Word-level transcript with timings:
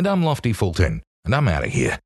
And 0.00 0.06
I'm 0.06 0.22
Lofty 0.22 0.54
Fulton, 0.54 1.02
and 1.26 1.34
I'm 1.34 1.46
out 1.46 1.62
of 1.62 1.68
here. 1.68 1.98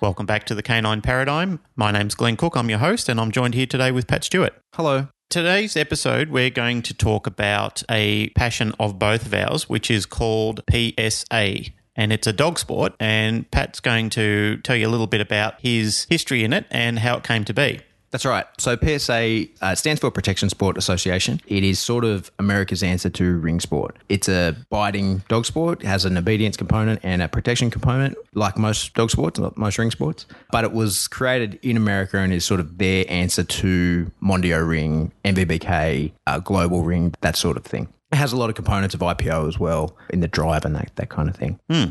Welcome 0.00 0.26
back 0.26 0.42
to 0.46 0.56
the 0.56 0.64
Canine 0.64 1.00
Paradigm. 1.00 1.60
My 1.76 1.92
name's 1.92 2.16
Glenn 2.16 2.36
Cook. 2.36 2.56
I'm 2.56 2.68
your 2.68 2.80
host, 2.80 3.08
and 3.08 3.20
I'm 3.20 3.30
joined 3.30 3.54
here 3.54 3.66
today 3.66 3.92
with 3.92 4.08
Pat 4.08 4.24
Stewart. 4.24 4.52
Hello. 4.74 5.06
Today's 5.30 5.76
episode, 5.76 6.30
we're 6.30 6.50
going 6.50 6.82
to 6.82 6.92
talk 6.92 7.28
about 7.28 7.84
a 7.88 8.30
passion 8.30 8.74
of 8.80 8.98
both 8.98 9.26
of 9.26 9.32
ours, 9.32 9.68
which 9.68 9.92
is 9.92 10.06
called 10.06 10.60
PSA. 10.68 11.70
And 11.96 12.12
it's 12.12 12.26
a 12.26 12.32
dog 12.32 12.58
sport. 12.58 12.94
And 12.98 13.50
Pat's 13.50 13.80
going 13.80 14.10
to 14.10 14.58
tell 14.58 14.76
you 14.76 14.86
a 14.86 14.90
little 14.90 15.06
bit 15.06 15.20
about 15.20 15.60
his 15.60 16.06
history 16.08 16.44
in 16.44 16.52
it 16.52 16.66
and 16.70 16.98
how 16.98 17.16
it 17.16 17.24
came 17.24 17.44
to 17.44 17.54
be. 17.54 17.80
That's 18.12 18.26
right. 18.26 18.44
So 18.58 18.76
PSA 18.76 19.46
uh, 19.62 19.74
stands 19.74 20.00
for 20.02 20.10
Protection 20.10 20.50
Sport 20.50 20.76
Association. 20.76 21.40
It 21.46 21.64
is 21.64 21.78
sort 21.78 22.04
of 22.04 22.30
America's 22.38 22.82
answer 22.82 23.08
to 23.08 23.38
ring 23.38 23.58
sport. 23.58 23.96
It's 24.10 24.28
a 24.28 24.54
biting 24.68 25.22
dog 25.28 25.46
sport, 25.46 25.82
it 25.82 25.86
has 25.86 26.04
an 26.04 26.18
obedience 26.18 26.58
component 26.58 27.00
and 27.02 27.22
a 27.22 27.28
protection 27.28 27.70
component, 27.70 28.18
like 28.34 28.58
most 28.58 28.92
dog 28.92 29.10
sports, 29.10 29.40
most 29.56 29.78
ring 29.78 29.90
sports. 29.90 30.26
But 30.50 30.64
it 30.64 30.72
was 30.72 31.08
created 31.08 31.58
in 31.62 31.78
America 31.78 32.18
and 32.18 32.34
is 32.34 32.44
sort 32.44 32.60
of 32.60 32.76
their 32.76 33.06
answer 33.08 33.44
to 33.44 34.10
Mondio 34.22 34.66
Ring, 34.68 35.10
NVBK, 35.24 36.12
uh, 36.26 36.38
Global 36.38 36.82
Ring, 36.82 37.14
that 37.22 37.36
sort 37.36 37.56
of 37.56 37.64
thing. 37.64 37.88
It 38.12 38.16
has 38.16 38.32
a 38.32 38.36
lot 38.36 38.50
of 38.50 38.56
components 38.56 38.94
of 38.94 39.00
IPO 39.00 39.48
as 39.48 39.58
well 39.58 39.96
in 40.10 40.20
the 40.20 40.28
drive 40.28 40.64
and 40.64 40.74
that, 40.76 40.92
that 40.96 41.08
kind 41.08 41.28
of 41.28 41.36
thing. 41.36 41.58
Hmm. 41.70 41.84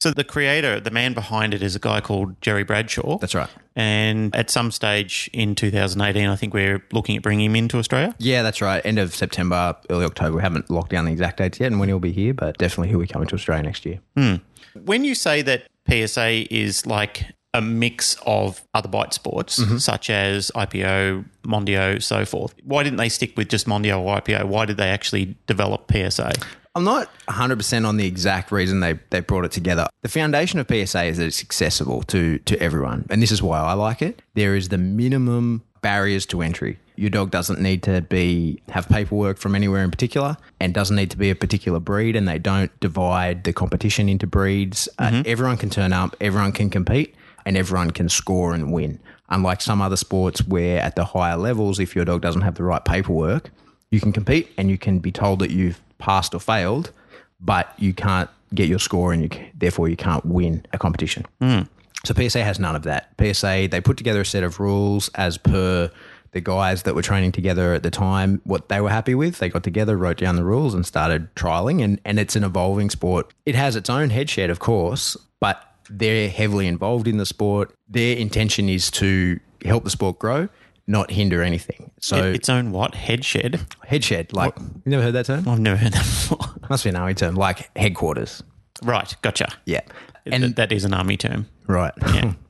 So, 0.00 0.12
the 0.12 0.22
creator, 0.22 0.78
the 0.78 0.92
man 0.92 1.12
behind 1.12 1.52
it, 1.54 1.60
is 1.60 1.74
a 1.74 1.80
guy 1.80 2.00
called 2.00 2.40
Jerry 2.40 2.62
Bradshaw. 2.62 3.18
That's 3.18 3.34
right. 3.34 3.50
And 3.74 4.34
at 4.34 4.48
some 4.48 4.70
stage 4.70 5.28
in 5.32 5.56
2018, 5.56 6.28
I 6.28 6.36
think 6.36 6.54
we're 6.54 6.84
looking 6.92 7.16
at 7.16 7.22
bringing 7.22 7.46
him 7.46 7.56
into 7.56 7.78
Australia. 7.78 8.14
Yeah, 8.18 8.42
that's 8.42 8.60
right. 8.60 8.84
End 8.86 9.00
of 9.00 9.12
September, 9.12 9.76
early 9.90 10.04
October. 10.04 10.36
We 10.36 10.42
haven't 10.42 10.70
locked 10.70 10.90
down 10.90 11.06
the 11.06 11.10
exact 11.10 11.38
dates 11.38 11.58
yet 11.58 11.72
and 11.72 11.80
when 11.80 11.88
he'll 11.88 11.98
be 11.98 12.12
here, 12.12 12.32
but 12.32 12.56
definitely 12.58 12.88
he'll 12.90 13.00
be 13.00 13.08
coming 13.08 13.26
to 13.26 13.34
Australia 13.34 13.64
next 13.64 13.84
year. 13.84 13.98
Hmm. 14.16 14.36
When 14.84 15.04
you 15.04 15.16
say 15.16 15.42
that 15.42 15.66
PSA 15.88 16.54
is 16.54 16.86
like 16.86 17.24
a 17.58 17.60
mix 17.60 18.16
of 18.24 18.62
other 18.72 18.88
bite 18.88 19.12
sports, 19.12 19.60
such 19.82 20.10
as 20.10 20.50
IPO, 20.54 21.24
Mondio, 21.44 22.00
so 22.00 22.24
forth, 22.24 22.54
why 22.62 22.84
didn't 22.84 22.98
they 22.98 23.08
stick 23.08 23.36
with 23.36 23.48
just 23.48 23.66
Mondio 23.66 24.00
or 24.00 24.20
IPO? 24.20 24.44
Why 24.44 24.64
did 24.64 24.76
they 24.76 24.88
actually 24.88 25.36
develop 25.46 25.90
PSA? 25.92 26.32
I'm 26.76 26.84
not 26.84 27.10
100% 27.26 27.88
on 27.88 27.96
the 27.96 28.06
exact 28.06 28.52
reason 28.52 28.78
they, 28.78 29.00
they 29.10 29.18
brought 29.18 29.44
it 29.44 29.50
together. 29.50 29.88
The 30.02 30.08
foundation 30.08 30.60
of 30.60 30.68
PSA 30.68 31.04
is 31.04 31.16
that 31.18 31.26
it's 31.26 31.42
accessible 31.42 32.04
to, 32.04 32.38
to 32.38 32.62
everyone. 32.62 33.06
And 33.10 33.20
this 33.20 33.32
is 33.32 33.42
why 33.42 33.58
I 33.58 33.72
like 33.72 34.00
it. 34.00 34.22
There 34.34 34.54
is 34.54 34.68
the 34.68 34.78
minimum 34.78 35.64
barriers 35.82 36.24
to 36.26 36.40
entry. 36.40 36.78
Your 36.94 37.10
dog 37.10 37.32
doesn't 37.32 37.60
need 37.60 37.82
to 37.84 38.00
be 38.02 38.60
have 38.68 38.88
paperwork 38.88 39.38
from 39.38 39.54
anywhere 39.54 39.82
in 39.82 39.90
particular 39.90 40.36
and 40.60 40.72
doesn't 40.74 40.96
need 40.96 41.10
to 41.10 41.16
be 41.16 41.30
a 41.30 41.34
particular 41.34 41.80
breed 41.80 42.14
and 42.14 42.28
they 42.28 42.38
don't 42.38 42.70
divide 42.80 43.44
the 43.44 43.52
competition 43.52 44.08
into 44.08 44.26
breeds. 44.26 44.88
Uh, 44.98 45.22
everyone 45.26 45.56
can 45.56 45.70
turn 45.70 45.92
up, 45.92 46.16
everyone 46.20 46.52
can 46.52 46.70
compete 46.70 47.14
and 47.48 47.56
everyone 47.56 47.90
can 47.90 48.10
score 48.10 48.52
and 48.52 48.70
win. 48.70 49.00
Unlike 49.30 49.62
some 49.62 49.80
other 49.80 49.96
sports 49.96 50.46
where 50.46 50.80
at 50.82 50.96
the 50.96 51.04
higher 51.06 51.38
levels 51.38 51.80
if 51.80 51.96
your 51.96 52.04
dog 52.04 52.20
doesn't 52.20 52.42
have 52.42 52.56
the 52.56 52.62
right 52.62 52.84
paperwork, 52.84 53.50
you 53.90 54.00
can 54.00 54.12
compete 54.12 54.52
and 54.58 54.70
you 54.70 54.76
can 54.76 54.98
be 54.98 55.10
told 55.10 55.38
that 55.38 55.50
you've 55.50 55.80
passed 55.96 56.34
or 56.34 56.40
failed, 56.40 56.92
but 57.40 57.72
you 57.78 57.94
can't 57.94 58.28
get 58.54 58.68
your 58.68 58.78
score 58.78 59.14
and 59.14 59.22
you 59.22 59.46
therefore 59.54 59.88
you 59.88 59.96
can't 59.96 60.26
win 60.26 60.64
a 60.74 60.78
competition. 60.78 61.24
Hmm. 61.40 61.60
So 62.04 62.12
PSA 62.12 62.44
has 62.44 62.58
none 62.58 62.76
of 62.76 62.82
that. 62.82 63.14
PSA 63.18 63.68
they 63.70 63.80
put 63.80 63.96
together 63.96 64.20
a 64.20 64.26
set 64.26 64.44
of 64.44 64.60
rules 64.60 65.08
as 65.14 65.38
per 65.38 65.90
the 66.32 66.42
guys 66.42 66.82
that 66.82 66.94
were 66.94 67.00
training 67.00 67.32
together 67.32 67.72
at 67.72 67.82
the 67.82 67.90
time, 67.90 68.42
what 68.44 68.68
they 68.68 68.82
were 68.82 68.90
happy 68.90 69.14
with. 69.14 69.38
They 69.38 69.48
got 69.48 69.64
together, 69.64 69.96
wrote 69.96 70.18
down 70.18 70.36
the 70.36 70.44
rules, 70.44 70.74
and 70.74 70.84
started 70.84 71.34
trialing. 71.34 71.82
And 71.82 71.98
and 72.04 72.20
it's 72.20 72.36
an 72.36 72.44
evolving 72.44 72.90
sport. 72.90 73.32
It 73.46 73.54
has 73.54 73.74
its 73.74 73.88
own 73.88 74.10
headshed, 74.10 74.50
of 74.50 74.58
course, 74.58 75.16
but 75.40 75.67
they're 75.90 76.28
heavily 76.28 76.66
involved 76.66 77.06
in 77.08 77.16
the 77.18 77.26
sport. 77.26 77.74
Their 77.88 78.16
intention 78.16 78.68
is 78.68 78.90
to 78.92 79.38
help 79.64 79.84
the 79.84 79.90
sport 79.90 80.18
grow, 80.18 80.48
not 80.86 81.10
hinder 81.10 81.42
anything. 81.42 81.90
So 82.00 82.16
its 82.32 82.48
own 82.48 82.70
what? 82.72 82.94
Head 82.94 83.24
shed? 83.24 83.60
headshed, 83.86 84.32
like 84.32 84.54
you 84.58 84.90
never 84.90 85.02
heard 85.02 85.14
that 85.14 85.26
term? 85.26 85.48
I've 85.48 85.60
never 85.60 85.76
heard 85.76 85.92
that 85.92 86.04
before. 86.04 86.38
Must 86.70 86.84
be 86.84 86.90
an 86.90 86.96
army 86.96 87.14
term, 87.14 87.34
like 87.34 87.70
headquarters. 87.76 88.42
right, 88.82 89.14
gotcha. 89.22 89.48
Yeah. 89.64 89.80
And 90.26 90.44
And 90.44 90.56
that 90.56 90.72
is 90.72 90.84
an 90.84 90.92
army 90.94 91.16
term. 91.16 91.46
right. 91.66 91.92
Yeah. 92.14 92.32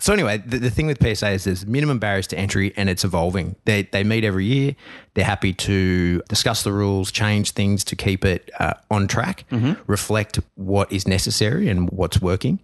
So 0.00 0.12
anyway, 0.12 0.42
the, 0.44 0.58
the 0.58 0.68
thing 0.70 0.88
with 0.88 0.98
PSA 1.00 1.28
is 1.30 1.44
there's 1.44 1.64
minimum 1.64 2.00
barriers 2.00 2.26
to 2.28 2.36
entry 2.36 2.72
and 2.76 2.90
it's 2.90 3.04
evolving. 3.04 3.54
They, 3.66 3.82
they 3.82 4.02
meet 4.02 4.24
every 4.24 4.44
year. 4.46 4.74
They're 5.14 5.24
happy 5.24 5.52
to 5.52 6.20
discuss 6.28 6.64
the 6.64 6.72
rules, 6.72 7.12
change 7.12 7.52
things 7.52 7.84
to 7.84 7.94
keep 7.94 8.24
it 8.24 8.50
uh, 8.58 8.72
on 8.90 9.06
track, 9.06 9.44
reflect 9.86 10.40
what 10.56 10.90
is 10.90 11.06
necessary 11.06 11.68
and 11.68 11.88
what's 11.90 12.20
working, 12.20 12.58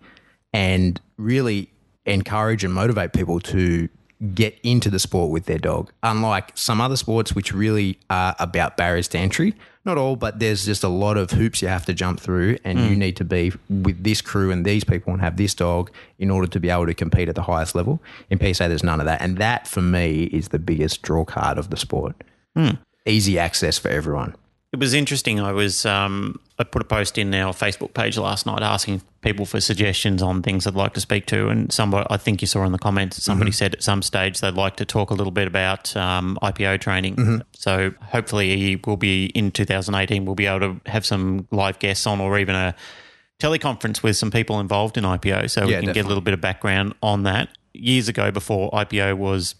and 0.52 1.00
really 1.16 1.70
encourage 2.06 2.64
and 2.64 2.72
motivate 2.72 3.12
people 3.12 3.40
to 3.40 3.88
get 4.34 4.58
into 4.62 4.90
the 4.90 4.98
sport 4.98 5.30
with 5.30 5.46
their 5.46 5.58
dog. 5.58 5.92
Unlike 6.02 6.52
some 6.56 6.80
other 6.80 6.96
sports, 6.96 7.34
which 7.34 7.52
really 7.52 7.98
are 8.10 8.34
about 8.38 8.76
barriers 8.76 9.06
to 9.08 9.18
entry, 9.18 9.54
not 9.84 9.96
all, 9.96 10.16
but 10.16 10.38
there's 10.38 10.64
just 10.64 10.82
a 10.82 10.88
lot 10.88 11.16
of 11.16 11.30
hoops 11.30 11.62
you 11.62 11.68
have 11.68 11.86
to 11.86 11.94
jump 11.94 12.20
through, 12.20 12.58
and 12.64 12.78
you 12.80 12.96
need 12.96 13.16
to 13.16 13.24
be 13.24 13.52
with 13.70 14.02
this 14.02 14.20
crew 14.20 14.50
and 14.50 14.64
these 14.64 14.84
people 14.84 15.12
and 15.12 15.22
have 15.22 15.36
this 15.36 15.54
dog 15.54 15.90
in 16.18 16.30
order 16.30 16.46
to 16.48 16.60
be 16.60 16.68
able 16.68 16.86
to 16.86 16.94
compete 16.94 17.28
at 17.28 17.36
the 17.36 17.42
highest 17.42 17.74
level. 17.74 18.00
In 18.28 18.38
PSA, 18.38 18.68
there's 18.68 18.82
none 18.82 19.00
of 19.00 19.06
that, 19.06 19.22
and 19.22 19.38
that 19.38 19.66
for 19.66 19.80
me 19.80 20.24
is 20.24 20.48
the 20.48 20.58
biggest 20.58 21.02
draw 21.02 21.24
card 21.24 21.56
of 21.56 21.70
the 21.70 21.76
sport. 21.76 22.16
Easy 23.06 23.38
access 23.38 23.78
for 23.78 23.88
everyone. 23.88 24.34
It 24.72 24.80
was 24.80 24.92
interesting. 24.92 25.40
I 25.40 25.52
was 25.52 25.86
um, 25.86 26.38
I 26.60 26.64
put 26.64 26.82
a 26.82 26.84
post 26.84 27.18
in 27.18 27.32
our 27.34 27.52
Facebook 27.52 27.94
page 27.94 28.18
last 28.18 28.44
night 28.46 28.62
asking 28.62 29.02
people 29.20 29.46
for 29.46 29.60
suggestions 29.60 30.22
on 30.22 30.42
things 30.42 30.64
they'd 30.64 30.74
like 30.74 30.94
to 30.94 31.00
speak 31.00 31.26
to, 31.26 31.48
and 31.48 31.72
somebody 31.72 32.06
I 32.10 32.16
think 32.16 32.40
you 32.40 32.46
saw 32.48 32.64
in 32.64 32.72
the 32.72 32.78
comments 32.78 33.22
somebody 33.22 33.52
said 33.52 33.74
at 33.74 33.82
some 33.82 34.02
stage 34.02 34.40
they'd 34.40 34.54
like 34.54 34.76
to 34.76 34.84
talk 34.84 35.10
a 35.10 35.14
little 35.14 35.30
bit 35.30 35.46
about 35.46 35.96
um, 35.96 36.36
IPO 36.42 36.80
training. 36.80 37.42
So 37.54 37.92
hopefully 38.02 38.80
we'll 38.84 38.96
be 38.96 39.26
in 39.26 39.50
2018. 39.52 40.24
We'll 40.24 40.34
be 40.34 40.46
able 40.46 40.60
to 40.74 40.90
have 40.90 41.06
some 41.06 41.46
live 41.52 41.78
guests 41.78 42.06
on, 42.06 42.20
or 42.20 42.38
even 42.38 42.54
a 42.56 42.74
teleconference 43.38 44.02
with 44.02 44.16
some 44.16 44.30
people 44.30 44.58
involved 44.60 44.96
in 44.96 45.04
IPO, 45.04 45.50
so 45.50 45.66
we 45.66 45.72
Yeah, 45.72 45.80
can 45.80 45.92
get 45.92 46.04
a 46.04 46.08
little 46.08 46.20
bit 46.22 46.34
of 46.34 46.40
background 46.40 46.94
on 47.02 47.22
that. 47.22 47.48
Years 47.72 48.08
ago, 48.08 48.30
before 48.32 48.70
IPO 48.72 49.16
was 49.16 49.54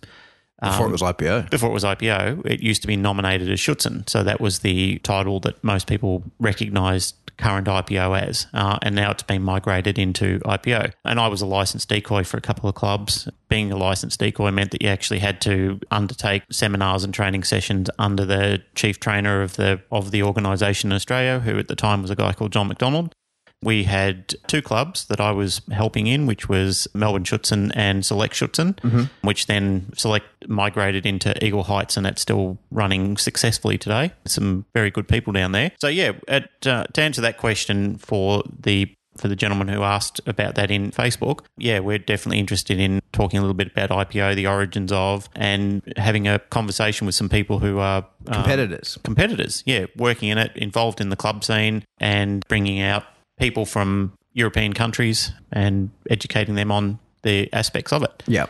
Before 0.61 0.89
it 0.89 0.93
was 0.93 1.03
IPO. 1.03 1.51
before 1.51 1.71
it 1.71 1.73
was 1.73 1.85
IPO, 1.85 2.45
it 2.47 2.61
used 2.61 2.83
to 2.83 2.89
be 2.89 2.97
nominated 2.97 3.49
as 3.51 3.61
Schutzhund. 3.61 4.09
So 4.09 4.25
that 4.25 4.41
was 4.41 4.61
the 4.61 4.99
title 4.99 5.39
that 5.41 5.63
most 5.63 5.87
people 5.87 6.25
recognised 6.41 7.15
current 7.39 7.67
IPO 7.67 8.21
as. 8.21 8.47
Uh, 8.53 8.79
and 8.83 8.95
now 8.95 9.11
it's 9.11 9.23
been 9.23 9.43
migrated 9.43 9.99
into 9.99 10.41
IPO. 10.41 10.93
And 11.05 11.19
I 11.19 11.29
was 11.29 11.41
a 11.41 11.47
licensed 11.47 11.89
decoy 11.89 12.25
for 12.25 12.37
a 12.37 12.41
couple 12.41 12.69
of 12.69 12.75
clubs. 12.75 13.29
Being 13.49 13.73
a 13.73 13.77
licensed 13.77 14.21
decoy 14.21 14.51
meant 14.51 14.73
that 14.73 14.83
you 14.83 14.89
actually 14.89 15.21
had 15.21 15.41
to 15.43 15.81
undertake 15.91 16.43
seminars 16.51 17.05
and 17.05 17.15
training 17.15 17.45
sessions 17.45 17.89
under 17.99 18.25
the 18.25 18.63
chief 18.75 19.01
trainer 19.01 19.41
of 19.41 19.57
the 19.57 19.81
of 19.91 20.11
the 20.11 20.23
organisation 20.23 20.91
in 20.91 20.97
Australia, 20.97 21.41
who 21.41 21.59
at 21.59 21.69
the 21.69 21.77
time 21.77 22.03
was 22.03 22.11
a 22.11 22.17
guy 22.17 22.33
called 22.33 22.53
John 22.53 22.69
McDonald. 22.69 23.15
We 23.63 23.85
had 23.85 24.35
two 24.47 24.63
clubs 24.63 25.07
that 25.07 25.21
I 25.21 25.33
was 25.33 25.61
helping 25.73 26.07
in, 26.07 26.27
which 26.27 26.49
was 26.49 26.87
Melbourne 26.95 27.25
Schutzhund 27.25 27.73
and 27.75 28.07
Select 28.07 28.35
Schutzhund, 28.35 29.09
which 29.23 29.47
then 29.47 29.91
Select 29.97 30.27
migrated 30.49 31.05
into 31.05 31.35
Eagle 31.45 31.65
Heights, 31.65 31.97
and 31.97 32.07
that's 32.07 32.23
still 32.23 32.59
running 32.71 33.17
successfully 33.17 33.77
today. 33.77 34.13
Some 34.27 34.65
very 34.75 34.91
good 34.93 35.09
people 35.09 35.33
down 35.33 35.53
there. 35.53 35.73
So 35.81 35.89
yeah, 35.89 36.13
at, 36.29 36.51
uh, 36.67 36.85
to 36.93 37.03
answer 37.03 37.21
that 37.23 37.39
question 37.39 37.99
for 37.99 38.45
the 38.61 38.95
for 39.17 39.27
the 39.27 39.35
gentleman 39.35 39.67
who 39.67 39.83
asked 39.83 40.21
about 40.27 40.55
that 40.55 40.71
in 40.71 40.93
Facebook, 40.93 41.41
yeah, 41.57 41.81
we're 41.81 41.99
definitely 41.99 42.39
interested 42.39 42.79
in 42.79 43.01
talking 43.13 43.37
a 43.39 43.43
little 43.43 43.53
bit 43.53 43.73
about 43.73 43.91
IPO, 43.91 44.37
the 44.37 44.47
origins 44.47 44.93
of, 44.93 45.29
and 45.35 45.83
having 45.97 46.29
a 46.29 46.39
conversation 46.39 47.05
with 47.05 47.17
some 47.17 47.29
people 47.29 47.59
who 47.59 47.79
are 47.81 48.07
um, 48.29 48.35
Competitors. 48.35 48.97
competitors. 49.03 49.65
Yeah, 49.67 49.87
working 49.97 50.29
in 50.29 50.39
it, 50.39 50.53
involved 50.55 51.01
in 51.01 51.09
the 51.09 51.17
club 51.17 51.43
scene, 51.43 51.83
and 51.99 52.45
bringing 52.47 52.81
out 52.81 53.07
people 53.39 53.67
from 53.67 54.13
European 54.33 54.73
countries 54.73 55.33
and 55.53 55.91
educating 56.11 56.55
them 56.55 56.71
on 56.71 56.99
the 57.23 57.53
aspects 57.53 57.93
of 57.93 58.03
it. 58.03 58.23
Yeah. 58.27 58.47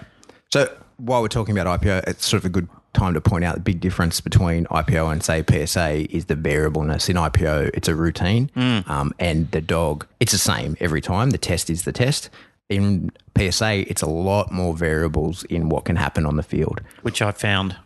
So 0.53 0.75
while 0.99 1.23
we're 1.23 1.29
talking 1.29 1.57
about 1.59 1.81
IPO, 1.81 2.09
it's 2.09 2.27
sort 2.27 2.41
of 2.43 2.47
a 2.47 2.51
good 2.51 2.69
time 2.95 3.15
to 3.15 3.21
point 3.21 3.45
out 3.45 3.55
the 3.55 3.61
big 3.61 3.81
difference 3.81 4.21
between 4.21 4.65
IPO 4.67 5.13
and 5.13 5.23
say 5.23 5.45
PSA 5.49 6.15
is 6.15 6.25
the 6.27 6.35
variableness. 6.35 7.09
In 7.09 7.17
IPO, 7.17 7.71
it's 7.75 7.87
a 7.89 7.95
routine, 7.95 8.51
um, 8.57 9.13
and 9.19 9.51
the 9.51 9.61
dog, 9.61 10.07
it's 10.21 10.33
the 10.33 10.39
same 10.39 10.77
every 10.81 11.01
time. 11.01 11.31
The 11.31 11.39
test 11.39 11.71
is 11.71 11.83
the 11.85 11.93
test. 11.93 12.31
In 12.69 13.11
PSA, 13.37 13.89
it's 13.89 14.03
a 14.03 14.09
lot 14.09 14.51
more 14.53 14.75
variables 14.75 15.45
in 15.45 15.69
what 15.69 15.85
can 15.85 15.97
happen 15.97 16.27
on 16.27 16.37
the 16.37 16.43
field. 16.43 16.81
which 17.03 17.23
I 17.23 17.33
found. 17.33 17.77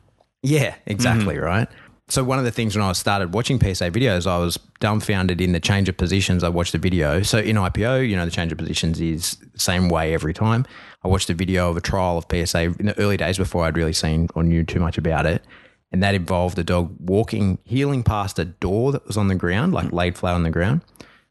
Yeah, 0.42 0.74
exactly 0.86 1.38
right. 1.38 1.68
So 2.08 2.22
one 2.24 2.38
of 2.38 2.44
the 2.44 2.50
things 2.50 2.76
when 2.76 2.84
I 2.84 2.92
started 2.92 3.32
watching 3.32 3.58
PSA 3.58 3.90
videos, 3.90 4.26
I 4.26 4.36
was 4.38 4.58
dumbfounded 4.80 5.40
in 5.40 5.52
the 5.52 5.60
change 5.60 5.88
of 5.88 5.96
positions. 5.96 6.44
I 6.44 6.48
watched 6.48 6.74
a 6.74 6.78
video. 6.78 7.22
So 7.22 7.38
in 7.38 7.56
IPO, 7.56 8.08
you 8.08 8.16
know, 8.16 8.24
the 8.24 8.30
change 8.30 8.52
of 8.52 8.58
positions 8.58 9.00
is 9.00 9.38
same 9.54 9.88
way 9.88 10.12
every 10.12 10.34
time. 10.34 10.66
I 11.04 11.08
watched 11.08 11.30
a 11.30 11.34
video 11.34 11.70
of 11.70 11.76
a 11.76 11.80
trial 11.80 12.18
of 12.18 12.26
PSA 12.30 12.74
in 12.78 12.86
the 12.86 12.98
early 12.98 13.16
days 13.16 13.38
before 13.38 13.64
I'd 13.64 13.76
really 13.76 13.92
seen 13.92 14.28
or 14.34 14.42
knew 14.42 14.64
too 14.64 14.80
much 14.80 14.98
about 14.98 15.26
it. 15.26 15.42
And 15.90 16.02
that 16.02 16.14
involved 16.14 16.58
a 16.58 16.64
dog 16.64 16.94
walking, 17.00 17.58
heeling 17.64 18.02
past 18.02 18.38
a 18.38 18.46
door 18.46 18.92
that 18.92 19.06
was 19.06 19.16
on 19.16 19.28
the 19.28 19.34
ground, 19.34 19.72
like 19.72 19.92
laid 19.92 20.16
flat 20.16 20.34
on 20.34 20.42
the 20.42 20.50
ground. 20.50 20.82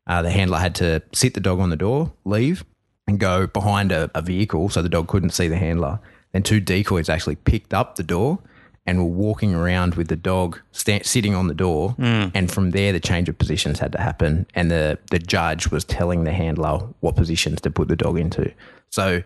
Uh, 0.07 0.21
the 0.21 0.31
handler 0.31 0.57
had 0.57 0.75
to 0.75 1.01
sit 1.13 1.33
the 1.33 1.39
dog 1.39 1.59
on 1.59 1.69
the 1.69 1.75
door, 1.75 2.13
leave, 2.25 2.63
and 3.07 3.19
go 3.19 3.47
behind 3.47 3.91
a, 3.91 4.09
a 4.15 4.21
vehicle 4.21 4.69
so 4.69 4.81
the 4.81 4.89
dog 4.89 5.07
couldn't 5.07 5.31
see 5.31 5.47
the 5.47 5.57
handler. 5.57 5.99
Then 6.31 6.43
two 6.43 6.59
decoys 6.59 7.09
actually 7.09 7.35
picked 7.35 7.73
up 7.73 7.95
the 7.95 8.03
door 8.03 8.39
and 8.85 8.97
were 8.99 9.05
walking 9.05 9.53
around 9.53 9.95
with 9.95 10.07
the 10.07 10.15
dog 10.15 10.59
sta- 10.71 11.03
sitting 11.03 11.35
on 11.35 11.47
the 11.47 11.53
door. 11.53 11.95
Mm. 11.99 12.31
And 12.33 12.51
from 12.51 12.71
there, 12.71 12.91
the 12.91 12.99
change 12.99 13.29
of 13.29 13.37
positions 13.37 13.79
had 13.79 13.91
to 13.91 14.01
happen. 14.01 14.47
And 14.55 14.71
the, 14.71 14.97
the 15.11 15.19
judge 15.19 15.69
was 15.69 15.85
telling 15.85 16.23
the 16.23 16.31
handler 16.31 16.79
what 16.99 17.15
positions 17.15 17.61
to 17.61 17.71
put 17.71 17.87
the 17.87 17.95
dog 17.95 18.17
into. 18.17 18.51
So, 18.89 19.23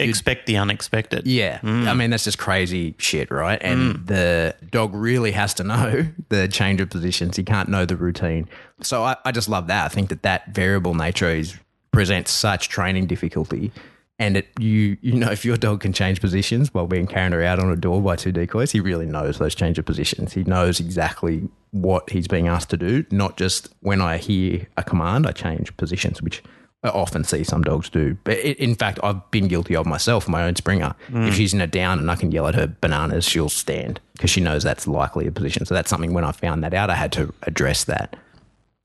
Expect 0.00 0.46
the 0.46 0.56
unexpected. 0.56 1.28
yeah, 1.28 1.58
mm. 1.60 1.86
I 1.86 1.94
mean, 1.94 2.10
that's 2.10 2.24
just 2.24 2.38
crazy 2.38 2.96
shit, 2.98 3.30
right? 3.30 3.58
And 3.62 3.94
mm. 3.94 4.06
the 4.06 4.56
dog 4.70 4.92
really 4.92 5.30
has 5.30 5.54
to 5.54 5.64
know 5.64 6.06
the 6.28 6.48
change 6.48 6.80
of 6.80 6.90
positions. 6.90 7.36
He 7.36 7.44
can't 7.44 7.68
know 7.68 7.84
the 7.84 7.94
routine. 7.94 8.48
So 8.82 9.04
I, 9.04 9.16
I 9.24 9.30
just 9.30 9.48
love 9.48 9.68
that. 9.68 9.84
I 9.84 9.88
think 9.88 10.08
that 10.08 10.22
that 10.22 10.48
variable 10.48 10.94
nature 10.94 11.30
is 11.30 11.56
presents 11.92 12.32
such 12.32 12.68
training 12.68 13.06
difficulty. 13.06 13.70
And 14.18 14.38
it, 14.38 14.48
you 14.58 14.96
you 15.02 15.12
know 15.12 15.30
if 15.30 15.44
your 15.44 15.58
dog 15.58 15.80
can 15.80 15.92
change 15.92 16.20
positions 16.22 16.72
while 16.72 16.86
being 16.86 17.06
carried 17.06 17.34
around 17.34 17.60
on 17.60 17.70
a 17.70 17.76
door 17.76 18.00
by 18.00 18.16
two 18.16 18.32
decoys, 18.32 18.72
he 18.72 18.80
really 18.80 19.04
knows 19.04 19.38
those 19.38 19.54
change 19.54 19.78
of 19.78 19.84
positions. 19.84 20.32
He 20.32 20.44
knows 20.44 20.80
exactly 20.80 21.48
what 21.70 22.08
he's 22.08 22.26
being 22.26 22.48
asked 22.48 22.70
to 22.70 22.76
do, 22.76 23.04
not 23.10 23.36
just 23.36 23.68
when 23.80 24.00
I 24.00 24.16
hear 24.16 24.66
a 24.76 24.82
command, 24.82 25.26
I 25.26 25.32
change 25.32 25.76
positions, 25.76 26.22
which 26.22 26.42
I 26.82 26.88
often 26.90 27.24
see 27.24 27.42
some 27.42 27.62
dogs 27.62 27.88
do. 27.88 28.16
But 28.24 28.38
i 28.38 28.54
in 28.58 28.74
fact, 28.74 29.00
I've 29.02 29.28
been 29.30 29.48
guilty 29.48 29.74
of 29.74 29.86
myself, 29.86 30.28
my 30.28 30.44
own 30.44 30.56
Springer. 30.56 30.94
If 31.08 31.14
mm. 31.14 31.32
she's 31.32 31.52
in 31.52 31.60
a 31.60 31.66
down 31.66 31.98
and 31.98 32.10
I 32.10 32.16
can 32.16 32.30
yell 32.30 32.46
at 32.46 32.54
her 32.54 32.66
bananas, 32.66 33.24
she'll 33.24 33.48
stand 33.48 34.00
because 34.12 34.30
she 34.30 34.40
knows 34.40 34.62
that's 34.62 34.86
likely 34.86 35.26
a 35.26 35.32
position. 35.32 35.66
So 35.66 35.74
that's 35.74 35.90
something 35.90 36.12
when 36.12 36.24
I 36.24 36.32
found 36.32 36.62
that 36.64 36.74
out, 36.74 36.88
I 36.88 36.94
had 36.94 37.12
to 37.12 37.34
address 37.42 37.84
that. 37.84 38.16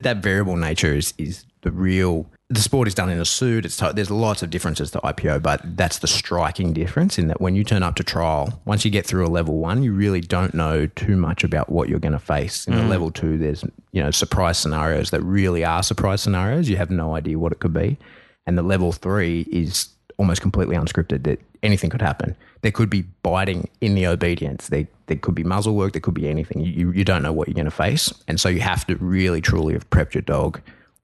That 0.00 0.16
variable 0.18 0.56
nature 0.56 0.94
is, 0.94 1.14
is 1.16 1.44
the 1.62 1.70
real. 1.70 2.26
The 2.52 2.60
sport 2.60 2.86
is 2.86 2.94
done 2.94 3.08
in 3.08 3.18
a 3.18 3.24
suit. 3.24 3.64
It's 3.64 3.78
t- 3.78 3.92
there's 3.94 4.10
lots 4.10 4.42
of 4.42 4.50
differences 4.50 4.90
to 4.90 4.98
IPO, 4.98 5.42
but 5.42 5.62
that's 5.74 6.00
the 6.00 6.06
striking 6.06 6.74
difference 6.74 7.18
in 7.18 7.28
that 7.28 7.40
when 7.40 7.54
you 7.54 7.64
turn 7.64 7.82
up 7.82 7.94
to 7.94 8.04
trial, 8.04 8.60
once 8.66 8.84
you 8.84 8.90
get 8.90 9.06
through 9.06 9.26
a 9.26 9.28
level 9.28 9.56
one, 9.56 9.82
you 9.82 9.94
really 9.94 10.20
don't 10.20 10.52
know 10.52 10.86
too 10.86 11.16
much 11.16 11.44
about 11.44 11.70
what 11.70 11.88
you're 11.88 11.98
going 11.98 12.12
to 12.12 12.18
face. 12.18 12.66
In 12.66 12.74
the 12.74 12.82
mm. 12.82 12.90
level 12.90 13.10
two, 13.10 13.38
there's 13.38 13.64
you 13.92 14.02
know 14.02 14.10
surprise 14.10 14.58
scenarios 14.58 15.12
that 15.12 15.22
really 15.22 15.64
are 15.64 15.82
surprise 15.82 16.20
scenarios. 16.20 16.68
You 16.68 16.76
have 16.76 16.90
no 16.90 17.14
idea 17.16 17.38
what 17.38 17.52
it 17.52 17.60
could 17.60 17.72
be, 17.72 17.96
and 18.46 18.58
the 18.58 18.62
level 18.62 18.92
three 18.92 19.48
is 19.50 19.88
almost 20.18 20.42
completely 20.42 20.76
unscripted. 20.76 21.22
That 21.22 21.40
anything 21.62 21.88
could 21.88 22.02
happen. 22.02 22.36
There 22.60 22.70
could 22.70 22.90
be 22.90 23.06
biting 23.22 23.70
in 23.80 23.94
the 23.94 24.06
obedience. 24.06 24.68
There, 24.68 24.86
there 25.06 25.16
could 25.16 25.34
be 25.34 25.42
muzzle 25.42 25.74
work. 25.74 25.94
There 25.94 26.00
could 26.00 26.12
be 26.12 26.28
anything. 26.28 26.60
You, 26.60 26.92
you 26.92 27.02
don't 27.02 27.22
know 27.22 27.32
what 27.32 27.48
you're 27.48 27.54
going 27.54 27.64
to 27.64 27.70
face, 27.70 28.12
and 28.28 28.38
so 28.38 28.50
you 28.50 28.60
have 28.60 28.86
to 28.88 28.96
really 28.96 29.40
truly 29.40 29.72
have 29.72 29.88
prepped 29.88 30.12
your 30.12 30.22
dog 30.22 30.60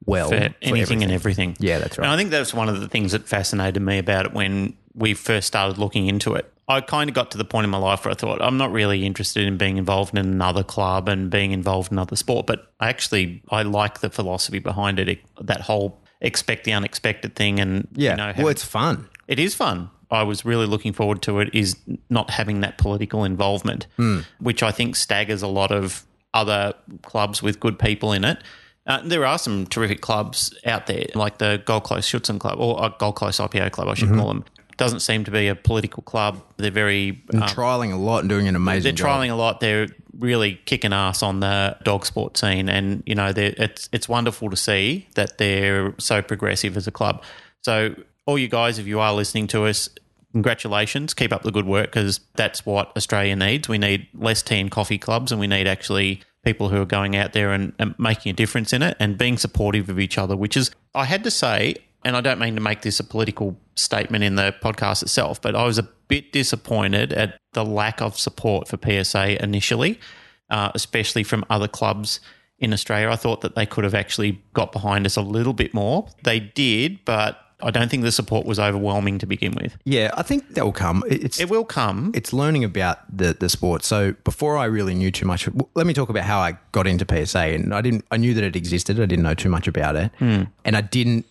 well 0.08 0.30
for 0.30 0.38
for 0.38 0.54
anything 0.62 1.02
and 1.02 1.12
everything. 1.12 1.56
Yeah, 1.58 1.78
that's 1.78 1.98
right. 1.98 2.04
And 2.04 2.12
I 2.12 2.16
think 2.16 2.30
that's 2.30 2.54
one 2.54 2.68
of 2.68 2.80
the 2.80 2.88
things 2.88 3.12
that 3.12 3.28
fascinated 3.28 3.82
me 3.82 3.98
about 3.98 4.26
it 4.26 4.32
when 4.32 4.76
we 4.94 5.14
first 5.14 5.46
started 5.46 5.78
looking 5.78 6.06
into 6.06 6.34
it. 6.34 6.52
I 6.70 6.82
kind 6.82 7.08
of 7.08 7.14
got 7.14 7.30
to 7.30 7.38
the 7.38 7.44
point 7.44 7.64
in 7.64 7.70
my 7.70 7.78
life 7.78 8.04
where 8.04 8.12
I 8.12 8.14
thought 8.14 8.42
I'm 8.42 8.58
not 8.58 8.70
really 8.72 9.06
interested 9.06 9.46
in 9.46 9.56
being 9.56 9.78
involved 9.78 10.12
in 10.12 10.18
another 10.18 10.62
club 10.62 11.08
and 11.08 11.30
being 11.30 11.52
involved 11.52 11.90
in 11.90 11.96
another 11.96 12.16
sport, 12.16 12.46
but 12.46 12.72
I 12.78 12.88
actually 12.88 13.42
I 13.50 13.62
like 13.62 14.00
the 14.00 14.10
philosophy 14.10 14.58
behind 14.58 14.98
it. 14.98 15.20
that 15.40 15.62
whole 15.62 15.98
expect 16.20 16.64
the 16.64 16.72
unexpected 16.72 17.34
thing, 17.34 17.60
and 17.60 17.88
Yeah, 17.92 18.10
you 18.10 18.16
know, 18.16 18.32
well, 18.38 18.48
it's 18.48 18.64
fun. 18.64 19.08
it 19.28 19.38
is 19.38 19.54
fun. 19.54 19.90
I 20.10 20.22
was 20.22 20.44
really 20.44 20.66
looking 20.66 20.92
forward 20.92 21.22
to 21.22 21.40
it. 21.40 21.50
Is 21.54 21.76
not 22.10 22.30
having 22.30 22.60
that 22.60 22.76
political 22.78 23.24
involvement, 23.24 23.86
hmm. 23.96 24.20
which 24.38 24.62
I 24.62 24.70
think 24.70 24.96
staggers 24.96 25.42
a 25.42 25.48
lot 25.48 25.70
of 25.70 26.04
other 26.34 26.74
clubs 27.02 27.42
with 27.42 27.60
good 27.60 27.78
people 27.78 28.12
in 28.12 28.24
it. 28.24 28.42
Uh, 28.88 29.02
there 29.04 29.24
are 29.26 29.38
some 29.38 29.66
terrific 29.66 30.00
clubs 30.00 30.52
out 30.64 30.86
there, 30.86 31.04
like 31.14 31.36
the 31.38 31.62
Gold 31.66 31.84
Coast 31.84 32.10
Schutzhund 32.10 32.40
Club 32.40 32.58
or 32.58 32.82
uh, 32.82 32.88
Gold 32.88 33.16
Coast 33.16 33.38
IPO 33.38 33.70
Club, 33.70 33.86
I 33.86 33.94
should 33.94 34.08
call 34.14 34.28
them. 34.28 34.44
Doesn't 34.78 35.00
seem 35.00 35.24
to 35.24 35.30
be 35.30 35.48
a 35.48 35.54
political 35.54 36.02
club. 36.04 36.42
They're 36.56 36.70
very 36.70 37.22
And 37.32 37.42
trialing 37.42 37.92
a 37.92 37.96
lot 37.96 38.20
and 38.20 38.28
doing 38.28 38.48
an 38.48 38.56
amazing 38.56 38.84
they're 38.84 38.92
job. 38.92 39.08
trialing 39.08 39.30
a 39.30 39.34
lot. 39.34 39.60
They're 39.60 39.88
really 40.18 40.54
kicking 40.64 40.92
ass 40.92 41.22
on 41.22 41.40
the 41.40 41.76
dog 41.82 42.06
sport 42.06 42.38
scene, 42.38 42.68
and 42.68 43.02
you 43.04 43.14
know, 43.14 43.32
it's 43.36 43.88
it's 43.92 44.08
wonderful 44.08 44.48
to 44.50 44.56
see 44.56 45.06
that 45.16 45.36
they're 45.38 45.94
so 45.98 46.22
progressive 46.22 46.76
as 46.76 46.86
a 46.86 46.92
club. 46.92 47.22
So, 47.62 47.94
all 48.24 48.38
you 48.38 48.48
guys, 48.48 48.78
if 48.78 48.86
you 48.86 49.00
are 49.00 49.12
listening 49.12 49.48
to 49.48 49.66
us, 49.66 49.90
congratulations. 50.32 51.12
Keep 51.12 51.32
up 51.32 51.42
the 51.42 51.50
good 51.52 51.66
work 51.66 51.86
because 51.86 52.20
that's 52.36 52.64
what 52.64 52.96
Australia 52.96 53.36
needs. 53.36 53.68
We 53.68 53.78
need 53.78 54.06
less 54.14 54.42
tea 54.42 54.60
and 54.60 54.70
coffee 54.70 54.98
clubs, 54.98 55.32
and 55.32 55.40
we 55.40 55.46
need 55.46 55.66
actually 55.66 56.20
people 56.48 56.70
who 56.70 56.80
are 56.80 56.86
going 56.86 57.14
out 57.14 57.34
there 57.34 57.52
and, 57.52 57.74
and 57.78 57.94
making 57.98 58.30
a 58.30 58.32
difference 58.32 58.72
in 58.72 58.82
it 58.82 58.96
and 58.98 59.18
being 59.18 59.36
supportive 59.36 59.90
of 59.90 60.00
each 60.00 60.16
other. 60.16 60.34
Which 60.34 60.56
is, 60.56 60.70
I 60.94 61.04
had 61.04 61.22
to 61.24 61.30
say, 61.30 61.74
and 62.06 62.16
I 62.16 62.22
don't 62.22 62.38
mean 62.38 62.54
to 62.54 62.62
make 62.62 62.80
this 62.80 62.98
a 63.00 63.04
political 63.04 63.60
statement 63.74 64.24
in 64.24 64.36
the 64.36 64.54
podcast 64.62 65.02
itself, 65.02 65.42
but 65.42 65.54
I 65.54 65.64
was 65.64 65.78
a 65.78 65.82
bit 66.08 66.32
disappointed 66.32 67.12
at 67.12 67.38
the 67.52 67.66
lack 67.66 68.00
of 68.00 68.18
support 68.18 68.66
for 68.66 68.78
PSA 68.82 69.42
initially, 69.42 70.00
uh, 70.48 70.70
especially 70.74 71.22
from 71.22 71.44
other 71.50 71.68
clubs 71.68 72.20
in 72.58 72.72
Australia. 72.72 73.10
I 73.10 73.16
thought 73.16 73.42
that 73.42 73.54
they 73.54 73.66
could 73.66 73.84
have 73.84 73.94
actually 73.94 74.42
got 74.54 74.72
behind 74.72 75.04
us 75.04 75.16
a 75.16 75.22
little 75.22 75.52
bit 75.52 75.74
more. 75.74 76.08
They 76.24 76.40
did, 76.40 77.04
but 77.04 77.38
I 77.60 77.70
don't 77.72 77.90
think 77.90 78.04
the 78.04 78.12
support 78.12 78.46
was 78.46 78.58
overwhelming 78.60 79.18
to 79.18 79.26
begin 79.26 79.52
with. 79.60 79.76
Yeah, 79.84 80.12
I 80.16 80.22
think 80.22 80.54
that 80.54 80.64
will 80.64 80.72
come. 80.72 81.02
It- 81.08 81.24
It's 81.24 81.40
It 81.40 81.50
will 81.50 81.64
come. 81.64 82.12
it's 82.14 82.32
learning 82.32 82.64
about 82.64 82.98
the 83.16 83.36
the 83.38 83.48
sport. 83.48 83.84
So 83.84 84.12
before 84.24 84.56
I 84.56 84.66
really 84.66 84.94
knew 84.94 85.10
too 85.10 85.26
much, 85.26 85.48
let 85.74 85.86
me 85.86 85.92
talk 85.92 86.08
about 86.08 86.24
how 86.24 86.38
I 86.38 86.56
got 86.72 86.86
into 86.86 87.04
PSA. 87.04 87.54
And 87.54 87.74
I 87.74 87.80
didn't. 87.80 88.04
I 88.10 88.16
knew 88.16 88.34
that 88.34 88.44
it 88.44 88.54
existed. 88.56 89.00
I 89.00 89.06
didn't 89.06 89.24
know 89.24 89.34
too 89.34 89.48
much 89.48 89.66
about 89.66 89.96
it, 89.96 90.10
hmm. 90.18 90.42
and 90.64 90.76
I 90.76 90.82
didn't 90.82 91.24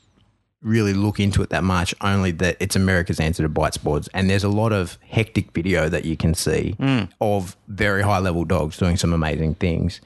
really 0.62 0.94
look 0.94 1.20
into 1.20 1.42
it 1.44 1.50
that 1.52 1.64
much. 1.64 1.96
Only 2.02 2.32
that 2.32 2.58
it's 2.60 2.76
America's 2.76 3.20
answer 3.20 3.44
to 3.44 3.50
bite 3.50 3.74
sports, 3.74 4.10
and 4.14 4.30
there's 4.30 4.44
a 4.44 4.50
lot 4.50 4.74
of 4.74 4.98
hectic 5.08 5.54
video 5.54 5.88
that 5.88 6.04
you 6.04 6.18
can 6.18 6.34
see 6.34 6.76
hmm. 6.78 7.04
of 7.22 7.56
very 7.68 8.02
high 8.02 8.20
level 8.20 8.44
dogs 8.44 8.78
doing 8.78 8.98
some 8.98 9.14
amazing 9.14 9.56
things. 9.56 10.02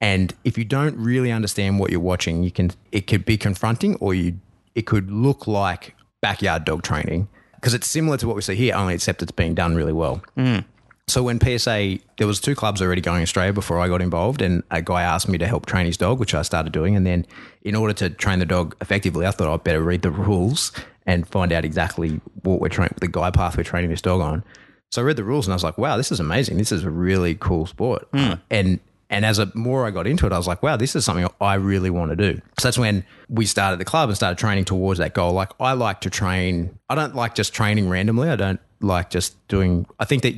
And 0.00 0.32
if 0.44 0.56
you 0.56 0.64
don't 0.64 0.96
really 0.96 1.32
understand 1.32 1.80
what 1.80 1.90
you're 1.90 1.98
watching, 1.98 2.44
you 2.44 2.52
can 2.52 2.70
it 2.92 3.08
could 3.08 3.24
be 3.24 3.36
confronting, 3.36 3.96
or 3.96 4.14
you 4.14 4.38
it 4.78 4.86
could 4.86 5.10
look 5.10 5.48
like 5.48 5.96
backyard 6.20 6.64
dog 6.64 6.82
training 6.82 7.26
because 7.56 7.74
it's 7.74 7.88
similar 7.88 8.16
to 8.16 8.28
what 8.28 8.36
we 8.36 8.42
see 8.42 8.54
here, 8.54 8.76
only 8.76 8.94
except 8.94 9.20
it's 9.22 9.32
being 9.32 9.52
done 9.52 9.74
really 9.74 9.92
well. 9.92 10.22
Mm. 10.36 10.64
So 11.08 11.24
when 11.24 11.40
PSA, 11.40 11.98
there 12.16 12.28
was 12.28 12.38
two 12.38 12.54
clubs 12.54 12.80
already 12.80 13.00
going 13.00 13.16
in 13.16 13.22
Australia 13.24 13.52
before 13.52 13.80
I 13.80 13.88
got 13.88 14.00
involved, 14.00 14.40
and 14.40 14.62
a 14.70 14.80
guy 14.80 15.02
asked 15.02 15.28
me 15.28 15.36
to 15.38 15.48
help 15.48 15.66
train 15.66 15.86
his 15.86 15.96
dog, 15.96 16.20
which 16.20 16.32
I 16.32 16.42
started 16.42 16.72
doing. 16.72 16.94
And 16.94 17.04
then, 17.04 17.26
in 17.62 17.74
order 17.74 17.92
to 17.94 18.08
train 18.08 18.38
the 18.38 18.46
dog 18.46 18.76
effectively, 18.80 19.26
I 19.26 19.32
thought 19.32 19.52
I'd 19.52 19.64
better 19.64 19.82
read 19.82 20.02
the 20.02 20.12
rules 20.12 20.70
and 21.04 21.26
find 21.26 21.52
out 21.52 21.64
exactly 21.64 22.20
what 22.44 22.60
we're 22.60 22.68
trying, 22.68 22.94
the 23.00 23.08
guide 23.08 23.34
path 23.34 23.56
we're 23.56 23.64
training 23.64 23.90
this 23.90 24.02
dog 24.02 24.20
on. 24.20 24.44
So 24.92 25.02
I 25.02 25.04
read 25.06 25.16
the 25.16 25.24
rules, 25.24 25.48
and 25.48 25.52
I 25.54 25.56
was 25.56 25.64
like, 25.64 25.76
"Wow, 25.76 25.96
this 25.96 26.12
is 26.12 26.20
amazing! 26.20 26.56
This 26.56 26.70
is 26.70 26.84
a 26.84 26.90
really 26.90 27.34
cool 27.34 27.66
sport." 27.66 28.06
Hmm. 28.12 28.34
and 28.48 28.78
and 29.10 29.24
as 29.24 29.38
a 29.38 29.50
more 29.54 29.86
I 29.86 29.90
got 29.90 30.06
into 30.06 30.26
it, 30.26 30.32
I 30.32 30.36
was 30.36 30.46
like, 30.46 30.62
"Wow, 30.62 30.76
this 30.76 30.94
is 30.94 31.04
something 31.04 31.26
I 31.40 31.54
really 31.54 31.90
want 31.90 32.10
to 32.10 32.16
do." 32.16 32.40
So 32.58 32.68
that's 32.68 32.78
when 32.78 33.04
we 33.28 33.46
started 33.46 33.80
the 33.80 33.84
club 33.84 34.08
and 34.08 34.16
started 34.16 34.38
training 34.38 34.64
towards 34.64 34.98
that 34.98 35.14
goal. 35.14 35.32
Like 35.32 35.50
I 35.60 35.72
like 35.72 36.00
to 36.02 36.10
train. 36.10 36.78
I 36.88 36.94
don't 36.94 37.14
like 37.14 37.34
just 37.34 37.52
training 37.52 37.88
randomly. 37.88 38.28
I 38.28 38.36
don't 38.36 38.60
like 38.80 39.10
just 39.10 39.36
doing. 39.48 39.86
I 39.98 40.04
think 40.04 40.22
that 40.22 40.34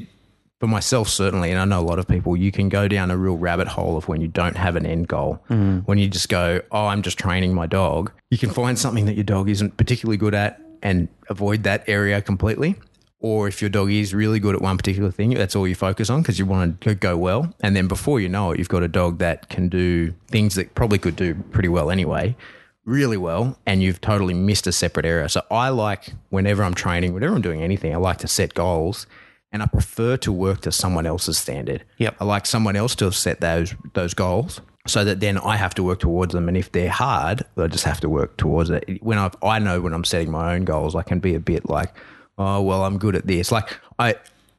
for 0.60 0.66
myself 0.66 1.08
certainly 1.08 1.50
and 1.50 1.58
i 1.58 1.64
know 1.64 1.80
a 1.80 1.82
lot 1.82 1.98
of 1.98 2.06
people 2.06 2.36
you 2.36 2.52
can 2.52 2.68
go 2.68 2.86
down 2.86 3.10
a 3.10 3.16
real 3.16 3.36
rabbit 3.36 3.66
hole 3.66 3.96
of 3.96 4.08
when 4.08 4.20
you 4.20 4.28
don't 4.28 4.56
have 4.56 4.76
an 4.76 4.84
end 4.84 5.08
goal 5.08 5.42
mm. 5.48 5.82
when 5.86 5.96
you 5.96 6.06
just 6.06 6.28
go 6.28 6.60
oh 6.70 6.86
i'm 6.86 7.00
just 7.00 7.18
training 7.18 7.54
my 7.54 7.66
dog 7.66 8.12
you 8.30 8.36
can 8.36 8.50
find 8.50 8.78
something 8.78 9.06
that 9.06 9.14
your 9.14 9.24
dog 9.24 9.48
isn't 9.48 9.76
particularly 9.78 10.18
good 10.18 10.34
at 10.34 10.60
and 10.82 11.08
avoid 11.30 11.62
that 11.62 11.82
area 11.88 12.20
completely 12.20 12.76
or 13.20 13.46
if 13.48 13.60
your 13.60 13.68
dog 13.68 13.90
is 13.90 14.14
really 14.14 14.40
good 14.40 14.54
at 14.54 14.62
one 14.62 14.76
particular 14.76 15.10
thing 15.10 15.30
that's 15.30 15.54
all 15.54 15.68
you 15.68 15.74
focus 15.74 16.10
on 16.10 16.22
because 16.22 16.38
you 16.38 16.46
want 16.46 16.80
to 16.80 16.94
go 16.94 17.16
well 17.16 17.52
and 17.60 17.76
then 17.76 17.86
before 17.86 18.20
you 18.20 18.28
know 18.28 18.50
it 18.52 18.58
you've 18.58 18.68
got 18.68 18.82
a 18.82 18.88
dog 18.88 19.18
that 19.18 19.48
can 19.48 19.68
do 19.68 20.12
things 20.28 20.54
that 20.54 20.74
probably 20.74 20.98
could 20.98 21.16
do 21.16 21.34
pretty 21.52 21.68
well 21.68 21.90
anyway 21.90 22.34
really 22.84 23.16
well 23.16 23.58
and 23.66 23.82
you've 23.82 24.00
totally 24.00 24.34
missed 24.34 24.66
a 24.66 24.72
separate 24.72 25.06
area. 25.06 25.28
So 25.28 25.42
I 25.50 25.68
like 25.68 26.12
whenever 26.30 26.62
I'm 26.62 26.74
training, 26.74 27.14
whenever 27.14 27.34
I'm 27.34 27.42
doing 27.42 27.62
anything, 27.62 27.94
I 27.94 27.98
like 27.98 28.18
to 28.18 28.28
set 28.28 28.54
goals 28.54 29.06
and 29.52 29.62
I 29.62 29.66
prefer 29.66 30.16
to 30.18 30.32
work 30.32 30.62
to 30.62 30.72
someone 30.72 31.06
else's 31.06 31.38
standard. 31.38 31.84
Yep. 31.98 32.16
I 32.20 32.24
like 32.24 32.46
someone 32.46 32.76
else 32.76 32.94
to 32.96 33.04
have 33.06 33.16
set 33.16 33.40
those 33.40 33.74
those 33.94 34.14
goals 34.14 34.60
so 34.86 35.04
that 35.04 35.20
then 35.20 35.38
I 35.38 35.56
have 35.56 35.74
to 35.74 35.82
work 35.82 36.00
towards 36.00 36.32
them. 36.32 36.48
And 36.48 36.56
if 36.56 36.72
they're 36.72 36.90
hard, 36.90 37.44
I 37.56 37.66
just 37.66 37.84
have 37.84 38.00
to 38.00 38.08
work 38.08 38.36
towards 38.36 38.70
it. 38.70 39.02
When 39.02 39.18
I 39.18 39.30
I 39.42 39.58
know 39.58 39.80
when 39.80 39.92
I'm 39.92 40.04
setting 40.04 40.30
my 40.30 40.54
own 40.54 40.64
goals, 40.64 40.94
I 40.94 41.02
can 41.02 41.20
be 41.20 41.34
a 41.34 41.40
bit 41.40 41.68
like, 41.68 41.92
oh 42.40 42.62
well, 42.62 42.84
I'm 42.84 42.98
good 42.98 43.14
at 43.14 43.26
this. 43.26 43.52
Like 43.52 43.78
I 43.98 44.16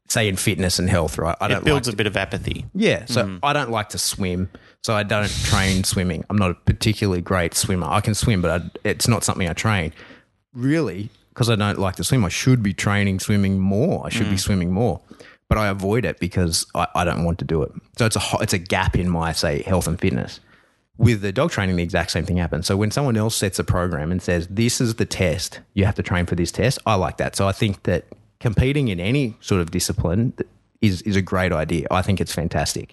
say 0.07 0.27
in 0.27 0.35
fitness 0.35 0.77
and 0.77 0.89
health, 0.89 1.17
right? 1.17 1.35
I 1.41 1.47
It 1.47 1.49
don't 1.49 1.65
builds 1.65 1.87
like 1.87 1.95
a 1.95 1.97
bit 1.97 2.07
of 2.07 2.15
apathy. 2.15 2.65
yeah, 2.73 3.05
so 3.05 3.23
mm. 3.23 3.39
I 3.43 3.53
don't 3.53 3.71
like 3.71 3.89
to 3.89 3.97
swim, 3.97 4.49
so 4.83 4.93
I 4.93 5.03
don't 5.03 5.29
train 5.43 5.83
swimming. 5.83 6.23
I'm 6.29 6.37
not 6.37 6.51
a 6.51 6.53
particularly 6.53 7.21
great 7.21 7.55
swimmer. 7.55 7.87
I 7.87 8.01
can 8.01 8.13
swim, 8.13 8.41
but 8.41 8.61
I, 8.61 8.69
it's 8.83 9.07
not 9.07 9.23
something 9.23 9.49
I 9.49 9.53
train. 9.53 9.93
Really, 10.53 11.09
because 11.29 11.49
I 11.49 11.55
don't 11.55 11.79
like 11.79 11.95
to 11.95 12.03
swim, 12.03 12.23
I 12.23 12.29
should 12.29 12.61
be 12.61 12.73
training 12.73 13.19
swimming 13.19 13.59
more. 13.59 14.05
I 14.05 14.09
should 14.09 14.29
be 14.29 14.35
mm. 14.35 14.39
swimming 14.39 14.71
more, 14.71 15.01
but 15.49 15.57
I 15.57 15.67
avoid 15.67 16.05
it 16.05 16.19
because 16.19 16.67
I, 16.75 16.87
I 16.93 17.03
don't 17.03 17.23
want 17.23 17.39
to 17.39 17.45
do 17.45 17.63
it. 17.63 17.71
So 17.97 18.05
it's 18.05 18.15
a 18.15 18.21
it's 18.41 18.53
a 18.53 18.59
gap 18.59 18.95
in 18.95 19.09
my 19.09 19.31
say 19.31 19.63
health 19.63 19.87
and 19.87 19.99
fitness. 19.99 20.39
With 20.97 21.21
the 21.21 21.31
dog 21.31 21.51
training, 21.51 21.77
the 21.77 21.83
exact 21.83 22.11
same 22.11 22.25
thing 22.25 22.37
happens. 22.37 22.67
So 22.67 22.77
when 22.77 22.91
someone 22.91 23.17
else 23.17 23.35
sets 23.35 23.57
a 23.57 23.63
program 23.63 24.11
and 24.11 24.21
says 24.21 24.47
this 24.47 24.79
is 24.79 24.95
the 24.95 25.05
test, 25.05 25.59
you 25.73 25.85
have 25.85 25.95
to 25.95 26.03
train 26.03 26.25
for 26.25 26.35
this 26.35 26.51
test. 26.51 26.79
I 26.85 26.95
like 26.95 27.17
that. 27.17 27.35
So 27.35 27.47
I 27.47 27.53
think 27.53 27.83
that 27.83 28.05
competing 28.39 28.89
in 28.89 28.99
any 28.99 29.35
sort 29.39 29.61
of 29.61 29.71
discipline 29.71 30.33
is 30.81 31.01
is 31.03 31.15
a 31.15 31.21
great 31.21 31.51
idea. 31.51 31.87
I 31.91 32.01
think 32.01 32.19
it's 32.19 32.33
fantastic, 32.33 32.91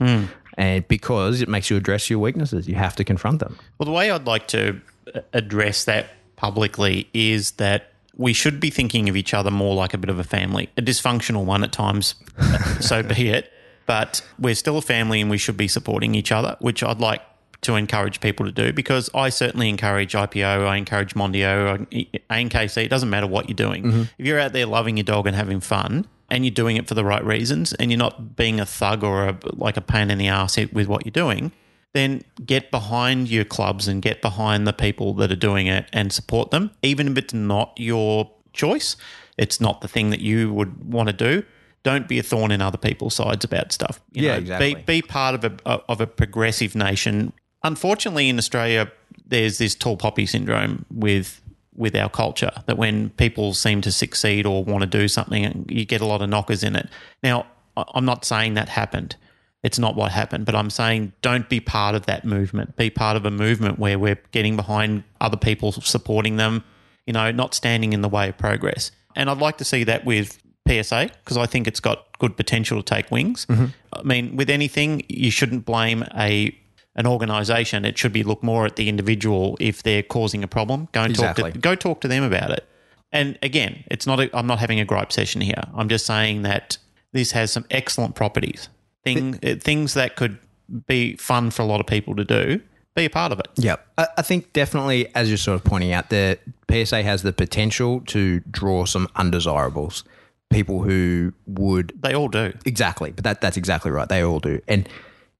and 0.57 0.87
because 0.89 1.41
it 1.41 1.49
makes 1.49 1.71
you 1.71 1.77
address 1.77 2.09
your 2.11 2.19
weaknesses, 2.19 2.69
you 2.69 2.75
have 2.77 2.97
to 2.97 3.05
confront 3.05 3.41
them. 3.41 3.59
Well, 3.79 3.87
the 3.87 3.93
way 3.93 4.11
I'd 4.11 4.27
like 4.27 4.47
to 4.49 4.81
uh, 5.15 5.21
address 5.33 5.85
that 5.85 6.11
publicly 6.37 7.09
is 7.13 7.53
that 7.53 7.93
we 8.17 8.33
should 8.33 8.61
be 8.61 8.71
thinking 8.71 9.09
of 9.09 9.17
each 9.17 9.33
other 9.33 9.51
more 9.51 9.75
like 9.75 9.95
a 9.95 9.99
bit 9.99 10.11
of 10.11 10.19
a 10.19 10.25
family, 10.25 10.69
a 10.77 10.83
dysfunctional 10.83 11.45
one 11.45 11.65
at 11.65 11.73
times, 11.73 12.15
so 12.81 13.03
be 13.03 13.29
it. 13.29 13.53
But 13.87 14.21
we're 14.39 14.55
still 14.55 14.77
a 14.77 14.83
family 14.83 15.21
and 15.23 15.31
we 15.31 15.39
should 15.39 15.57
be 15.57 15.69
supporting 15.69 16.15
each 16.15 16.31
other, 16.31 16.57
which 16.61 16.83
I'd 16.83 17.01
like 17.01 17.23
to 17.63 17.75
encourage 17.75 18.21
people 18.21 18.47
to 18.47 18.53
do 18.53 18.73
because 18.73 19.11
I 19.15 19.31
certainly 19.31 19.69
encourage 19.69 20.13
IPO, 20.13 20.67
I 20.67 20.77
encourage 20.77 21.15
Mondio, 21.15 21.87
ANKC. 22.31 22.85
It 22.85 22.89
doesn't 22.89 23.11
matter 23.11 23.27
what 23.27 23.49
you're 23.49 23.57
doing. 23.57 23.85
Mm-hmm. 23.85 24.03
If 24.17 24.27
you're 24.27 24.39
out 24.39 24.53
there 24.53 24.67
loving 24.67 24.97
your 24.97 25.05
dog 25.05 25.27
and 25.27 25.35
having 25.35 25.61
fun, 25.61 26.07
and 26.31 26.45
you're 26.45 26.55
doing 26.55 26.77
it 26.77 26.87
for 26.87 26.95
the 26.95 27.05
right 27.05 27.25
reasons, 27.25 27.73
and 27.73 27.91
you're 27.91 27.99
not 27.99 28.37
being 28.37 28.61
a 28.61 28.67
thug 28.67 29.03
or 29.03 29.29
a, 29.29 29.39
like 29.55 29.77
a 29.77 29.81
pain 29.81 30.11
in 30.11 30.19
the 30.19 30.29
ass 30.29 30.59
with 30.73 30.87
what 30.87 31.07
you're 31.07 31.11
doing, 31.11 31.53
then 31.95 32.23
get 32.45 32.71
behind 32.71 33.31
your 33.31 33.45
clubs 33.45 33.89
and 33.89 34.03
get 34.03 34.21
behind 34.21 34.67
the 34.67 34.73
people 34.73 35.15
that 35.15 35.33
are 35.33 35.37
doing 35.37 35.67
it 35.67 35.87
and 35.93 36.13
support 36.13 36.51
them, 36.51 36.71
even 36.83 37.09
if 37.09 37.17
it's 37.17 37.33
not 37.35 37.73
your 37.77 38.31
choice. 38.53 38.97
It's 39.39 39.61
not 39.61 39.81
the 39.81 39.89
thing 39.89 40.11
that 40.11 40.21
you 40.21 40.53
would 40.53 40.93
want 40.93 41.09
to 41.09 41.13
do. 41.13 41.45
Don't 41.83 42.09
be 42.09 42.19
a 42.19 42.23
thorn 42.23 42.51
in 42.51 42.61
other 42.61 42.77
people's 42.77 43.15
sides 43.15 43.45
about 43.45 43.73
stuff. 43.73 44.01
You 44.13 44.27
Yeah, 44.27 44.33
know, 44.33 44.39
exactly. 44.39 44.75
Be, 44.75 44.83
be 44.83 45.03
part 45.03 45.35
of 45.35 45.45
a 45.45 45.71
of 45.89 46.01
a 46.01 46.07
progressive 46.07 46.75
nation. 46.75 47.33
Unfortunately, 47.63 48.29
in 48.29 48.39
Australia, 48.39 48.91
there's 49.27 49.59
this 49.59 49.75
tall 49.75 49.97
poppy 49.97 50.27
syndrome 50.27 50.85
with 50.91 51.41
with 51.79 51.95
our 51.95 52.11
culture 52.11 52.51
that 52.67 52.77
when 52.77 53.11
people 53.11 53.55
seem 53.55 53.81
to 53.81 53.93
succeed 53.93 54.45
or 54.45 54.65
want 54.65 54.83
to 54.83 54.87
do 54.87 55.07
something, 55.07 55.65
you 55.69 55.85
get 55.85 56.01
a 56.01 56.05
lot 56.05 56.21
of 56.21 56.29
knockers 56.29 56.65
in 56.65 56.75
it. 56.75 56.89
Now, 57.23 57.47
I'm 57.77 58.05
not 58.05 58.25
saying 58.25 58.55
that 58.55 58.69
happened. 58.69 59.15
It's 59.63 59.79
not 59.79 59.95
what 59.95 60.11
happened, 60.13 60.45
but 60.45 60.55
I'm 60.55 60.71
saying 60.71 61.13
don't 61.23 61.49
be 61.49 61.61
part 61.61 61.95
of 61.95 62.07
that 62.07 62.25
movement. 62.25 62.77
Be 62.77 62.91
part 62.91 63.17
of 63.17 63.25
a 63.25 63.31
movement 63.31 63.79
where 63.79 63.99
we're 63.99 64.21
getting 64.33 64.57
behind 64.57 65.05
other 65.21 65.37
people, 65.37 65.73
supporting 65.73 66.37
them, 66.37 66.65
you 67.07 67.13
know, 67.13 67.31
not 67.31 67.55
standing 67.55 67.93
in 67.93 68.03
the 68.03 68.09
way 68.09 68.29
of 68.29 68.37
progress. 68.37 68.91
And 69.15 69.31
I'd 69.31 69.39
like 69.39 69.59
to 69.59 69.65
see 69.65 69.85
that 69.85 70.05
with 70.05 70.39
PSA 70.69 71.11
because 71.25 71.37
I 71.37 71.47
think 71.47 71.67
it's 71.67 71.81
got 71.81 72.07
good 72.19 72.37
potential 72.37 72.83
to 72.83 72.95
take 72.95 73.11
wings. 73.11 73.47
Mm-hmm. 73.47 73.67
I 73.93 74.03
mean, 74.03 74.37
with 74.37 74.51
anything, 74.51 75.03
you 75.09 75.31
shouldn't 75.31 75.65
blame 75.65 76.05
a 76.17 76.57
an 76.99 77.07
organisation. 77.07 77.87
It 77.87 77.97
should 77.97 78.13
be 78.13 78.23
look 78.23 78.43
more 78.43 78.67
at 78.67 78.77
the 78.77 78.89
individual 78.89 79.57
if 79.61 79.83
they're 79.83 80.03
causing 80.03 80.45
a 80.45 80.49
problem. 80.49 80.89
Go 80.93 81.03
and 81.05 81.15
talk 81.15 81.37
to 81.37 81.51
go 81.53 81.75
talk 81.75 82.03
to 82.03 82.09
them 82.09 82.25
about 82.25 82.51
it. 82.51 82.69
And 83.11 83.39
again, 83.43 83.85
it's 83.91 84.07
not. 84.07 84.21
A, 84.21 84.37
I'm 84.37 84.47
not 84.47 84.59
having 84.59 84.81
a 84.81 84.85
gripe 84.85 85.13
session 85.13 85.41
here. 85.41 85.63
I'm 85.75 85.89
just 85.89 86.05
saying 86.05 86.43
that 86.43 86.77
this 87.13 87.33
has 87.33 87.51
some 87.51 87.65
excellent 87.71 88.15
properties. 88.15 88.69
Thing 89.05 89.39
uh, 89.43 89.55
things 89.55 89.95
that 89.95 90.17
could 90.17 90.39
be 90.87 91.17
fun 91.17 91.51
for 91.51 91.63
a 91.63 91.65
lot 91.65 91.81
of 91.81 91.87
people 91.87 92.15
to 92.17 92.25
do. 92.25 92.61
Be 92.95 93.05
a 93.05 93.11
part 93.11 93.31
of 93.31 93.39
it. 93.39 93.49
Yeah, 93.55 93.77
I, 93.97 94.09
I 94.19 94.23
think 94.23 94.53
definitely, 94.53 95.15
as 95.15 95.29
you're 95.29 95.39
sort 95.39 95.55
of 95.55 95.65
pointing 95.65 95.93
out, 95.93 96.11
the 96.11 96.39
PSA 96.71 97.05
has 97.05 97.23
the 97.23 97.33
potential 97.33 98.01
to 98.09 98.41
draw 98.41 98.85
some 98.85 99.09
undesirables, 99.15 100.03
people 100.51 100.83
who 100.83 101.33
would 101.47 101.93
They 102.03 102.15
all 102.15 102.29
do. 102.29 102.53
Exactly, 102.67 103.13
but 103.13 103.23
that 103.23 103.41
that's 103.41 103.57
exactly 103.57 103.93
right. 103.93 104.09
They 104.09 104.25
all 104.25 104.41
do, 104.41 104.61
and 104.67 104.89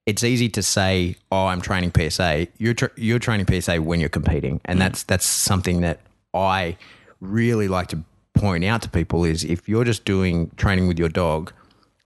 it's 0.09 0.25
easy 0.25 0.49
to 0.49 0.63
say, 0.63 1.17
"Oh, 1.31 1.47
I'm 1.49 1.61
training 1.61 1.93
PSA." 1.95 2.49
You're 2.57 2.73
tra- 2.73 2.91
you're 2.97 3.19
training 3.19 3.47
PSA 3.47 3.83
when 3.83 4.01
you're 4.01 4.09
competing, 4.09 4.59
and 4.65 4.79
mm. 4.79 4.83
that's 4.83 5.03
that's 5.03 5.27
something 5.27 5.83
that 5.83 6.01
I 6.33 6.79
really 7.21 7.69
like 7.69 7.89
to 7.89 8.03
point 8.33 8.65
out 8.65 8.81
to 8.83 8.89
people 8.89 9.25
is 9.25 9.45
if 9.45 9.69
you're 9.69 9.85
just 9.85 10.07
doing 10.07 10.51
training 10.57 10.89
with 10.89 10.99
your 10.99 11.11
dog, 11.11 11.53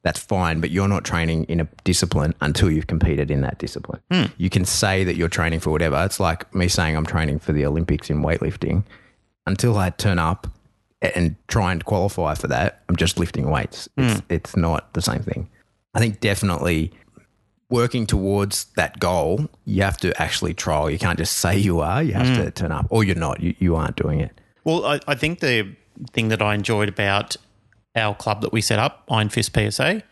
that's 0.03 0.19
fine, 0.19 0.61
but 0.61 0.73
you're 0.73 0.89
not 0.89 1.05
training 1.05 1.45
in 1.45 1.61
a 1.61 1.69
discipline 1.85 2.35
until 2.41 2.73
you've 2.73 2.89
competed 2.89 3.31
in 3.31 3.43
that 3.43 3.59
discipline. 3.59 4.01
Hmm. 4.11 4.25
You 4.37 4.51
can 4.51 4.65
say 4.65 5.05
that 5.05 5.15
you're 5.15 5.29
training 5.29 5.61
for 5.61 5.71
whatever. 5.71 6.03
It's 6.05 6.19
like 6.19 6.53
me 6.53 6.67
saying 6.67 6.97
I'm 6.97 7.07
training 7.07 7.39
for 7.39 7.53
the 7.53 7.65
Olympics 7.65 8.11
in 8.11 8.21
weightlifting. 8.23 8.83
Until 9.47 9.79
I 9.79 9.91
turn 9.91 10.19
up 10.19 10.49
and 11.03 11.37
try 11.47 11.71
and 11.71 11.85
qualify 11.85 12.35
for 12.35 12.49
that, 12.49 12.83
I'm 12.89 12.97
just 12.97 13.19
lifting 13.19 13.49
weights. 13.49 13.89
It's, 13.97 14.15
hmm. 14.15 14.27
it's 14.29 14.57
not 14.57 14.93
the 14.95 15.03
same 15.03 15.23
thing. 15.23 15.49
I 15.95 16.01
think 16.01 16.19
definitely 16.19 16.93
working 17.73 18.07
towards 18.07 18.67
that 18.77 19.01
goal, 19.01 19.49
you 19.65 19.83
have 19.83 19.97
to 19.97 20.23
actually 20.23 20.53
trial. 20.53 20.91
You 20.91 20.99
can't 20.99 21.19
just 21.19 21.39
say 21.39 21.59
you 21.59 21.81
are, 21.81 22.03
you 22.03 22.13
have 22.13 22.37
to 22.37 22.51
mm. 22.51 22.55
turn 22.55 22.71
up, 22.71 22.87
or 22.91 23.03
you're 23.03 23.17
not. 23.17 23.41
You, 23.41 23.55
you 23.59 23.75
aren't 23.75 23.97
doing 23.97 24.21
it. 24.21 24.39
Well, 24.63 24.85
I, 24.85 25.01
I 25.09 25.15
think 25.15 25.41
the 25.41 25.75
thing 26.13 26.29
that 26.29 26.43
I 26.43 26.55
enjoyed 26.55 26.91
about 26.91 27.37
our 27.97 28.15
club 28.15 28.43
that 28.43 28.53
we 28.53 28.61
set 28.61 28.79
up, 28.79 29.05
Iron 29.11 29.31
Fist 29.31 29.57
PSA, 29.57 30.03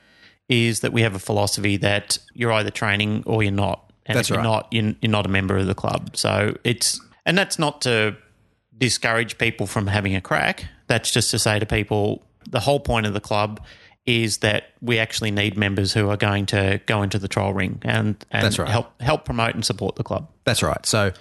is 0.48 0.80
that 0.80 0.92
we 0.92 1.02
have 1.02 1.14
a 1.14 1.18
philosophy 1.18 1.76
that 1.76 2.18
you're 2.32 2.50
either 2.50 2.70
training 2.70 3.22
or 3.26 3.42
you're 3.42 3.52
not. 3.52 3.92
And 4.06 4.16
That's 4.16 4.28
if 4.28 4.30
you're 4.30 4.38
right. 4.38 4.44
not, 4.44 4.68
you're, 4.72 4.94
you're 5.02 5.10
not 5.10 5.26
a 5.26 5.28
member 5.28 5.56
of 5.56 5.66
the 5.66 5.74
club. 5.74 6.16
So 6.16 6.56
it's, 6.64 6.98
and 7.26 7.36
that's 7.36 7.58
not 7.58 7.82
to 7.82 8.16
discourage 8.76 9.36
people 9.36 9.66
from 9.66 9.86
having 9.86 10.16
a 10.16 10.20
crack. 10.20 10.64
That's 10.86 11.10
just 11.10 11.30
to 11.32 11.38
say 11.38 11.58
to 11.58 11.66
people, 11.66 12.24
the 12.48 12.60
whole 12.60 12.80
point 12.80 13.06
of 13.06 13.12
the 13.12 13.20
club 13.20 13.60
is 14.06 14.38
that 14.38 14.70
we 14.80 14.98
actually 14.98 15.30
need 15.30 15.56
members 15.56 15.92
who 15.92 16.08
are 16.08 16.16
going 16.16 16.46
to 16.46 16.80
go 16.86 17.02
into 17.02 17.18
the 17.18 17.28
trial 17.28 17.52
ring 17.52 17.78
and, 17.82 18.24
and 18.30 18.44
That's 18.44 18.58
right. 18.58 18.68
help 18.68 19.00
help 19.00 19.24
promote 19.24 19.54
and 19.54 19.64
support 19.64 19.96
the 19.96 20.04
club. 20.04 20.28
That's 20.44 20.62
right. 20.62 20.84
So 20.86 21.12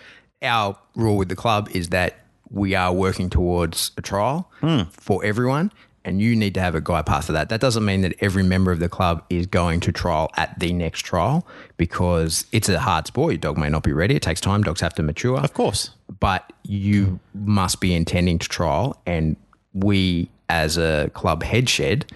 our 0.41 0.77
rule 0.95 1.17
with 1.17 1.29
the 1.29 1.35
club 1.35 1.69
is 1.71 1.89
that 1.89 2.19
we 2.49 2.75
are 2.75 2.93
working 2.93 3.29
towards 3.29 3.91
a 3.97 4.01
trial 4.01 4.49
hmm. 4.61 4.83
for 4.91 5.23
everyone. 5.23 5.71
And 6.05 6.21
you 6.21 6.35
need 6.35 6.53
to 6.53 6.61
have 6.61 6.75
a 6.75 6.81
guide 6.81 7.05
path 7.05 7.25
for 7.25 7.33
that. 7.33 7.49
That 7.49 7.59
doesn't 7.59 7.83
mean 7.83 8.01
that 8.01 8.15
every 8.21 8.41
member 8.41 8.71
of 8.71 8.79
the 8.79 8.87
club 8.87 9.23
is 9.29 9.45
going 9.45 9.81
to 9.81 9.91
trial 9.91 10.31
at 10.37 10.57
the 10.57 10.71
next 10.71 11.01
trial 11.01 11.45
because 11.75 12.45
it's 12.53 12.69
a 12.69 12.79
hard 12.79 13.05
sport. 13.05 13.33
Your 13.33 13.39
dog 13.39 13.57
may 13.57 13.69
not 13.69 13.83
be 13.83 13.91
ready. 13.91 14.15
It 14.15 14.21
takes 14.21 14.39
time. 14.39 14.63
Dogs 14.63 14.79
have 14.79 14.93
to 14.95 15.03
mature. 15.03 15.37
Of 15.37 15.53
course. 15.53 15.91
but 16.19 16.51
you 16.63 17.19
must 17.33 17.81
be 17.81 17.93
intending 17.93 18.39
to 18.39 18.47
trial. 18.47 18.99
And 19.05 19.35
we, 19.73 20.29
as 20.47 20.77
a 20.77 21.11
club 21.13 21.43
head 21.43 21.69
shed, 21.69 22.11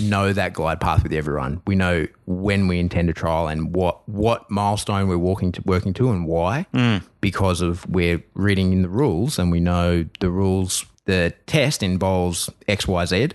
know 0.00 0.32
that 0.32 0.52
glide 0.52 0.80
path 0.80 1.02
with 1.02 1.12
everyone. 1.12 1.60
We 1.66 1.74
know 1.74 2.06
when 2.26 2.68
we 2.68 2.78
intend 2.78 3.08
to 3.08 3.14
trial 3.14 3.48
and 3.48 3.74
what 3.74 4.08
what 4.08 4.48
milestone 4.50 5.08
we're 5.08 5.18
walking 5.18 5.52
to, 5.52 5.62
working 5.64 5.92
to, 5.94 6.10
and 6.10 6.26
why. 6.26 6.66
Mm. 6.72 7.02
Because 7.20 7.60
of 7.60 7.88
we're 7.88 8.22
reading 8.34 8.72
in 8.72 8.82
the 8.82 8.88
rules, 8.88 9.38
and 9.38 9.50
we 9.50 9.60
know 9.60 10.04
the 10.20 10.30
rules. 10.30 10.84
The 11.06 11.32
test 11.46 11.82
involves 11.82 12.50
X, 12.68 12.86
Y, 12.86 13.04
Z. 13.06 13.30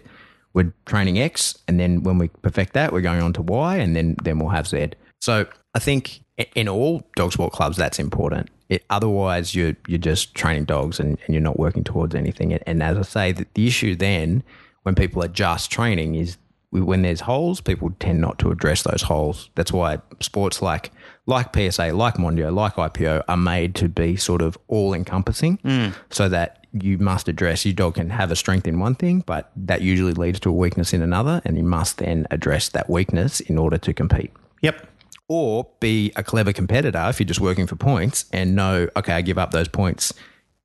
We're 0.54 0.74
training 0.86 1.20
X, 1.20 1.58
and 1.68 1.80
then 1.80 2.04
when 2.04 2.20
we 2.20 2.28
perfect 2.28 2.74
that, 2.74 2.94
we're 2.94 3.02
going 3.02 3.22
on 3.22 3.34
to 3.34 3.42
Y, 3.42 3.78
and 3.78 3.96
then 3.96 4.16
then 4.24 4.40
we'll 4.40 4.50
have 4.50 4.68
Z. 4.68 4.92
So 5.20 5.48
I 5.74 5.80
think 5.80 6.22
in 6.56 6.70
all 6.70 7.08
dog 7.16 7.34
sport 7.34 7.54
clubs, 7.54 7.78
that's 7.78 8.00
important. 8.00 8.50
It, 8.70 8.86
otherwise, 8.90 9.56
you're 9.56 9.76
you're 9.88 9.98
just 9.98 10.36
training 10.36 10.66
dogs, 10.66 11.00
and, 11.00 11.18
and 11.26 11.34
you're 11.34 11.42
not 11.42 11.60
working 11.60 11.84
towards 11.84 12.16
anything. 12.16 12.54
And, 12.54 12.64
and 12.66 12.84
as 12.84 12.98
I 12.98 13.02
say, 13.02 13.32
the, 13.34 13.46
the 13.56 13.68
issue 13.68 13.96
then 13.96 14.44
when 14.84 14.96
people 14.96 15.24
are 15.24 15.28
just 15.28 15.72
training 15.72 16.16
is 16.16 16.38
when 16.72 17.04
there's 17.04 17.22
holes, 17.22 17.62
people 17.62 17.92
tend 18.00 18.20
not 18.20 18.40
to 18.40 18.50
address 18.50 18.82
those 18.82 19.04
holes. 19.04 19.50
That's 19.56 19.72
why 19.72 20.00
sports 20.22 20.62
like 20.62 20.92
like 21.26 21.54
PSA, 21.56 21.94
like 21.94 22.16
Mondio, 22.16 22.54
like 22.54 22.76
IPO 22.76 23.24
are 23.28 23.38
made 23.38 23.76
to 23.76 23.88
be 23.88 24.16
sort 24.16 24.42
of 24.42 24.58
all 24.68 24.94
encompassing, 24.94 25.58
hmm. 25.58 25.90
so 26.10 26.28
that 26.30 26.66
you 26.74 26.98
must 26.98 27.28
address 27.28 27.66
your 27.66 27.74
dog 27.74 27.96
can 27.96 28.10
have 28.10 28.32
a 28.32 28.36
strength 28.36 28.68
in 28.68 28.80
one 28.80 28.96
thing, 28.96 29.24
but 29.26 29.52
that 29.56 29.82
usually 29.82 30.14
leads 30.14 30.40
to 30.42 30.50
a 30.50 30.54
weakness 30.54 30.92
in 30.94 31.02
another, 31.02 31.42
and 31.46 31.56
you 31.58 31.64
must 31.64 32.00
then 32.00 32.26
address 32.32 32.70
that 32.70 32.90
weakness 32.90 33.40
in 33.40 33.58
order 33.58 33.78
to 33.78 33.94
compete. 33.94 34.32
Yep. 34.62 34.88
or 35.28 35.68
be 35.80 36.12
a 36.16 36.24
clever 36.24 36.54
competitor 36.54 37.06
if 37.10 37.20
you're 37.20 37.28
just 37.28 37.40
working 37.40 37.68
for 37.68 37.76
points 37.76 38.26
and 38.32 38.56
know, 38.56 38.88
okay, 38.96 39.14
I 39.14 39.22
give 39.22 39.38
up 39.38 39.52
those 39.52 39.68
points 39.68 40.14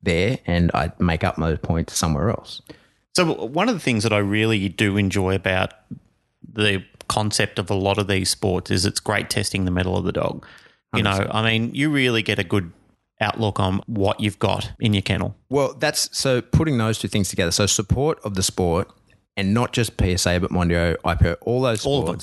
there 0.03 0.39
and 0.47 0.71
I 0.75 0.93
make 0.99 1.25
up 1.25 1.37
those 1.37 1.59
points 1.59 1.97
somewhere 1.97 2.31
else. 2.31 2.63
So 3.19 3.35
one 3.35 3.69
of 3.69 3.75
the 3.75 3.81
things 3.81 4.05
that 4.05 4.13
I 4.13 4.19
really 4.19 4.69
do 4.69 4.97
enjoy 4.97 5.35
about 5.35 5.75
the 6.53 6.85
concept 7.09 7.59
of 7.59 7.69
a 7.69 7.75
lot 7.75 7.99
of 7.99 8.07
these 8.07 8.31
sports 8.31 8.71
is 8.71 8.87
it's 8.87 9.01
great 9.01 9.29
testing 9.29 9.65
the 9.65 9.73
mettle 9.73 9.97
of 9.97 10.05
the 10.05 10.13
dog. 10.13 10.47
You 10.95 11.03
know, 11.03 11.27
I 11.29 11.43
mean, 11.43 11.75
you 11.75 11.91
really 11.91 12.23
get 12.23 12.39
a 12.39 12.45
good 12.45 12.71
outlook 13.21 13.59
on 13.59 13.83
what 13.87 14.21
you've 14.21 14.39
got 14.39 14.71
in 14.79 14.95
your 14.95 15.03
kennel. 15.03 15.35
Well, 15.51 15.75
that's 15.75 16.17
so 16.17 16.41
putting 16.41 16.79
those 16.79 17.01
two 17.01 17.09
things 17.09 17.29
together. 17.29 17.51
So 17.51 17.67
support 17.67 18.21
of 18.23 18.35
the 18.35 18.43
sport 18.45 18.89
and 19.37 19.53
not 19.53 19.73
just 19.73 19.95
PSA, 20.01 20.39
but 20.39 20.53
Mondio, 20.53 20.95
IPO, 20.99 21.39
all 21.41 21.61
those 21.61 21.85
All 21.85 22.09
of 22.09 22.19
them. 22.19 22.21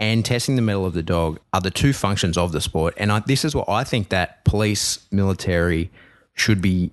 and 0.00 0.24
testing 0.24 0.56
the 0.56 0.62
mettle 0.62 0.84
of 0.84 0.94
the 0.94 1.02
dog 1.04 1.38
are 1.52 1.60
the 1.60 1.70
two 1.70 1.92
functions 1.92 2.36
of 2.36 2.50
the 2.50 2.60
sport. 2.60 2.92
And 2.96 3.12
I, 3.12 3.20
this 3.20 3.44
is 3.44 3.54
what 3.54 3.68
I 3.68 3.84
think 3.84 4.08
that 4.08 4.44
police, 4.44 5.06
military 5.12 5.92
should 6.34 6.60
be 6.60 6.90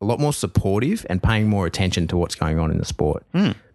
a 0.00 0.04
lot 0.04 0.18
more 0.20 0.32
supportive 0.32 1.06
and 1.10 1.22
paying 1.22 1.48
more 1.48 1.66
attention 1.66 2.06
to 2.08 2.16
what's 2.16 2.34
going 2.34 2.58
on 2.58 2.70
in 2.70 2.78
the 2.78 2.84
sport. 2.84 3.24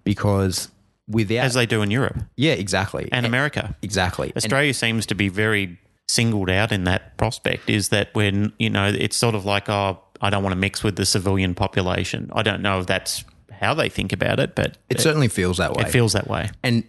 Because 0.03 0.69
without. 1.07 1.45
As 1.45 1.53
they 1.53 1.65
do 1.65 1.81
in 1.81 1.91
Europe 1.91 2.17
yeah, 2.35 2.53
exactly. 2.53 3.09
and 3.11 3.25
America. 3.25 3.75
exactly. 3.81 4.27
And- 4.29 4.37
Australia 4.37 4.73
seems 4.73 5.05
to 5.07 5.15
be 5.15 5.29
very 5.29 5.77
singled 6.09 6.49
out 6.49 6.71
in 6.71 6.83
that 6.85 7.17
prospect 7.17 7.69
is 7.69 7.89
that 7.89 8.09
when, 8.13 8.51
you 8.59 8.69
know, 8.69 8.87
it's 8.87 9.15
sort 9.17 9.35
of 9.35 9.45
like, 9.45 9.69
oh, 9.69 9.99
I 10.21 10.29
don't 10.29 10.43
want 10.43 10.53
to 10.53 10.59
mix 10.59 10.83
with 10.83 10.95
the 10.95 11.05
civilian 11.05 11.55
population. 11.55 12.29
I 12.33 12.43
don't 12.43 12.61
know 12.61 12.79
if 12.79 12.87
that's 12.87 13.23
how 13.51 13.73
they 13.73 13.89
think 13.89 14.11
about 14.13 14.39
it, 14.39 14.55
but 14.55 14.77
it 14.89 14.99
certainly 14.99 15.27
feels 15.29 15.57
that 15.57 15.73
way. 15.73 15.83
it 15.83 15.89
feels 15.89 16.13
that 16.13 16.27
way. 16.27 16.49
and 16.63 16.83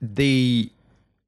the 0.00 0.70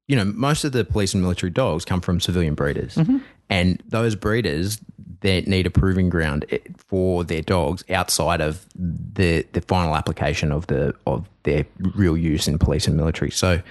you 0.07 0.15
know 0.15 0.25
most 0.25 0.63
of 0.63 0.71
the 0.71 0.83
police 0.83 1.13
and 1.13 1.21
military 1.21 1.51
dogs 1.51 1.85
come 1.85 2.01
from 2.01 2.19
civilian 2.19 2.55
breeders 2.55 2.95
Mm-hmm. 2.95 3.17
and 3.49 3.83
those 3.87 4.15
breeders 4.15 4.79
they 5.23 5.41
need 5.41 5.65
a 5.65 5.69
proving 5.71 6.09
ground 6.09 6.45
eh, 6.51 6.59
for 6.77 7.23
their 7.23 7.41
dogs 7.41 7.83
outside 7.89 8.39
of 8.41 8.65
the 8.75 9.45
the 9.53 9.61
final 9.61 9.95
application 9.95 10.51
of 10.51 10.67
the 10.67 10.93
of 11.07 11.27
their 11.43 11.65
real 11.95 12.15
use 12.15 12.47
in 12.47 12.59
police 12.59 12.87
and 12.87 12.95
military 12.95 13.31
so 13.31 13.61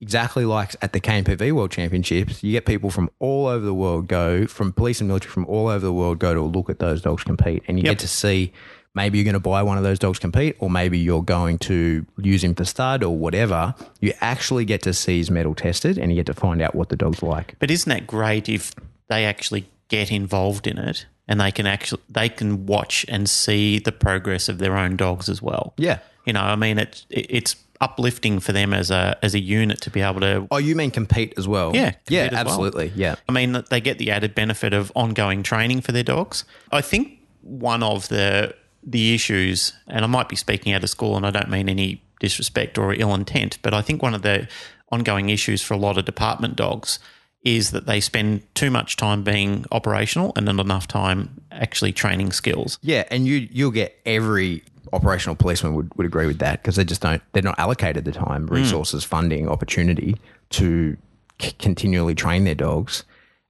exactly 0.00 0.44
like 0.44 0.74
at 0.82 0.92
the 0.92 1.00
KNPV 1.00 1.52
World 1.52 1.70
Championships, 1.70 2.42
you 2.42 2.52
get 2.52 2.66
people 2.66 2.90
from 2.90 3.08
all 3.20 3.46
over 3.46 3.64
the 3.64 3.72
world 3.72 4.06
go, 4.06 4.46
from 4.46 4.70
police 4.70 5.00
and 5.00 5.08
military 5.08 5.30
from 5.32 5.46
all 5.46 5.68
over 5.68 5.78
the 5.78 5.92
world 5.94 6.18
go 6.18 6.34
to 6.34 6.42
look 6.42 6.68
at 6.68 6.78
those 6.78 7.00
dogs 7.00 7.24
compete. 7.24 7.62
And 7.68 7.78
you 7.78 7.84
Yep. 7.84 7.92
get 7.92 7.98
to 8.00 8.08
see 8.08 8.52
maybe 8.94 9.16
you're 9.16 9.24
going 9.24 9.32
to 9.32 9.40
buy 9.40 9.62
one 9.62 9.78
of 9.78 9.82
those 9.84 9.98
dogs 9.98 10.18
compete, 10.18 10.56
or 10.58 10.68
maybe 10.68 10.98
you're 10.98 11.22
going 11.22 11.56
to 11.58 12.04
use 12.18 12.44
him 12.44 12.54
for 12.54 12.66
stud 12.66 13.02
or 13.02 13.16
whatever. 13.16 13.74
You 14.00 14.12
actually 14.20 14.66
get 14.66 14.82
to 14.82 14.92
see 14.92 15.18
his 15.18 15.30
mettle 15.30 15.54
tested 15.54 15.96
and 15.96 16.12
you 16.12 16.16
get 16.16 16.26
to 16.26 16.34
find 16.34 16.60
out 16.60 16.74
what 16.74 16.90
the 16.90 16.96
dog's 16.96 17.22
like. 17.22 17.54
But 17.58 17.70
isn't 17.70 17.88
that 17.88 18.06
great 18.06 18.48
if 18.48 18.74
they 19.08 19.24
actually 19.24 19.66
get 19.88 20.10
involved 20.10 20.66
in 20.66 20.78
it 20.78 21.06
and 21.28 21.40
they 21.40 21.50
can 21.52 21.66
actually 21.66 22.02
they 22.08 22.28
can 22.28 22.66
watch 22.66 23.04
and 23.08 23.28
see 23.28 23.78
the 23.78 23.92
progress 23.92 24.48
of 24.48 24.58
their 24.58 24.76
own 24.76 24.96
dogs 24.96 25.28
as 25.28 25.40
well? 25.42 25.74
Yeah. 25.76 25.98
You 26.24 26.32
know, 26.32 26.40
I 26.42 26.56
mean, 26.56 26.78
it's 26.78 27.06
it's 27.10 27.56
uplifting 27.80 28.40
for 28.40 28.52
them 28.52 28.72
as 28.72 28.90
a 28.90 29.18
as 29.22 29.34
a 29.34 29.40
unit 29.40 29.80
to 29.82 29.90
be 29.90 30.00
able 30.00 30.20
to. 30.20 30.46
Oh, 30.50 30.56
you 30.56 30.74
mean 30.74 30.90
compete 30.90 31.34
as 31.36 31.46
well? 31.46 31.74
Yeah, 31.74 31.92
Yeah, 32.08 32.24
as 32.26 32.30
well. 32.32 32.40
absolutely. 32.40 32.92
Yeah. 32.94 33.16
I 33.28 33.32
mean, 33.32 33.62
they 33.70 33.80
get 33.80 33.98
the 33.98 34.10
added 34.10 34.34
benefit 34.34 34.72
of 34.72 34.90
ongoing 34.94 35.42
training 35.42 35.80
for 35.82 35.92
their 35.92 36.02
dogs. 36.02 36.44
I 36.72 36.80
think 36.80 37.18
one 37.42 37.82
of 37.82 38.08
the 38.08 38.54
the 38.82 39.14
issues, 39.14 39.72
and 39.86 40.04
I 40.04 40.08
might 40.08 40.28
be 40.28 40.36
speaking 40.36 40.72
out 40.72 40.82
of 40.84 40.90
school, 40.90 41.16
and 41.16 41.26
I 41.26 41.30
don't 41.30 41.48
mean 41.50 41.68
any 41.68 42.02
disrespect 42.20 42.78
or 42.78 42.94
ill 42.94 43.14
intent, 43.14 43.58
but 43.62 43.74
I 43.74 43.82
think 43.82 44.02
one 44.02 44.14
of 44.14 44.22
the 44.22 44.48
ongoing 44.92 45.28
issues 45.30 45.62
for 45.62 45.74
a 45.74 45.78
lot 45.78 45.98
of 45.98 46.04
department 46.04 46.56
dogs 46.56 46.98
is 47.44 47.70
that 47.72 47.86
they 47.86 48.00
spend 48.00 48.42
too 48.54 48.70
much 48.70 48.96
time 48.96 49.22
being 49.22 49.64
operational 49.70 50.32
and 50.34 50.46
not 50.46 50.58
enough 50.58 50.88
time 50.88 51.40
actually 51.52 51.92
training 51.92 52.32
skills. 52.32 52.78
Yeah, 52.82 53.04
and 53.10 53.26
you 53.26 53.48
you'll 53.50 53.70
get 53.70 53.96
every 54.06 54.62
operational 54.92 55.34
policeman 55.34 55.74
would, 55.74 55.94
would 55.96 56.06
agree 56.06 56.26
with 56.26 56.38
that 56.38 56.62
because 56.62 56.76
they 56.76 56.84
just 56.84 57.00
don't 57.00 57.22
they're 57.32 57.42
not 57.42 57.58
allocated 57.58 58.04
the 58.04 58.12
time, 58.12 58.46
resources, 58.46 59.04
funding, 59.04 59.48
opportunity 59.48 60.16
to 60.50 60.96
c- 61.40 61.52
continually 61.58 62.14
train 62.14 62.44
their 62.44 62.54
dogs. 62.54 63.04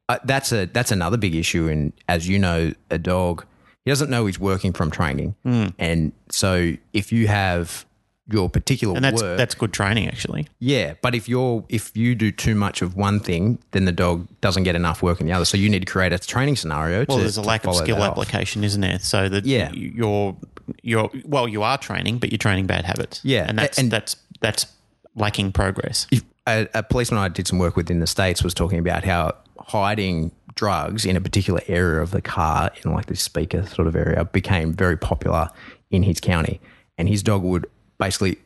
Uh, 0.09 0.19
that's 0.25 0.53
a 0.53 0.67
that's 0.67 0.91
another 0.91 1.17
big 1.17 1.35
issue. 1.35 1.69
And 1.69 1.93
as 2.09 2.29
you 2.29 2.39
know, 2.39 2.73
a 2.91 2.99
dog 2.99 3.45
he 3.85 3.91
doesn't 3.91 4.09
know 4.11 4.25
he's 4.27 4.41
working 4.41 4.73
from 4.73 4.91
training, 4.91 5.35
and 5.79 6.13
so 6.31 6.73
if 6.93 7.13
you 7.13 7.27
have 7.29 7.85
your 8.31 8.49
particular 8.49 8.97
And 8.97 9.05
that's 9.05 9.23
work, 9.23 9.37
that's 9.37 9.55
good 9.55 9.73
training 9.73 10.09
actually. 10.09 10.47
yeah, 10.59 10.95
but 11.03 11.15
if 11.15 11.29
you're 11.29 11.65
if 11.69 11.95
you 11.97 12.15
do 12.15 12.31
too 12.33 12.55
much 12.55 12.81
of 12.83 12.97
one 12.97 13.21
thing, 13.21 13.59
then 13.73 13.85
the 13.85 13.93
dog 13.93 14.27
doesn't 14.41 14.63
get 14.63 14.75
enough 14.75 15.03
work 15.03 15.21
in 15.21 15.27
the 15.27 15.33
other. 15.33 15.45
So 15.45 15.57
you 15.59 15.69
need 15.69 15.81
to 15.81 15.87
create 15.93 16.13
a 16.13 16.19
training 16.19 16.57
scenario. 16.57 17.05
Well, 17.09 17.19
to, 17.19 17.23
there's 17.23 17.37
a 17.37 17.43
lack 17.43 17.67
of 17.67 17.75
skill 17.77 17.97
that 17.97 18.03
off. 18.11 18.13
application, 18.13 18.65
isn't 18.65 18.81
there? 18.81 18.99
So 18.99 19.29
that 19.29 19.45
Yeah. 19.45 19.71
you're 19.73 20.37
you're 20.83 21.11
well, 21.27 21.47
you 21.49 21.63
are 21.63 21.77
training, 21.77 22.19
but 22.19 22.31
you're 22.33 22.39
training 22.39 22.67
bad 22.67 22.85
habits. 22.87 23.21
Yeah, 23.25 23.45
and 23.49 23.59
that's 23.59 23.79
and- 23.79 23.91
that's 23.91 24.17
that's 24.41 24.67
lacking 25.15 25.53
progress. 25.53 26.07
if 26.11 26.23
a, 26.47 26.67
a 26.75 26.83
policeman 26.83 27.21
I 27.21 27.29
did 27.29 27.47
some 27.47 27.59
work 27.59 27.77
with 27.77 27.91
in 27.91 28.01
the 28.01 28.07
States 28.07 28.43
was 28.43 28.53
talking 28.55 28.79
about 28.79 29.05
how 29.05 29.35
hiding 29.59 30.31
drugs 30.55 31.05
in 31.05 31.17
a 31.17 31.21
particular 31.21 31.61
area 31.69 32.01
of 32.01 32.11
the 32.11 32.21
car, 32.23 32.71
in 32.85 32.93
like 32.93 33.07
this 33.07 33.21
speaker 33.23 33.65
sort 33.67 33.89
of 33.89 33.97
area, 33.97 34.25
became 34.25 34.73
very 34.73 34.97
popular 34.97 35.49
in 35.91 36.03
his 36.03 36.21
county. 36.21 36.61
And 36.99 37.09
his 37.09 37.23
dog 37.23 37.43
would 37.43 37.67
basically 37.99 38.39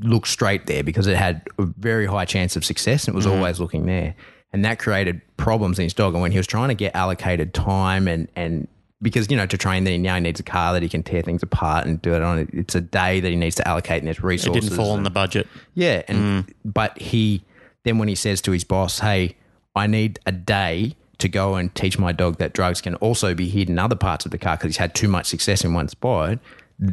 look 0.00 0.26
straight 0.26 0.66
there 0.66 0.82
because 0.82 1.06
it 1.06 1.16
had 1.16 1.46
a 1.58 1.64
very 1.64 2.06
high 2.06 2.24
chance 2.24 2.56
of 2.56 2.64
success 2.64 3.06
and 3.06 3.14
it 3.14 3.16
was 3.16 3.26
mm-hmm. 3.26 3.36
always 3.36 3.60
looking 3.60 3.86
there. 3.86 4.14
And 4.52 4.64
that 4.64 4.78
created 4.78 5.20
problems 5.36 5.78
in 5.78 5.84
his 5.84 5.94
dog. 5.94 6.14
And 6.14 6.22
when 6.22 6.32
he 6.32 6.38
was 6.38 6.46
trying 6.46 6.68
to 6.68 6.74
get 6.74 6.94
allocated 6.94 7.54
time 7.54 8.08
and, 8.08 8.28
and 8.34 8.66
because, 9.02 9.30
you 9.30 9.36
know, 9.36 9.46
to 9.46 9.56
train 9.56 9.84
that 9.84 9.90
he 9.90 9.98
now 9.98 10.18
needs 10.18 10.40
a 10.40 10.42
car 10.42 10.72
that 10.72 10.82
he 10.82 10.88
can 10.88 11.02
tear 11.02 11.22
things 11.22 11.42
apart 11.42 11.86
and 11.86 12.00
do 12.02 12.14
it 12.14 12.22
on, 12.22 12.48
it's 12.52 12.74
a 12.74 12.80
day 12.80 13.20
that 13.20 13.28
he 13.28 13.36
needs 13.36 13.56
to 13.56 13.66
allocate 13.66 13.98
and 13.98 14.06
there's 14.06 14.22
resources. 14.22 14.64
It 14.64 14.68
didn't 14.68 14.76
fall 14.76 14.92
in 14.92 14.98
and- 14.98 15.06
the 15.06 15.10
budget. 15.10 15.46
yeah, 15.74 16.02
and 16.08 16.44
mm. 16.46 16.54
but 16.64 16.98
he 16.98 17.42
then 17.84 17.98
when 17.98 18.08
he 18.08 18.14
says 18.14 18.42
to 18.42 18.52
his 18.52 18.64
boss, 18.64 18.98
"Hey, 18.98 19.36
I 19.74 19.86
need 19.86 20.18
a 20.26 20.32
day 20.32 20.96
to 21.18 21.28
go 21.28 21.54
and 21.54 21.74
teach 21.74 21.98
my 21.98 22.12
dog 22.12 22.38
that 22.38 22.52
drugs 22.52 22.80
can 22.80 22.94
also 22.96 23.34
be 23.34 23.48
hid 23.48 23.70
in 23.70 23.78
other 23.78 23.96
parts 23.96 24.24
of 24.24 24.32
the 24.32 24.38
car 24.38 24.56
because 24.56 24.68
he's 24.68 24.76
had 24.76 24.94
too 24.94 25.08
much 25.08 25.26
success 25.26 25.64
in 25.64 25.72
one 25.72 25.88
spot." 25.88 26.38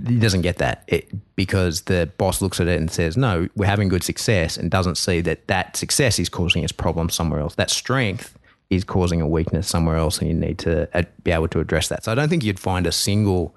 He 0.08 0.20
doesn't 0.20 0.42
get 0.42 0.58
that 0.58 0.84
it, 0.88 1.10
because 1.36 1.82
the 1.84 2.10
boss 2.18 2.42
looks 2.42 2.60
at 2.60 2.68
it 2.68 2.78
and 2.80 2.92
says, 2.92 3.16
"No, 3.16 3.48
we're 3.56 3.68
having 3.68 3.88
good 3.88 4.04
success," 4.04 4.58
and 4.58 4.70
doesn't 4.70 4.96
see 4.96 5.22
that 5.22 5.48
that 5.48 5.78
success 5.78 6.20
is 6.20 6.28
causing 6.30 6.64
us 6.66 6.72
problems 6.72 7.16
somewhere 7.16 7.40
else. 7.40 7.56
That 7.56 7.70
strength 7.70 8.38
is 8.70 8.84
causing 8.84 9.22
a 9.22 9.28
weakness 9.28 9.68
somewhere 9.68 9.96
else, 9.96 10.20
and 10.20 10.28
you 10.28 10.34
need 10.36 10.58
to 10.60 10.90
uh, 10.98 11.04
be 11.24 11.32
able 11.32 11.48
to 11.50 11.60
address 11.62 11.88
that. 11.88 12.04
So 12.04 12.12
I 12.12 12.16
don't 12.16 12.28
think 12.28 12.44
you'd 12.44 12.60
find 12.60 12.86
a 12.86 12.92
single 12.92 13.56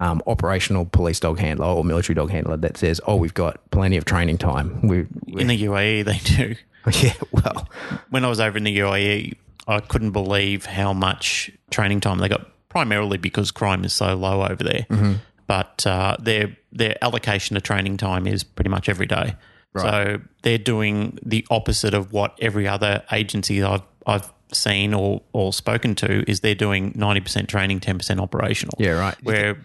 um, 0.00 0.20
operational 0.26 0.84
police 0.84 1.20
dog 1.20 1.38
handler 1.38 1.66
or 1.66 1.84
military 1.84 2.14
dog 2.14 2.30
handler 2.30 2.56
that 2.56 2.76
says, 2.76 3.00
"Oh, 3.06 3.14
we've 3.16 3.34
got 3.34 3.70
plenty 3.70 3.96
of 3.96 4.04
training 4.04 4.38
time." 4.38 4.80
We, 4.86 5.06
we 5.26 5.42
In 5.42 5.46
the 5.46 5.62
UAE, 5.64 6.04
they 6.04 6.18
do. 6.18 6.56
yeah, 7.04 7.12
well, 7.30 7.68
When 8.10 8.24
I 8.24 8.28
was 8.28 8.40
over 8.40 8.56
in 8.58 8.64
the 8.64 8.78
UAE, 8.78 9.34
I 9.66 9.80
couldn't 9.80 10.12
believe 10.12 10.64
how 10.66 10.92
much 10.92 11.50
training 11.70 12.00
time 12.00 12.18
they 12.18 12.28
got. 12.28 12.46
Primarily 12.68 13.16
because 13.18 13.50
crime 13.50 13.84
is 13.84 13.92
so 13.92 14.14
low 14.14 14.42
over 14.42 14.62
there, 14.62 14.86
Mm-hmm. 14.90 15.12
But 15.48 15.84
uh, 15.86 16.16
their 16.20 16.56
their 16.70 16.94
allocation 17.02 17.56
of 17.56 17.64
training 17.64 17.96
time 17.96 18.28
is 18.28 18.44
pretty 18.44 18.70
much 18.70 18.88
every 18.88 19.06
day. 19.06 19.34
Right. 19.74 19.82
So 19.82 20.20
they're 20.42 20.58
doing 20.58 21.18
the 21.24 21.44
opposite 21.50 21.92
of 21.94 22.12
what 22.12 22.38
every 22.40 22.68
other 22.68 23.02
agency 23.10 23.62
I've 23.62 23.82
I've 24.06 24.32
seen 24.52 24.94
or 24.94 25.22
or 25.32 25.52
spoken 25.52 25.94
to 25.96 26.30
is 26.30 26.40
they're 26.40 26.54
doing 26.54 26.92
ninety 26.94 27.20
percent 27.20 27.48
training, 27.48 27.80
ten 27.80 27.98
percent 27.98 28.20
operational. 28.20 28.74
Yeah, 28.78 28.92
right. 28.92 29.16
Where 29.24 29.58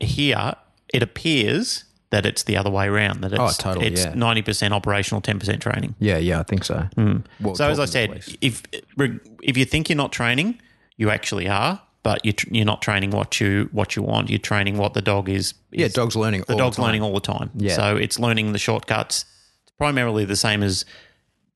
here 0.00 0.54
it 0.92 1.02
appears 1.02 1.84
that 2.10 2.24
it's 2.24 2.44
the 2.44 2.56
other 2.56 2.70
way 2.70 2.86
around. 2.88 3.20
That 3.20 3.32
it's 3.32 3.40
Oh, 3.40 3.50
totally, 3.62 3.86
it's 3.88 4.04
yeah. 4.04 4.14
ninety 4.14 4.42
percent 4.42 4.72
operational, 4.74 5.20
ten 5.20 5.38
percent 5.38 5.60
training. 5.62 5.94
yeah, 5.98 6.16
yeah, 6.18 6.40
I 6.40 6.42
think 6.42 6.64
so. 6.64 6.88
Well, 7.40 7.54
So 7.54 7.68
as 7.68 7.78
I 7.78 7.84
said, 7.84 8.24
if 8.40 8.62
if 9.42 9.56
you 9.56 9.64
think 9.64 9.88
you're 9.88 9.96
not 9.96 10.12
training, 10.12 10.58
you 10.96 11.10
actually 11.10 11.48
are, 11.48 11.80
but 12.02 12.24
you 12.24 12.32
tr- 12.32 12.48
you're 12.50 12.64
not 12.64 12.82
training 12.82 13.10
what 13.10 13.40
you 13.40 13.68
what 13.72 13.96
you 13.96 14.02
want. 14.02 14.30
You're 14.30 14.38
training 14.38 14.76
what 14.78 14.94
the 14.94 15.02
dog 15.02 15.28
is. 15.28 15.54
yeah, 15.70 15.88
dog's 15.88 16.16
learning. 16.16 16.44
the 16.46 16.56
dog's 16.56 16.76
time. 16.76 16.86
learning 16.86 17.02
all 17.02 17.14
the 17.14 17.20
time. 17.20 17.50
Yeah. 17.54 17.74
So 17.74 17.96
it's 17.96 18.18
learning 18.18 18.52
the 18.52 18.58
shortcuts. 18.58 19.24
It's 19.64 19.72
primarily 19.72 20.24
the 20.24 20.36
same 20.36 20.62
as 20.62 20.84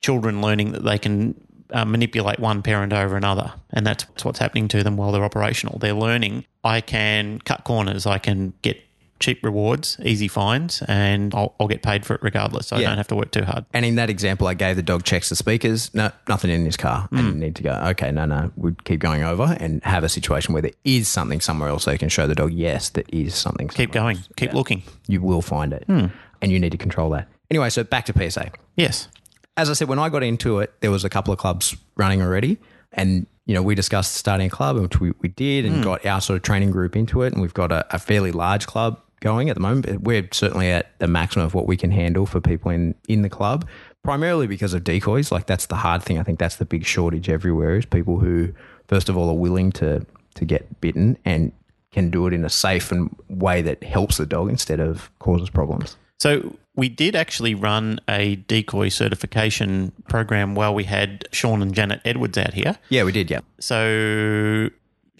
children 0.01 0.41
learning 0.41 0.73
that 0.73 0.83
they 0.83 0.97
can 0.97 1.33
uh, 1.71 1.85
manipulate 1.85 2.39
one 2.39 2.61
parent 2.61 2.93
over 2.93 3.15
another, 3.17 3.53
and 3.71 3.85
that's 3.87 4.05
what's 4.23 4.39
happening 4.39 4.67
to 4.69 4.83
them 4.83 4.97
while 4.97 5.11
they're 5.11 5.23
operational. 5.23 5.79
They're 5.79 5.93
learning. 5.93 6.45
I 6.63 6.81
can 6.81 7.39
cut 7.39 7.63
corners. 7.63 8.05
I 8.05 8.19
can 8.19 8.53
get 8.61 8.79
cheap 9.23 9.41
rewards, 9.43 9.97
easy 10.03 10.27
fines, 10.27 10.83
and 10.87 11.33
I'll, 11.33 11.55
I'll 11.59 11.69
get 11.69 11.81
paid 11.81 12.05
for 12.05 12.13
it 12.13 12.21
regardless. 12.21 12.67
So 12.67 12.75
I 12.75 12.81
don't 12.81 12.97
have 12.97 13.07
to 13.07 13.15
work 13.15 13.31
too 13.31 13.43
hard. 13.43 13.65
And 13.73 13.85
in 13.85 13.95
that 13.95 14.09
example, 14.09 14.47
I 14.47 14.53
gave 14.53 14.75
the 14.75 14.83
dog 14.83 15.03
checks 15.03 15.29
the 15.29 15.35
speakers. 15.37 15.93
No, 15.93 16.11
nothing 16.27 16.51
in 16.51 16.65
this 16.65 16.75
car. 16.75 17.07
Hmm. 17.07 17.17
And 17.17 17.27
you 17.27 17.33
need 17.35 17.55
to 17.55 17.63
go, 17.63 17.71
okay, 17.91 18.11
no, 18.11 18.25
no. 18.25 18.51
We'd 18.57 18.83
keep 18.83 18.99
going 18.99 19.23
over 19.23 19.55
and 19.61 19.81
have 19.85 20.03
a 20.03 20.09
situation 20.09 20.51
where 20.53 20.61
there 20.61 20.73
is 20.83 21.07
something 21.07 21.39
somewhere 21.39 21.69
else 21.69 21.83
so 21.83 21.91
you 21.91 21.97
can 21.97 22.09
show 22.09 22.27
the 22.27 22.35
dog, 22.35 22.51
yes, 22.51 22.89
there 22.89 23.05
is 23.09 23.33
something. 23.33 23.69
Keep 23.69 23.93
going. 23.93 24.17
else. 24.17 24.29
Keep 24.35 24.53
looking. 24.53 24.83
You 25.07 25.21
will 25.21 25.41
find 25.41 25.71
it. 25.71 25.85
Hmm. 25.87 26.07
And 26.41 26.51
you 26.51 26.59
need 26.59 26.73
to 26.73 26.77
control 26.77 27.09
that. 27.11 27.29
Anyway, 27.49 27.69
so 27.69 27.83
back 27.85 28.05
to 28.07 28.13
PSA. 28.29 28.51
Yes. 28.75 29.07
as 29.55 29.69
I 29.69 29.73
said, 29.73 29.87
when 29.87 29.99
I 29.99 30.09
got 30.09 30.23
into 30.23 30.59
it, 30.59 30.73
there 30.81 30.91
was 30.91 31.05
a 31.05 31.09
couple 31.09 31.31
of 31.31 31.39
clubs 31.39 31.75
running 31.95 32.21
already, 32.21 32.57
and 32.91 33.25
you 33.45 33.53
know 33.53 33.61
we 33.61 33.75
discussed 33.75 34.15
starting 34.15 34.47
a 34.47 34.49
club, 34.49 34.77
which 34.77 34.99
we, 34.99 35.13
we 35.21 35.29
did, 35.29 35.65
and 35.65 35.83
got 35.83 36.05
our 36.05 36.19
sort 36.19 36.37
of 36.37 36.43
training 36.43 36.71
group 36.71 36.95
into 36.95 37.21
it, 37.21 37.31
and 37.31 37.41
we've 37.41 37.53
got 37.53 37.71
a, 37.71 37.85
a 37.95 37.99
fairly 37.99 38.31
large 38.31 38.65
club 38.65 38.99
going 39.23 39.49
at 39.49 39.55
the 39.55 39.61
moment. 39.61 40.01
We're 40.01 40.27
certainly 40.31 40.69
at 40.69 40.99
the 40.99 41.07
maximum 41.07 41.45
of 41.45 41.53
what 41.55 41.65
we 41.65 41.77
can 41.77 41.89
handle 41.89 42.25
for 42.25 42.39
people 42.41 42.69
in 42.69 42.93
in 43.07 43.23
the 43.23 43.29
club, 43.29 43.67
primarily 44.03 44.45
because 44.45 44.73
of 44.73 44.83
decoys. 44.83 45.31
Like 45.31 45.47
that's 45.47 45.65
the 45.67 45.77
hard 45.77 46.03
thing. 46.03 46.19
I 46.19 46.23
think 46.23 46.37
that's 46.37 46.57
the 46.57 46.65
big 46.65 46.85
shortage 46.85 47.29
everywhere 47.29 47.77
is 47.77 47.85
people 47.85 48.19
who, 48.19 48.53
first 48.87 49.09
of 49.09 49.17
all, 49.17 49.29
are 49.29 49.41
willing 49.47 49.71
to 49.73 50.05
to 50.35 50.45
get 50.45 50.81
bitten 50.81 51.17
and 51.25 51.51
can 51.91 52.09
do 52.09 52.27
it 52.27 52.33
in 52.33 52.43
a 52.43 52.49
safe 52.49 52.91
and 52.91 53.15
way 53.29 53.61
that 53.61 53.83
helps 53.83 54.17
the 54.17 54.25
dog 54.25 54.49
instead 54.49 54.79
of 54.79 55.09
causes 55.19 55.49
problems. 55.49 55.95
So 56.19 56.57
we 56.75 56.89
did 56.89 57.15
actually 57.15 57.53
run 57.53 57.99
a 58.09 58.35
decoy 58.35 58.89
certification 58.89 59.91
program 60.07 60.55
while 60.55 60.73
we 60.73 60.85
had 60.85 61.27
Sean 61.31 61.61
and 61.61 61.73
Janet 61.73 62.01
Edwards 62.03 62.37
out 62.37 62.53
here. 62.53 62.77
Yeah, 62.89 63.03
we 63.03 63.11
did. 63.11 63.29
Yeah. 63.29 63.41
So 63.59 64.69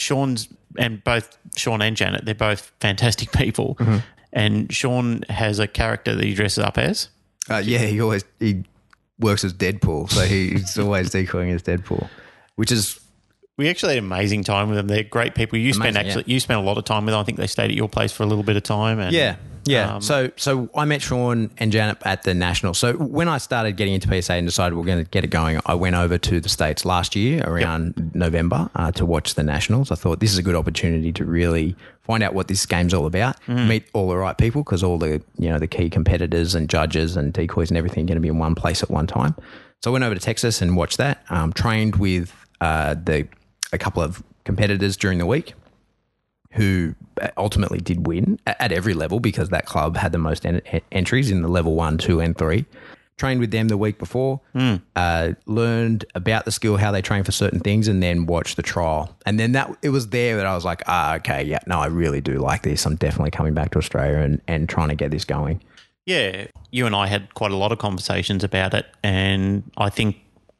Sean's 0.03 0.47
and 0.77 1.03
both 1.03 1.37
Sean 1.55 1.81
and 1.81 1.95
Janet, 1.95 2.25
they're 2.25 2.35
both 2.35 2.71
fantastic 2.79 3.31
people. 3.33 3.75
Mm-hmm. 3.79 3.97
And 4.33 4.73
Sean 4.73 5.23
has 5.29 5.59
a 5.59 5.67
character 5.67 6.15
that 6.15 6.23
he 6.23 6.33
dresses 6.33 6.63
up 6.63 6.77
as. 6.77 7.09
Uh, 7.49 7.57
yeah, 7.57 7.79
he 7.79 8.01
always 8.01 8.25
he 8.39 8.63
works 9.19 9.43
as 9.43 9.53
Deadpool, 9.53 10.09
so 10.09 10.21
he's 10.21 10.77
always 10.79 11.09
decoying 11.11 11.51
as 11.51 11.61
Deadpool, 11.61 12.09
which 12.55 12.71
is 12.71 12.99
We 13.57 13.69
actually 13.69 13.95
had 13.95 14.03
an 14.03 14.09
amazing 14.09 14.43
time 14.43 14.69
with 14.69 14.77
them. 14.77 14.87
They're 14.87 15.03
great 15.03 15.35
people. 15.35 15.59
You 15.59 15.73
spent 15.73 15.95
Amazing, 15.95 16.07
actually 16.07 16.33
you 16.33 16.39
spent 16.39 16.59
a 16.59 16.63
lot 16.63 16.77
of 16.77 16.85
time 16.85 17.05
with 17.05 17.13
them. 17.13 17.19
I 17.19 17.23
think 17.23 17.37
they 17.37 17.47
stayed 17.47 17.69
at 17.69 17.75
your 17.75 17.89
place 17.89 18.11
for 18.11 18.23
a 18.23 18.25
little 18.25 18.43
bit 18.43 18.55
of 18.57 18.63
time. 18.63 18.99
And, 18.99 19.13
yeah, 19.13 19.35
yeah. 19.65 19.95
um, 19.95 20.01
so 20.01 20.31
so 20.37 20.69
I 20.75 20.85
met 20.85 21.03
Sean 21.03 21.51
and 21.59 21.71
Janet 21.71 21.99
at 22.03 22.23
the 22.23 22.33
national. 22.33 22.73
So 22.73 22.93
when 22.93 23.27
I 23.27 23.37
started 23.37 23.73
getting 23.73 23.93
into 23.93 24.07
PSA 24.07 24.33
and 24.33 24.47
decided 24.47 24.75
we're 24.75 24.85
going 24.85 25.03
to 25.03 25.09
get 25.11 25.23
it 25.23 25.27
going, 25.27 25.59
I 25.67 25.75
went 25.75 25.95
over 25.95 26.17
to 26.17 26.39
the 26.39 26.49
states 26.49 26.83
last 26.83 27.15
year 27.15 27.43
around 27.45 28.11
November 28.15 28.71
uh, 28.73 28.91
to 28.93 29.05
watch 29.05 29.35
the 29.35 29.43
nationals. 29.43 29.91
I 29.91 29.95
thought 29.95 30.19
this 30.19 30.31
is 30.31 30.39
a 30.39 30.43
good 30.43 30.55
opportunity 30.55 31.11
to 31.13 31.23
really 31.23 31.75
find 32.01 32.23
out 32.23 32.33
what 32.33 32.47
this 32.47 32.65
game's 32.65 32.93
all 32.93 33.05
about, 33.05 33.37
meet 33.47 33.85
all 33.93 34.09
the 34.09 34.17
right 34.17 34.37
people 34.37 34.63
because 34.63 34.81
all 34.83 34.97
the 34.97 35.21
you 35.37 35.49
know 35.49 35.59
the 35.59 35.67
key 35.67 35.91
competitors 35.91 36.55
and 36.55 36.69
judges 36.69 37.15
and 37.15 37.31
decoys 37.31 37.69
and 37.69 37.77
everything 37.77 38.05
are 38.05 38.07
going 38.07 38.15
to 38.15 38.21
be 38.21 38.29
in 38.29 38.39
one 38.39 38.55
place 38.55 38.81
at 38.81 38.89
one 38.89 39.05
time. 39.05 39.35
So 39.83 39.91
I 39.91 39.93
went 39.93 40.05
over 40.05 40.15
to 40.15 40.21
Texas 40.21 40.59
and 40.61 40.75
watched 40.75 40.97
that. 40.97 41.23
Um, 41.29 41.53
trained 41.53 41.97
with 41.97 42.33
uh, 42.59 42.95
the 42.95 43.27
a 43.71 43.77
couple 43.77 44.01
of 44.03 44.23
competitors 44.43 44.97
during 44.97 45.17
the 45.17 45.25
week 45.25 45.53
who 46.53 46.93
ultimately 47.37 47.79
did 47.79 48.05
win 48.05 48.39
at 48.45 48.71
every 48.71 48.93
level 48.93 49.19
because 49.19 49.49
that 49.49 49.65
club 49.65 49.97
had 49.97 50.11
the 50.11 50.17
most 50.19 50.45
en- 50.45 50.61
en- 50.67 50.81
entries 50.91 51.31
in 51.31 51.41
the 51.41 51.47
level 51.47 51.73
one, 51.73 51.97
two, 51.97 52.19
and 52.19 52.37
three. 52.37 52.65
Trained 53.17 53.39
with 53.39 53.51
them 53.51 53.67
the 53.67 53.77
week 53.77 53.99
before, 53.99 54.41
uh, 54.95 55.33
learned 55.45 56.03
about 56.15 56.45
the 56.45 56.51
skill, 56.51 56.77
how 56.77 56.91
they 56.91 57.01
train 57.01 57.23
for 57.23 57.31
certain 57.31 57.59
things, 57.59 57.87
and 57.87 58.01
then 58.01 58.25
watched 58.25 58.55
the 58.55 58.63
trial. 58.63 59.15
And 59.27 59.39
then 59.39 59.51
that 59.51 59.75
it 59.83 59.89
was 59.89 60.09
there 60.09 60.35
that 60.37 60.47
I 60.47 60.55
was 60.55 60.65
like, 60.65 60.81
ah, 60.87 61.15
okay, 61.17 61.43
yeah, 61.43 61.59
no, 61.67 61.79
I 61.79 61.85
really 61.85 62.21
do 62.21 62.39
like 62.39 62.63
this. 62.63 62.85
I'm 62.87 62.95
definitely 62.95 63.29
coming 63.29 63.53
back 63.53 63.69
to 63.71 63.77
Australia 63.77 64.17
and, 64.17 64.41
and 64.47 64.67
trying 64.67 64.89
to 64.89 64.95
get 64.95 65.11
this 65.11 65.25
going. 65.25 65.61
Yeah, 66.07 66.47
you 66.71 66.87
and 66.87 66.95
I 66.95 67.05
had 67.05 67.33
quite 67.35 67.51
a 67.51 67.55
lot 67.55 67.71
of 67.71 67.77
conversations 67.77 68.43
about 68.43 68.73
it, 68.73 68.87
and 69.03 69.63
I 69.77 69.89
think 69.89 70.17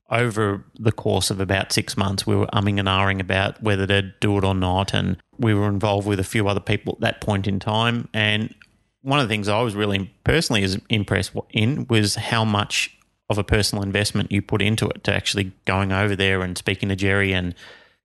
over 0.09 0.65
the 0.77 0.91
course 0.91 1.31
of 1.31 1.39
about 1.39 1.71
six 1.71 1.97
months, 1.97 2.27
we 2.27 2.35
were 2.35 2.47
umming 2.47 2.79
and 2.79 2.87
ahhing 2.87 3.19
about 3.19 3.61
whether 3.61 3.87
to 3.87 4.01
do 4.19 4.37
it 4.37 4.43
or 4.43 4.55
not, 4.55 4.93
and 4.93 5.17
we 5.37 5.53
were 5.53 5.67
involved 5.67 6.07
with 6.07 6.19
a 6.19 6.23
few 6.23 6.47
other 6.47 6.59
people 6.59 6.93
at 6.93 7.01
that 7.01 7.21
point 7.21 7.47
in 7.47 7.59
time. 7.59 8.09
And 8.13 8.53
one 9.01 9.19
of 9.19 9.27
the 9.27 9.33
things 9.33 9.47
I 9.47 9.61
was 9.61 9.75
really 9.75 10.13
personally 10.23 10.65
impressed 10.89 11.31
in 11.51 11.87
was 11.89 12.15
how 12.15 12.45
much 12.45 12.95
of 13.29 13.37
a 13.37 13.43
personal 13.43 13.83
investment 13.83 14.31
you 14.31 14.41
put 14.41 14.61
into 14.61 14.87
it 14.87 15.03
to 15.05 15.13
actually 15.13 15.51
going 15.65 15.91
over 15.91 16.15
there 16.15 16.41
and 16.41 16.57
speaking 16.57 16.89
to 16.89 16.95
Jerry 16.95 17.33
and 17.33 17.55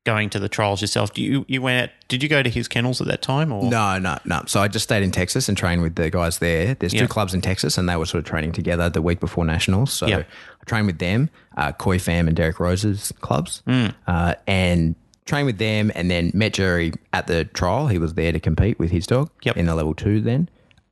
going 0.08 0.30
to 0.30 0.38
the 0.38 0.48
trials 0.48 0.80
yourself. 0.80 1.12
Do 1.12 1.22
you 1.22 1.44
you 1.48 1.60
went? 1.60 1.92
Did 2.08 2.22
you 2.22 2.28
go 2.30 2.42
to 2.42 2.48
his 2.48 2.66
kennels 2.68 3.00
at 3.02 3.06
that 3.08 3.20
time? 3.20 3.52
Or 3.52 3.62
No, 3.68 3.98
no, 3.98 4.16
no. 4.24 4.42
So 4.46 4.60
I 4.62 4.68
just 4.68 4.84
stayed 4.84 5.02
in 5.02 5.10
Texas 5.10 5.48
and 5.48 5.56
trained 5.58 5.82
with 5.82 5.96
the 5.96 6.08
guys 6.10 6.38
there. 6.38 6.74
There's 6.74 6.94
Yeah. 6.94 7.02
two 7.02 7.08
clubs 7.08 7.34
in 7.34 7.40
Texas, 7.42 7.76
and 7.76 7.86
they 7.88 7.96
were 7.96 8.06
sort 8.06 8.20
of 8.20 8.24
training 8.24 8.52
together 8.52 8.88
the 8.88 9.02
week 9.02 9.20
before 9.20 9.44
nationals. 9.44 9.92
So 9.92 10.06
Yeah. 10.06 10.18
I 10.18 10.64
trained 10.64 10.86
with 10.86 10.98
them, 10.98 11.28
uh, 11.56 11.72
Koi 11.72 11.98
Fam 11.98 12.26
and 12.26 12.36
Derek 12.36 12.58
Rose's 12.58 13.12
clubs, 13.20 13.62
uh, 14.06 14.34
and 14.46 14.94
trained 15.26 15.44
with 15.46 15.58
them, 15.58 15.92
and 15.94 16.10
then 16.10 16.30
met 16.32 16.54
Jerry 16.54 16.94
at 17.12 17.26
the 17.26 17.44
trial. 17.44 17.88
He 17.88 17.98
was 17.98 18.14
there 18.14 18.32
to 18.32 18.40
compete 18.40 18.78
with 18.78 18.90
his 18.90 19.06
dog 19.06 19.28
Yep. 19.42 19.58
in 19.58 19.66
the 19.66 19.74
level 19.74 19.92
two 19.94 20.22
then, 20.22 20.48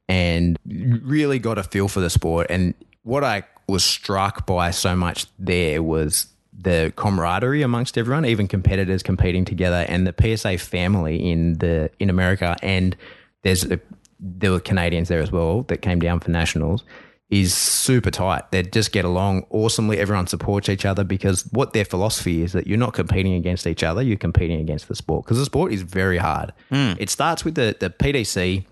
and 0.09 0.59
really 0.67 1.39
got 1.39 1.57
a 1.57 1.63
feel 1.63 1.89
for 1.89 2.01
the 2.01 2.11
sport. 2.11 2.47
And 2.51 2.75
what 3.03 3.25
I 3.25 3.45
was 3.67 3.83
struck 3.83 4.47
by 4.47 4.71
so 4.73 4.95
much 4.95 5.25
there 5.39 5.83
was 5.83 6.27
the 6.59 6.93
camaraderie 6.97 7.63
amongst 7.63 7.99
everyone, 7.99 8.25
even 8.25 8.49
competitors 8.49 9.03
competing 9.03 9.45
together, 9.45 9.85
and 9.89 10.07
the 10.07 10.37
PSA 10.37 10.59
family 10.59 11.17
in 11.31 11.55
the 11.59 11.91
in 11.99 12.11
America. 12.11 12.57
And 12.63 12.97
there's 13.43 13.65
a, 13.65 13.79
there 14.19 14.51
were 14.51 14.61
Canadians 14.61 15.09
there 15.09 15.21
as 15.21 15.31
well 15.31 15.63
that 15.65 15.79
came 15.79 16.01
down 16.01 16.21
for 16.21 16.31
nationals. 16.31 16.85
Is 17.29 17.53
super 17.53 18.13
tight. 18.13 18.53
They 18.53 18.63
just 18.63 18.93
get 18.93 19.05
along 19.05 19.47
awesomely. 19.51 19.99
Everyone 19.99 20.29
supports 20.29 20.69
each 20.69 20.85
other 20.85 21.03
because 21.03 21.43
what 21.51 21.73
their 21.73 21.85
philosophy 21.85 22.43
is 22.43 22.53
that 22.53 22.69
you're 22.69 22.79
not 22.79 22.95
competing 22.95 23.35
against 23.35 23.67
each 23.67 23.83
other. 23.83 24.01
You're 24.01 24.17
competing 24.17 24.61
against 24.61 24.87
the 24.87 24.95
sport 24.95 25.25
because 25.25 25.39
the 25.39 25.45
sport 25.45 25.73
is 25.73 25.83
very 25.83 26.19
hard. 26.19 26.53
Hmm. 26.69 26.93
It 27.01 27.11
starts 27.11 27.45
with 27.45 27.57
the 27.57 27.77
the 27.81 27.91
PDC. 27.91 28.65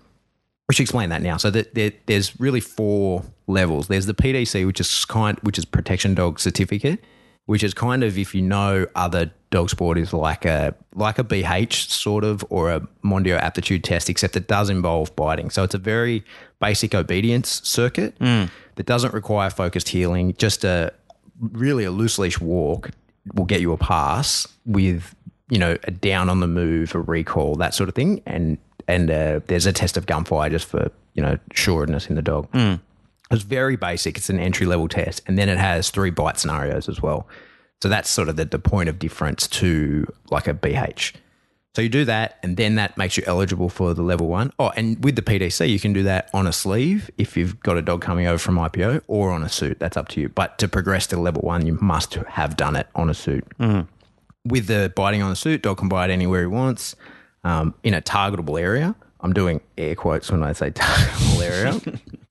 We 0.67 0.73
should 0.73 0.83
explain 0.83 1.09
that 1.09 1.21
now. 1.21 1.35
So 1.35 1.51
that 1.51 1.75
there, 1.75 1.91
there's 2.05 2.39
really 2.39 2.61
four 2.61 3.23
levels. 3.45 3.89
There's 3.89 4.05
the 4.05 4.13
PDC, 4.13 4.65
which 4.65 4.79
is 4.79 5.03
kind, 5.03 5.37
which 5.41 5.57
is 5.57 5.65
protection 5.65 6.15
dog 6.15 6.39
certificate, 6.39 7.03
which 7.45 7.63
is 7.63 7.73
kind 7.73 8.03
of 8.03 8.17
if 8.17 8.33
you 8.33 8.41
know 8.41 8.87
other 8.95 9.31
dog 9.51 9.69
sport 9.69 9.97
is 9.97 10.11
like 10.13 10.45
a 10.45 10.73
like 10.95 11.19
a 11.19 11.23
BH 11.23 11.89
sort 11.89 12.23
of 12.23 12.43
or 12.49 12.71
a 12.71 12.81
Mondio 13.03 13.37
aptitude 13.39 13.83
test, 13.83 14.09
except 14.09 14.35
it 14.35 14.47
does 14.47 14.69
involve 14.69 15.15
biting. 15.15 15.49
So 15.49 15.63
it's 15.63 15.75
a 15.75 15.79
very 15.79 16.23
basic 16.59 16.95
obedience 16.95 17.61
circuit 17.63 18.15
that 18.75 18.85
doesn't 18.85 19.13
require 19.13 19.49
focused 19.49 19.89
heeling. 19.89 20.33
Just 20.37 20.63
a 20.63 20.91
really 21.39 21.83
a 21.83 21.91
loose 21.91 22.17
leash 22.17 22.39
walk 22.39 22.89
will 23.33 23.45
get 23.45 23.61
you 23.61 23.71
a 23.71 23.77
pass 23.77 24.47
with 24.65 25.15
you 25.49 25.59
know 25.59 25.77
a 25.83 25.91
down 25.91 26.29
on 26.29 26.39
the 26.39 26.47
move, 26.47 26.95
a 26.95 26.99
recall, 26.99 27.55
that 27.55 27.73
sort 27.73 27.89
of 27.89 27.95
thing, 27.95 28.21
and 28.25 28.57
and 28.87 29.11
uh, 29.11 29.39
there's 29.47 29.65
a 29.65 29.73
test 29.73 29.97
of 29.97 30.05
gunfire 30.07 30.49
just 30.49 30.65
for 30.65 30.91
you 31.13 31.21
know 31.21 31.37
sureness 31.53 32.07
in 32.09 32.15
the 32.15 32.21
dog. 32.21 32.47
It's 33.31 33.43
very 33.43 33.75
basic. 33.75 34.17
It's 34.17 34.29
an 34.29 34.39
entry 34.39 34.65
level 34.65 34.87
test, 34.87 35.21
and 35.27 35.37
then 35.37 35.49
it 35.49 35.57
has 35.57 35.89
three 35.89 36.11
bite 36.11 36.37
scenarios 36.37 36.87
as 36.87 37.01
well. 37.01 37.27
So 37.81 37.89
that's 37.89 38.09
sort 38.09 38.29
of 38.29 38.35
the, 38.35 38.45
the 38.45 38.59
point 38.59 38.89
of 38.89 38.99
difference 38.99 39.47
to 39.47 40.05
like 40.31 40.47
a 40.47 40.53
BH. 40.53 41.13
So 41.75 41.81
you 41.81 41.89
do 41.89 42.05
that, 42.05 42.39
and 42.41 42.55
then 42.55 42.75
that 42.75 42.97
makes 42.97 43.17
you 43.17 43.23
eligible 43.27 43.67
for 43.67 43.93
the 43.93 44.01
level 44.01 44.27
one. 44.27 44.53
Oh, 44.59 44.71
and 44.77 45.03
with 45.03 45.17
the 45.17 45.21
PDC, 45.21 45.67
you 45.67 45.79
can 45.79 45.91
do 45.91 46.03
that 46.03 46.29
on 46.33 46.47
a 46.47 46.53
sleeve 46.53 47.11
if 47.17 47.35
you've 47.35 47.59
got 47.59 47.75
a 47.75 47.81
dog 47.81 48.01
coming 48.01 48.27
over 48.27 48.37
from 48.37 48.55
IPO, 48.55 49.01
or 49.07 49.31
on 49.31 49.43
a 49.43 49.49
suit. 49.49 49.77
That's 49.79 49.97
up 49.97 50.07
to 50.09 50.21
you. 50.21 50.29
But 50.29 50.57
to 50.59 50.69
progress 50.69 51.05
to 51.07 51.17
level 51.17 51.41
one, 51.41 51.65
you 51.65 51.77
must 51.81 52.13
have 52.13 52.55
done 52.55 52.77
it 52.77 52.87
on 52.95 53.09
a 53.09 53.13
suit. 53.13 53.45
With 54.45 54.67
the 54.67 54.93
biting 54.95 55.21
on 55.21 55.31
a 55.31 55.35
suit, 55.35 55.63
dog 55.63 55.79
can 55.79 55.89
bite 55.89 56.09
anywhere 56.09 56.41
he 56.41 56.47
wants 56.47 56.95
um, 57.43 57.73
in 57.83 57.93
a 57.93 58.01
targetable 58.01 58.59
area. 58.59 58.95
I'm 59.25 59.33
doing 59.33 59.59
air 59.75 59.95
quotes 59.95 60.31
when 60.31 60.43
I 60.43 60.53
say 60.53 60.71
area. 61.41 61.81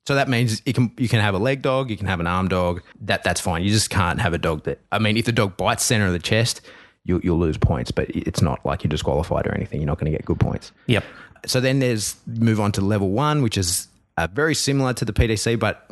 so 0.07 0.15
that 0.15 0.29
means 0.29 0.61
you 0.65 0.71
can 0.71 0.91
you 0.97 1.09
can 1.09 1.19
have 1.19 1.35
a 1.35 1.37
leg 1.37 1.61
dog, 1.61 1.89
you 1.89 1.97
can 1.97 2.07
have 2.07 2.21
an 2.21 2.27
arm 2.27 2.47
dog. 2.47 2.81
That 3.01 3.21
that's 3.23 3.41
fine. 3.41 3.63
You 3.63 3.69
just 3.69 3.89
can't 3.89 4.21
have 4.21 4.33
a 4.33 4.37
dog 4.37 4.63
that. 4.63 4.79
I 4.93 4.99
mean, 4.99 5.17
if 5.17 5.25
the 5.25 5.33
dog 5.33 5.57
bites 5.57 5.83
center 5.83 6.07
of 6.07 6.13
the 6.13 6.19
chest, 6.19 6.61
you, 7.03 7.19
you'll 7.21 7.37
lose 7.37 7.57
points. 7.57 7.91
But 7.91 8.09
it's 8.11 8.41
not 8.41 8.65
like 8.65 8.83
you're 8.83 8.89
disqualified 8.89 9.45
or 9.45 9.53
anything. 9.53 9.81
You're 9.81 9.87
not 9.87 9.99
going 9.99 10.09
to 10.09 10.17
get 10.17 10.23
good 10.23 10.39
points. 10.39 10.71
Yep. 10.87 11.03
So 11.45 11.59
then 11.59 11.79
there's 11.79 12.15
move 12.25 12.61
on 12.61 12.71
to 12.71 12.81
level 12.81 13.09
one, 13.09 13.43
which 13.43 13.57
is 13.57 13.89
uh, 14.15 14.27
very 14.31 14.55
similar 14.55 14.93
to 14.93 15.03
the 15.03 15.11
PDC, 15.11 15.59
but 15.59 15.91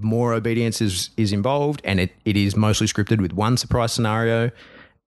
more 0.00 0.34
obedience 0.34 0.80
is 0.80 1.10
is 1.16 1.32
involved, 1.32 1.80
and 1.82 1.98
it, 1.98 2.12
it 2.24 2.36
is 2.36 2.54
mostly 2.54 2.86
scripted 2.86 3.20
with 3.20 3.32
one 3.32 3.56
surprise 3.56 3.92
scenario. 3.92 4.52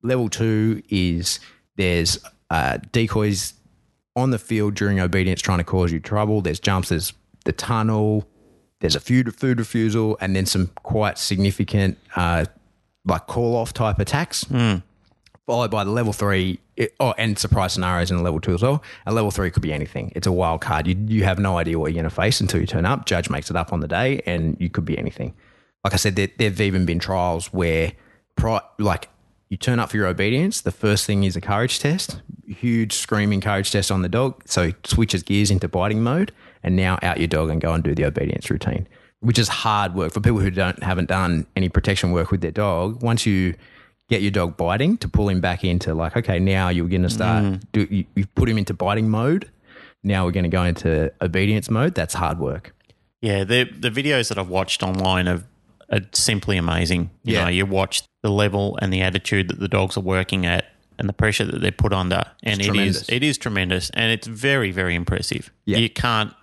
Level 0.04 0.28
two 0.28 0.84
is 0.90 1.40
there's 1.78 2.20
uh, 2.50 2.80
decoys 2.92 3.54
on 4.16 4.32
the 4.32 4.40
field 4.40 4.76
during 4.76 5.00
obedience 5.00 5.42
trying 5.42 5.60
to 5.60 5.64
cause 5.64 5.92
you 5.92 6.00
trouble. 6.00 6.42
There's 6.42 6.60
jumps, 6.60 6.90
there's 6.90 7.14
the 7.46 7.52
tunnel, 7.52 8.28
there's 8.80 8.96
a 8.96 9.00
food 9.00 9.34
food 9.36 9.60
refusal, 9.60 10.18
and 10.22 10.36
then 10.36 10.46
some 10.46 10.68
quite 10.84 11.18
significant 11.18 11.98
uh, 12.16 12.46
like 13.06 13.28
call 13.28 13.56
off 13.56 13.74
type 13.74 14.00
attacks 14.00 14.46
followed 15.46 15.72
by 15.72 15.84
the 15.84 15.92
level 15.92 16.14
three. 16.14 16.60
It, 16.78 16.96
oh, 17.00 17.14
and 17.18 17.38
surprise 17.38 17.74
scenarios 17.74 18.10
in 18.10 18.18
the 18.18 18.24
level 18.24 18.40
two 18.40 18.54
as 18.54 18.62
well. 18.62 18.82
And 19.06 19.14
level 19.14 19.32
three 19.32 19.52
could 19.52 19.62
be 19.62 19.74
anything. 19.74 20.12
It's 20.16 20.26
a 20.26 20.32
wild 20.32 20.62
card. 20.62 20.88
You 20.88 20.96
you 21.08 21.24
have 21.26 21.40
no 21.40 21.58
idea 21.58 21.78
what 21.78 21.88
you're 21.88 22.02
going 22.02 22.10
to 22.10 22.16
face 22.16 22.40
until 22.42 22.62
you 22.62 22.66
turn 22.66 22.86
up. 22.86 23.06
Judge 23.06 23.30
makes 23.30 23.50
it 23.50 23.56
up 23.56 23.74
on 23.74 23.82
the 23.82 23.88
day, 23.88 24.22
and 24.26 24.56
you 24.60 24.70
could 24.70 24.86
be 24.86 24.98
anything. 24.98 25.34
Like 25.84 25.94
I 25.94 25.98
said, 25.98 26.16
there, 26.16 26.30
there've 26.38 26.62
even 26.62 26.86
been 26.86 27.00
trials 27.00 27.48
where, 27.48 27.92
pri- 28.36 28.62
like, 28.80 29.10
you 29.52 29.58
turn 29.58 29.80
up 29.80 29.92
for 29.92 29.98
your 29.98 30.08
obedience. 30.08 30.62
The 30.62 30.72
first 30.72 31.06
thing 31.06 31.26
is 31.26 31.36
a 31.36 31.42
courage 31.42 31.78
test. 31.80 32.22
Huge 32.48 32.94
screaming 32.94 33.42
courage 33.42 33.70
test 33.70 33.92
on 33.92 34.02
the 34.02 34.10
dog. 34.10 34.42
So 34.46 34.64
it 34.64 34.88
switches 34.88 35.22
gears 35.22 35.52
into 35.52 35.68
biting 35.68 36.02
mode, 36.02 36.32
and 36.64 36.76
now 36.76 36.98
out 37.04 37.20
your 37.20 37.28
dog 37.28 37.50
and 37.50 37.60
go 37.62 37.74
and 37.74 37.84
do 37.84 37.94
the 37.94 38.06
obedience 38.06 38.50
routine. 38.50 38.88
which 39.22 39.40
is 39.40 39.48
hard 39.48 39.94
work 39.94 40.12
for 40.12 40.20
people 40.20 40.40
who 40.40 40.52
don't 40.52 40.84
haven't 40.84 41.08
done 41.08 41.46
any 41.56 41.70
protection 41.70 42.12
work 42.12 42.32
with 42.32 42.42
their 42.42 42.52
dog. 42.52 43.02
Once 43.02 43.26
you 43.26 43.56
get 44.10 44.22
your 44.22 44.32
dog 44.32 44.58
biting, 44.58 44.98
to 44.98 45.08
pull 45.08 45.30
him 45.30 45.40
back 45.40 45.64
into 45.64 45.94
like, 45.94 46.18
okay, 46.18 46.38
now 46.40 46.68
you're 46.70 46.88
going 46.88 47.04
to 47.04 47.10
start. 47.10 47.46
Mm. 47.46 47.64
Do 47.72 47.88
you, 47.90 48.06
you 48.16 48.26
put 48.36 48.50
him 48.50 48.58
into 48.58 48.74
biting 48.74 49.10
mode? 49.10 49.50
Now 50.04 50.26
we're 50.26 50.32
going 50.32 50.44
to 50.44 50.50
go 50.50 50.64
into 50.64 51.14
obedience 51.22 51.70
mode. 51.70 51.96
That's 51.96 52.16
hard 52.16 52.40
work. 52.40 52.74
Yeah, 53.22 53.44
the 53.44 53.66
the 53.66 53.92
videos 53.92 54.30
that 54.30 54.40
I've 54.40 54.50
watched 54.50 54.82
online 54.82 55.28
are, 55.28 55.44
are 55.92 56.02
simply 56.14 56.58
amazing. 56.58 57.10
You 57.24 57.34
Yeah. 57.36 57.44
know, 57.44 57.50
you 57.50 57.66
watch 57.66 58.04
the 58.24 58.30
level 58.32 58.78
and 58.82 58.92
the 58.94 59.02
attitude 59.02 59.50
that 59.50 59.60
the 59.60 59.68
dogs 59.68 59.98
are 59.98 60.02
working 60.02 60.46
at 60.46 60.66
and 60.98 61.10
the 61.10 61.14
pressure 61.14 61.46
that 61.46 61.62
they're 61.62 61.72
put 61.72 61.94
under, 61.94 62.24
and 62.44 62.60
It's 62.60 62.70
it 62.70 62.76
is 62.76 63.10
it 63.10 63.24
is 63.24 63.38
tremendous, 63.38 63.90
and 63.92 64.12
it's 64.12 64.28
very 64.28 64.72
very 64.72 64.96
impressive. 64.96 65.52
Yeah. 65.66 65.78
You 65.80 65.90
can't 65.90 66.34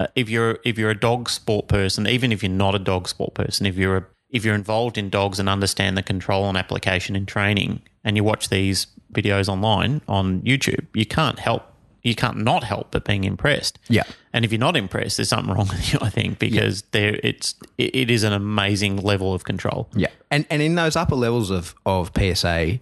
uh, 0.00 0.06
if 0.16 0.28
you're 0.28 0.58
if 0.64 0.78
you're 0.78 0.90
a 0.90 0.98
dog 0.98 1.28
sport 1.30 1.68
person, 1.68 2.06
even 2.06 2.32
if 2.32 2.42
you're 2.42 2.50
not 2.52 2.74
a 2.74 2.78
dog 2.78 3.08
sport 3.08 3.34
person, 3.34 3.66
if 3.66 3.76
you're 3.76 3.96
a, 3.96 4.06
if 4.30 4.44
you're 4.44 4.54
involved 4.54 4.98
in 4.98 5.08
dogs 5.10 5.38
and 5.38 5.48
understand 5.48 5.96
the 5.96 6.02
control 6.02 6.48
and 6.48 6.58
application 6.58 7.16
in 7.16 7.26
training, 7.26 7.80
and 8.04 8.16
you 8.16 8.24
watch 8.24 8.48
these 8.48 8.88
videos 9.12 9.48
online 9.48 10.00
on 10.08 10.40
YouTube, 10.42 10.84
you 10.94 11.06
can't 11.06 11.38
help 11.38 11.62
you 12.02 12.14
can't 12.14 12.38
not 12.38 12.64
help 12.64 12.90
but 12.90 13.04
being 13.04 13.24
impressed. 13.24 13.78
Yeah. 13.88 14.04
And 14.32 14.44
if 14.44 14.52
you're 14.52 14.58
not 14.60 14.76
impressed, 14.76 15.16
there's 15.18 15.28
something 15.28 15.52
wrong 15.54 15.68
with 15.68 15.92
you, 15.92 15.98
I 16.00 16.10
think, 16.10 16.38
because 16.38 16.82
there 16.92 17.18
it's 17.22 17.54
it, 17.76 17.94
it 17.94 18.10
is 18.10 18.22
an 18.22 18.32
amazing 18.32 18.98
level 18.98 19.34
of 19.34 19.44
control. 19.44 19.88
Yeah, 19.94 20.08
and 20.30 20.46
and 20.50 20.62
in 20.62 20.74
those 20.76 20.96
upper 20.96 21.16
levels 21.16 21.50
of 21.50 21.74
of 21.86 22.12
PSA, 22.16 22.78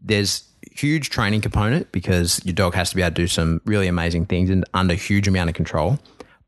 there's 0.00 0.44
huge 0.74 1.10
training 1.10 1.40
component 1.40 1.90
because 1.92 2.40
your 2.44 2.54
dog 2.54 2.74
has 2.74 2.90
to 2.90 2.96
be 2.96 3.02
able 3.02 3.10
to 3.10 3.22
do 3.22 3.26
some 3.26 3.60
really 3.64 3.88
amazing 3.88 4.24
things 4.26 4.48
and 4.48 4.64
under 4.74 4.94
huge 4.94 5.28
amount 5.28 5.50
of 5.50 5.54
control. 5.54 5.98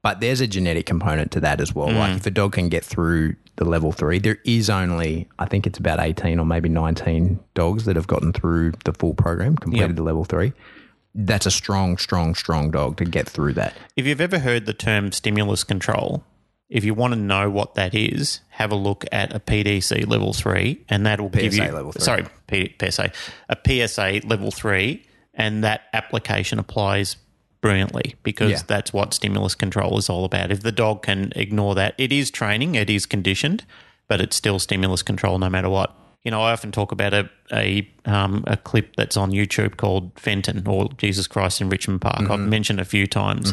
But 0.03 0.21
there's 0.21 0.41
a 0.43 0.47
genetic 0.47 0.85
component 0.87 1.31
to 1.33 1.41
that 1.41 1.61
as 1.61 1.75
well. 1.75 1.89
Mm. 1.89 1.99
Like 1.99 2.17
if 2.17 2.27
a 2.27 2.31
dog 2.31 2.53
can 2.53 2.69
get 2.69 2.85
through 2.85 3.37
the 3.57 3.65
level 3.65 3.91
three, 3.91 4.19
there 4.19 4.39
is 4.45 4.69
only 4.69 5.29
I 5.39 5.47
think 5.47 5.67
it's 5.67 5.79
about 5.79 5.99
eighteen 6.01 6.39
or 6.39 6.45
maybe 6.45 6.69
nineteen 6.69 7.41
dogs 7.55 7.87
that 7.87 7.97
have 7.97 8.07
gotten 8.07 8.33
through 8.33 8.73
the 8.85 8.93
full 8.93 9.15
program, 9.15 9.57
completed 9.57 9.89
Yep. 9.89 9.97
the 9.97 10.03
level 10.03 10.25
three. 10.25 10.53
That's 11.15 11.47
a 11.47 11.51
strong, 11.51 11.97
strong, 11.99 12.35
strong 12.35 12.71
dog 12.71 12.97
to 12.97 13.05
get 13.05 13.29
through 13.29 13.53
that. 13.55 13.75
If 13.97 14.07
you've 14.07 14.21
ever 14.21 14.41
heard 14.41 14.67
the 14.67 14.73
term 14.75 15.13
stimulus 15.13 15.63
control, 15.63 16.25
if 16.69 16.85
you 16.85 16.93
want 16.95 17.15
to 17.15 17.21
know 17.21 17.49
what 17.51 17.75
that 17.77 17.95
is, 17.95 18.41
have 18.51 18.73
a 18.73 18.75
look 18.75 19.05
at 19.13 19.33
a 19.35 19.39
PDC 19.39 20.09
level 20.09 20.33
three, 20.33 20.85
and 20.89 21.07
that 21.07 21.21
will 21.21 21.29
give 21.29 21.53
PSA 21.53 21.65
you 21.67 21.73
level 21.73 21.93
three. 21.93 22.03
sorry 22.03 22.25
P, 22.49 22.75
PSA 22.81 23.13
a 23.49 23.57
PSA 23.89 24.21
level 24.27 24.51
three, 24.51 25.05
and 25.35 25.63
that 25.63 25.83
application 25.93 26.59
applies 26.59 27.17
brilliantly 27.61 28.17
because 28.23 28.51
Yeah. 28.51 28.63
that's 28.67 28.93
what 28.93 29.15
stimulus 29.15 29.55
control 29.55 29.97
is 29.99 30.11
all 30.11 30.25
about. 30.25 30.51
If 30.51 30.61
the 30.63 30.73
dog 30.73 31.03
can 31.03 31.33
ignore 31.37 31.75
that, 31.77 31.95
it 31.97 32.13
is 32.13 32.31
training, 32.31 32.75
it 32.75 32.91
is 32.91 33.07
conditioned, 33.07 33.65
but 34.09 34.21
it's 34.21 34.37
still 34.37 34.59
stimulus 34.59 35.03
control 35.03 35.39
no 35.39 35.49
matter 35.49 35.71
what. 35.71 35.95
You 36.25 36.31
know, 36.31 36.41
I 36.43 36.53
often 36.53 36.73
talk 36.73 36.91
about 36.93 37.13
a 37.15 37.29
a, 37.53 37.89
um, 38.07 38.43
a 38.47 38.57
clip 38.57 38.97
that's 38.97 39.17
on 39.17 39.31
YouTube 39.31 39.77
called 39.77 40.11
Fenton 40.19 40.67
or 40.67 40.89
Jesus 40.97 41.27
Christ 41.27 41.61
in 41.61 41.69
Richmond 41.69 42.01
Park. 42.01 42.31
I've 42.31 42.41
mentioned 42.41 42.81
a 42.81 42.85
few 42.85 43.07
times, 43.07 43.53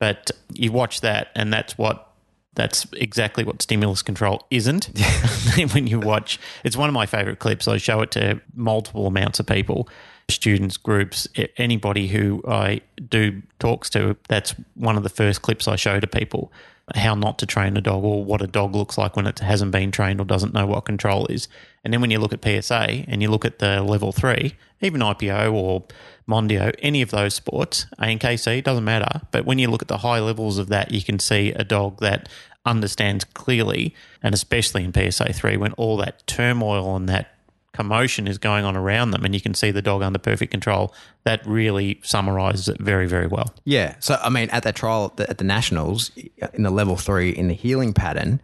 but 0.00 0.30
you 0.52 0.72
watch 0.72 1.02
that, 1.02 1.28
and 1.34 1.52
that's 1.52 1.76
what 1.76 2.06
that's 2.54 2.86
exactly 2.94 3.44
what 3.44 3.60
stimulus 3.62 4.02
control 4.02 4.46
isn't. 4.50 4.90
when 5.72 5.86
you 5.86 6.00
watch, 6.00 6.38
it's 6.64 6.76
one 6.76 6.88
of 6.88 6.94
my 6.94 7.06
favorite 7.06 7.38
clips. 7.38 7.68
I 7.68 7.76
show 7.76 8.00
it 8.00 8.10
to 8.12 8.40
multiple 8.54 9.06
amounts 9.06 9.38
of 9.38 9.46
people, 9.46 9.88
students, 10.28 10.76
groups, 10.76 11.28
anybody 11.56 12.08
who 12.08 12.42
I 12.48 12.80
do 13.08 13.42
talks 13.58 13.90
to. 13.90 14.16
That's 14.28 14.54
one 14.74 14.96
of 14.96 15.02
the 15.02 15.08
first 15.10 15.42
clips 15.42 15.68
I 15.68 15.76
show 15.76 16.00
to 16.00 16.06
people 16.06 16.50
how 16.94 17.14
not 17.14 17.38
to 17.38 17.46
train 17.46 17.76
a 17.76 17.80
dog 17.80 18.04
or 18.04 18.24
what 18.24 18.42
a 18.42 18.46
dog 18.46 18.74
looks 18.74 18.96
like 18.96 19.16
when 19.16 19.26
it 19.26 19.38
hasn't 19.40 19.72
been 19.72 19.90
trained 19.90 20.20
or 20.20 20.24
doesn't 20.24 20.54
know 20.54 20.66
what 20.66 20.84
control 20.84 21.26
is. 21.26 21.48
And 21.84 21.92
then 21.92 22.00
when 22.00 22.10
you 22.10 22.18
look 22.18 22.32
at 22.32 22.44
PSA 22.44 23.04
and 23.08 23.22
you 23.22 23.30
look 23.30 23.44
at 23.44 23.58
the 23.58 23.82
level 23.82 24.12
three, 24.12 24.54
even 24.80 25.00
IPO 25.00 25.52
or 25.52 25.84
Mondio, 26.28 26.74
any 26.80 27.02
of 27.02 27.10
those 27.10 27.34
sports, 27.34 27.86
ANKC, 27.98 28.62
doesn't 28.62 28.84
matter. 28.84 29.22
But 29.30 29.46
when 29.46 29.58
you 29.58 29.68
look 29.70 29.82
at 29.82 29.88
the 29.88 29.98
high 29.98 30.20
levels 30.20 30.58
of 30.58 30.68
that, 30.68 30.90
you 30.90 31.02
can 31.02 31.18
see 31.18 31.52
a 31.52 31.64
dog 31.64 32.00
that 32.00 32.28
understands 32.66 33.24
clearly, 33.24 33.94
and 34.22 34.34
especially 34.34 34.84
in 34.84 34.92
PSA 34.92 35.32
3, 35.32 35.56
when 35.56 35.72
all 35.74 35.96
that 35.98 36.26
turmoil 36.26 36.94
and 36.96 37.08
that 37.08 37.34
commotion 37.72 38.26
is 38.26 38.38
going 38.38 38.64
on 38.64 38.76
around 38.76 39.12
them 39.12 39.24
and 39.24 39.34
you 39.34 39.40
can 39.40 39.54
see 39.54 39.70
the 39.70 39.80
dog 39.80 40.02
under 40.02 40.18
perfect 40.18 40.50
control, 40.50 40.92
that 41.24 41.44
really 41.46 42.00
summarizes 42.02 42.68
it 42.68 42.80
very, 42.80 43.06
very 43.06 43.26
well. 43.26 43.54
Yeah. 43.64 43.94
So, 44.00 44.18
I 44.22 44.30
mean, 44.30 44.50
at 44.50 44.64
that 44.64 44.74
trial 44.74 45.14
at 45.18 45.38
the, 45.38 45.44
Nationals, 45.44 46.10
in 46.52 46.64
the 46.64 46.70
level 46.70 46.96
three, 46.96 47.30
in 47.30 47.48
the 47.48 47.54
heeling 47.54 47.94
pattern, 47.94 48.40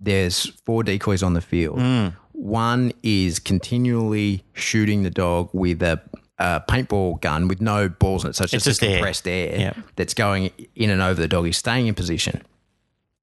there's 0.00 0.46
four 0.64 0.82
decoys 0.84 1.22
on 1.22 1.34
the 1.34 1.40
field. 1.40 1.78
Mm. 1.78 2.14
One 2.46 2.92
is 3.02 3.38
continually 3.40 4.44
shooting 4.52 5.02
the 5.02 5.10
dog 5.10 5.50
with 5.52 5.82
a, 5.82 6.00
a 6.38 6.62
paintball 6.68 7.20
gun 7.20 7.48
with 7.48 7.60
no 7.60 7.88
balls 7.88 8.22
in 8.24 8.30
it. 8.30 8.36
So 8.36 8.44
it's, 8.44 8.52
just, 8.52 8.66
just 8.66 8.82
air. 8.84 8.98
compressed 8.98 9.26
air, 9.26 9.58
Yeah. 9.58 9.72
that's 9.96 10.14
going 10.14 10.50
in 10.76 10.90
and 10.90 11.02
over 11.02 11.20
the 11.20 11.26
dog. 11.26 11.46
He's 11.46 11.58
staying 11.58 11.88
in 11.88 11.94
position. 11.94 12.42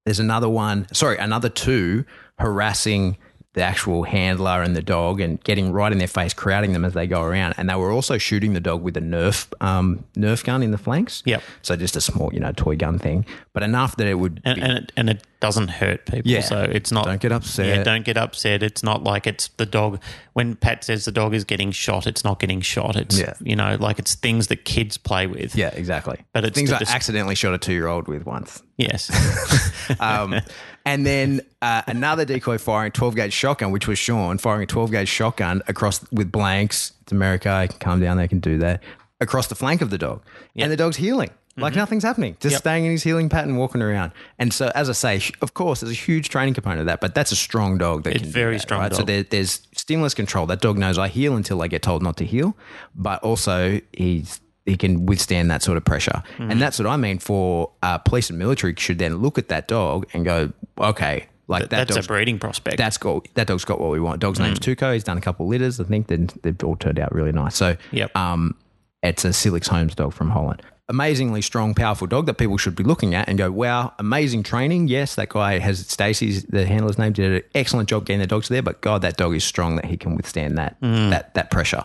There's 0.06 0.20
another 0.20 0.50
one, 0.50 0.88
sorry, 0.92 1.18
another 1.18 1.48
two 1.48 2.04
harassing 2.38 3.18
the 3.54 3.62
actual 3.62 4.04
handler 4.04 4.63
and 4.63 4.76
the 4.76 4.82
dog 4.82 5.22
and 5.22 5.42
getting 5.44 5.72
right 5.72 5.92
in 5.92 6.00
their 6.00 6.08
face, 6.08 6.34
crowding 6.34 6.74
them 6.74 6.84
as 6.84 6.94
they 6.94 7.06
go 7.06 7.22
around. 7.22 7.54
And 7.58 7.70
they 7.70 7.76
were 7.76 7.92
also 7.92 8.18
shooting 8.18 8.54
the 8.54 8.60
dog 8.60 8.82
with 8.82 8.98
a 8.98 9.00
Nerf 9.02 9.48
um, 9.62 10.04
Nerf 10.16 10.44
gun 10.44 10.63
in 10.63 10.72
the 10.72 10.78
flanks. 10.78 11.22
Yep. 11.26 11.44
So 11.62 11.76
just 11.76 11.96
a 11.96 12.02
small, 12.02 12.34
you 12.34 12.39
know, 12.39 12.52
toy 12.52 12.76
gun 12.76 12.98
thing, 12.98 13.26
but 13.54 13.62
enough 13.62 13.96
that 13.98 14.08
it 14.08 14.16
would. 14.16 14.42
And, 14.44 14.56
be, 14.56 14.62
and, 14.62 14.72
it, 14.80 14.92
and 14.98 15.10
it 15.10 15.24
doesn't 15.39 15.68
hurt 15.68 16.06
people. 16.08 16.32
Yeah. 16.32 16.42
So 16.42 16.62
it's 16.63 16.92
not. 16.92 17.06
Don't 17.06 17.22
get 17.22 17.32
upset. 17.32 17.68
Yeah, 17.68 17.84
don't 17.84 18.04
get 18.06 18.18
upset. 18.18 18.63
It's 18.63 18.82
not 18.82 19.04
like 19.04 19.28
it's 19.28 19.50
the 19.58 19.68
dog. 19.68 20.02
When 20.34 20.56
Pat 20.56 20.84
says 20.84 21.06
the 21.06 21.12
dog 21.12 21.36
is 21.36 21.44
getting 21.44 21.70
shot, 21.72 22.08
it's 22.08 22.24
not 22.24 22.39
getting 22.39 22.60
shot. 22.62 22.96
It's, 22.96 23.20
Yeah. 23.20 23.34
you 23.39 23.56
know, 23.56 23.78
like 23.80 24.00
it's 24.00 24.16
things 24.16 24.48
that 24.48 24.66
kids 24.66 24.98
play 24.98 25.28
with. 25.28 25.56
yeah, 25.56 25.68
exactly. 25.76 26.18
But 26.34 26.44
it's 26.46 26.56
things 26.58 26.72
I 26.72 26.80
dis- 26.80 26.89
accidentally 26.89 27.36
shot 27.36 27.54
a 27.54 27.60
two-year-old 27.60 28.08
with 28.08 28.26
once. 28.26 28.63
Yes. 28.78 29.12
Um, 30.00 30.39
and 30.86 31.06
then 31.06 31.41
uh, 31.62 31.82
another 31.88 32.26
decoy 32.26 32.58
firing 32.58 32.91
12 32.91 33.15
gauge 33.15 33.34
shotgun, 33.34 33.72
which 33.72 33.88
was 33.88 33.98
Sean 33.98 34.38
firing 34.38 34.63
a 34.63 34.65
12 34.67 34.91
gauge 34.91 35.08
shotgun 35.10 35.62
across 35.67 36.06
with 36.12 36.32
blanks. 36.32 36.93
It's 37.04 37.12
America. 37.12 37.50
I 37.50 37.67
can 37.67 37.80
calm 37.80 38.00
down. 38.02 38.17
They 38.17 38.28
can 38.28 38.39
do 38.39 38.58
that 38.60 38.82
across 39.22 39.48
the 39.48 39.56
flank 39.56 39.82
of 39.82 39.89
the 39.89 39.98
dog, 39.98 40.22
and 40.56 40.72
the 40.72 40.76
dog's 40.78 40.98
heeling. 40.98 41.30
Like 41.56 41.76
nothing's 41.76 42.04
happening, 42.04 42.36
just 42.39 42.54
Yep. 42.54 42.60
staying 42.62 42.86
in 42.86 42.91
his 42.93 43.04
heeling 43.04 43.30
pattern, 43.30 43.56
walking 43.58 43.80
around. 43.84 44.12
And 44.39 44.52
so, 44.52 44.72
as 44.74 44.89
I 44.89 44.93
say, 44.93 45.22
of 45.39 45.54
course, 45.54 45.82
there's 45.82 45.91
a 45.91 45.93
huge 45.93 46.30
training 46.30 46.56
component 46.56 46.80
of 46.80 46.86
that, 46.88 47.00
but 47.00 47.13
that's 47.13 47.32
a 47.32 47.36
strong 47.36 47.78
dog 47.78 48.06
that 48.06 48.13
It's 48.15 48.22
can 48.24 48.30
do 48.30 48.34
very 48.34 48.56
that, 48.56 48.62
strong 48.63 48.82
right? 48.82 48.96
So 48.96 49.04
there, 49.04 49.22
there's 49.22 49.62
stimulus 49.76 50.15
control. 50.15 50.48
That 50.48 50.62
dog 50.62 50.80
knows 50.80 50.98
I 50.98 51.10
heel 51.10 51.36
until 51.36 51.62
I 51.62 51.67
get 51.67 51.84
told 51.84 52.02
not 52.02 52.17
to 52.17 52.26
heel, 52.26 52.58
but 52.96 53.22
also 53.22 53.80
he's 53.96 54.39
he 54.65 54.78
can 54.78 55.06
withstand 55.06 55.52
that 55.52 55.62
sort 55.62 55.78
of 55.78 55.84
pressure. 55.86 56.23
Mm-hmm. 56.38 56.52
And 56.52 56.62
that's 56.62 56.80
what 56.80 56.88
I 56.88 56.95
mean 56.97 57.19
for 57.19 57.71
uh, 57.82 57.97
police 57.97 58.30
and 58.30 58.39
military 58.39 58.73
should 58.78 58.97
then 58.99 59.17
look 59.17 59.38
at 59.38 59.49
that 59.49 59.67
dog 59.67 60.06
and 60.13 60.23
go, 60.23 60.54
okay, 60.78 61.28
like 61.47 61.69
that 61.69 61.88
That's 61.89 61.97
a 62.06 62.08
breeding 62.08 62.39
prospect. 62.39 62.78
that's 62.78 62.97
got 62.97 63.28
that 63.34 63.47
dog's 63.47 63.65
got 63.65 63.80
what 63.82 63.91
we 63.91 63.99
want. 63.99 64.21
Dog's 64.21 64.39
name's 64.39 64.60
Mm. 64.60 64.76
Tuco. 64.76 64.93
He's 64.93 65.04
done 65.04 65.17
a 65.17 65.21
couple 65.21 65.45
litters. 65.47 65.80
I 65.80 65.84
think 65.84 66.08
then 66.08 66.30
they've 66.41 66.63
all 66.63 66.78
turned 66.78 66.99
out 66.99 67.12
really 67.13 67.34
nice. 67.34 67.56
So 67.58 67.76
Yep. 67.91 68.15
um, 68.15 68.56
it's 69.02 69.26
a 69.26 69.30
Silix 69.30 69.67
Holmes 69.67 69.93
dog 69.95 70.13
from 70.13 70.30
Holland. 70.30 70.62
Amazingly 70.88 71.41
strong, 71.41 71.73
powerful 71.73 72.08
dog 72.08 72.26
that 72.28 72.36
people 72.36 72.58
should 72.58 72.76
be 72.76 72.84
looking 72.84 73.13
at 73.15 73.28
and 73.28 73.38
go, 73.38 73.52
wow, 73.52 73.93
amazing 73.99 74.43
training. 74.43 74.88
Yes, 74.88 75.15
that 75.15 75.28
guy 75.30 75.60
has 75.60 75.86
Stacey's 75.88 76.43
the 76.45 76.65
handler's 76.65 76.97
name 76.97 77.12
did 77.13 77.32
an 77.32 77.49
excellent 77.56 77.89
job 77.89 78.06
getting 78.06 78.19
the 78.21 78.28
dogs 78.28 78.47
there, 78.47 78.62
but 78.62 78.80
God, 78.82 79.02
that 79.02 79.17
dog 79.17 79.36
is 79.36 79.43
strong 79.43 79.76
that 79.76 79.86
he 79.86 79.97
can 79.97 80.15
withstand 80.15 80.58
that 80.58 80.78
that 80.82 81.34
that 81.34 81.52
pressure. 81.52 81.84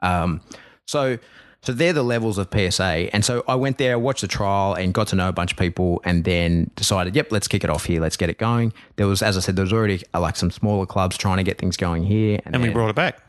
Um, 0.00 0.40
so 0.86 1.18
so 1.62 1.72
they're 1.72 1.92
the 1.92 2.02
levels 2.02 2.38
of 2.38 2.48
PSA. 2.52 3.08
And 3.14 3.24
so 3.24 3.44
I 3.46 3.54
went 3.54 3.78
there, 3.78 3.98
watched 3.98 4.22
the 4.22 4.28
trial, 4.28 4.74
and 4.74 4.92
got 4.92 5.06
to 5.08 5.16
know 5.16 5.28
a 5.28 5.32
bunch 5.32 5.52
of 5.52 5.58
people, 5.58 6.00
and 6.04 6.24
then 6.24 6.70
decided, 6.76 7.14
yep, 7.16 7.30
let's 7.30 7.46
kick 7.48 7.62
it 7.64 7.70
off 7.70 7.84
here. 7.84 8.00
Let's 8.00 8.16
get 8.16 8.28
it 8.30 8.38
going. 8.38 8.72
There 8.96 9.06
was, 9.06 9.22
as 9.22 9.36
I 9.36 9.40
said, 9.40 9.56
there 9.56 9.64
was 9.64 9.72
already 9.72 10.02
uh, 10.12 10.20
like 10.20 10.36
some 10.36 10.50
smaller 10.50 10.86
clubs 10.86 11.16
trying 11.16 11.36
to 11.38 11.44
get 11.44 11.58
things 11.58 11.76
going 11.76 12.04
here, 12.04 12.40
and 12.44 12.56
we 12.56 12.64
then- 12.64 12.72
brought 12.72 12.90
it 12.90 12.96
back. 12.96 13.20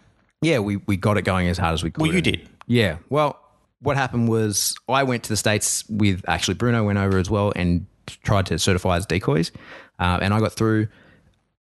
yeah, 0.42 0.60
we, 0.60 0.78
we 0.88 0.98
got 0.98 1.18
it 1.18 1.22
going 1.24 1.48
as 1.48 1.58
hard 1.58 1.74
as 1.74 1.84
we 1.84 1.92
could. 1.92 2.02
Well, 2.02 2.12
you 2.12 2.18
And- 2.18 2.24
did. 2.24 2.50
Yeah. 2.68 2.98
Well, 3.10 3.40
what 3.82 3.98
happened 3.98 4.30
was 4.30 4.76
I 4.88 5.04
went 5.04 5.24
to 5.24 5.30
the 5.30 5.36
States 5.38 5.84
with 5.90 6.24
actually 6.28 6.54
Bruno 6.54 6.84
went 6.86 6.98
over 6.98 7.18
as 7.18 7.30
well 7.30 7.52
and 7.56 7.86
tried 8.24 8.46
to 8.48 8.58
certify 8.58 8.96
as 8.98 9.06
decoys. 9.06 9.52
Uh, 10.00 10.20
and 10.22 10.34
I 10.34 10.40
got 10.40 10.54
through. 10.54 10.88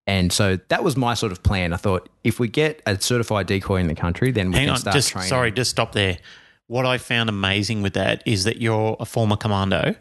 And 0.07 0.31
so 0.33 0.57
that 0.69 0.83
was 0.83 0.95
my 0.97 1.13
sort 1.13 1.31
of 1.33 1.43
plan. 1.43 1.73
I 1.73 1.77
thought 1.77 2.07
if 2.23 2.39
we 2.39 2.47
get 2.47 2.81
a 2.85 2.99
certified 2.99 3.47
decoy 3.47 3.77
in 3.81 3.87
the 3.87 3.95
country, 3.95 4.31
then 4.31 4.51
we 4.51 4.55
Hang 4.57 4.65
can 4.67 4.73
on, 4.75 4.79
start 4.79 4.95
just 4.95 5.09
training. 5.11 5.29
sorry, 5.29 5.51
just 5.51 5.71
stop 5.71 5.91
there. 5.93 6.17
What 6.73 6.87
I 6.87 6.97
found 6.97 7.29
amazing 7.29 7.83
with 7.83 7.93
that 7.93 8.23
is 8.25 8.45
that 8.45 8.59
you're 8.59 8.97
a 8.99 9.05
former 9.05 9.35
commando, 9.35 9.93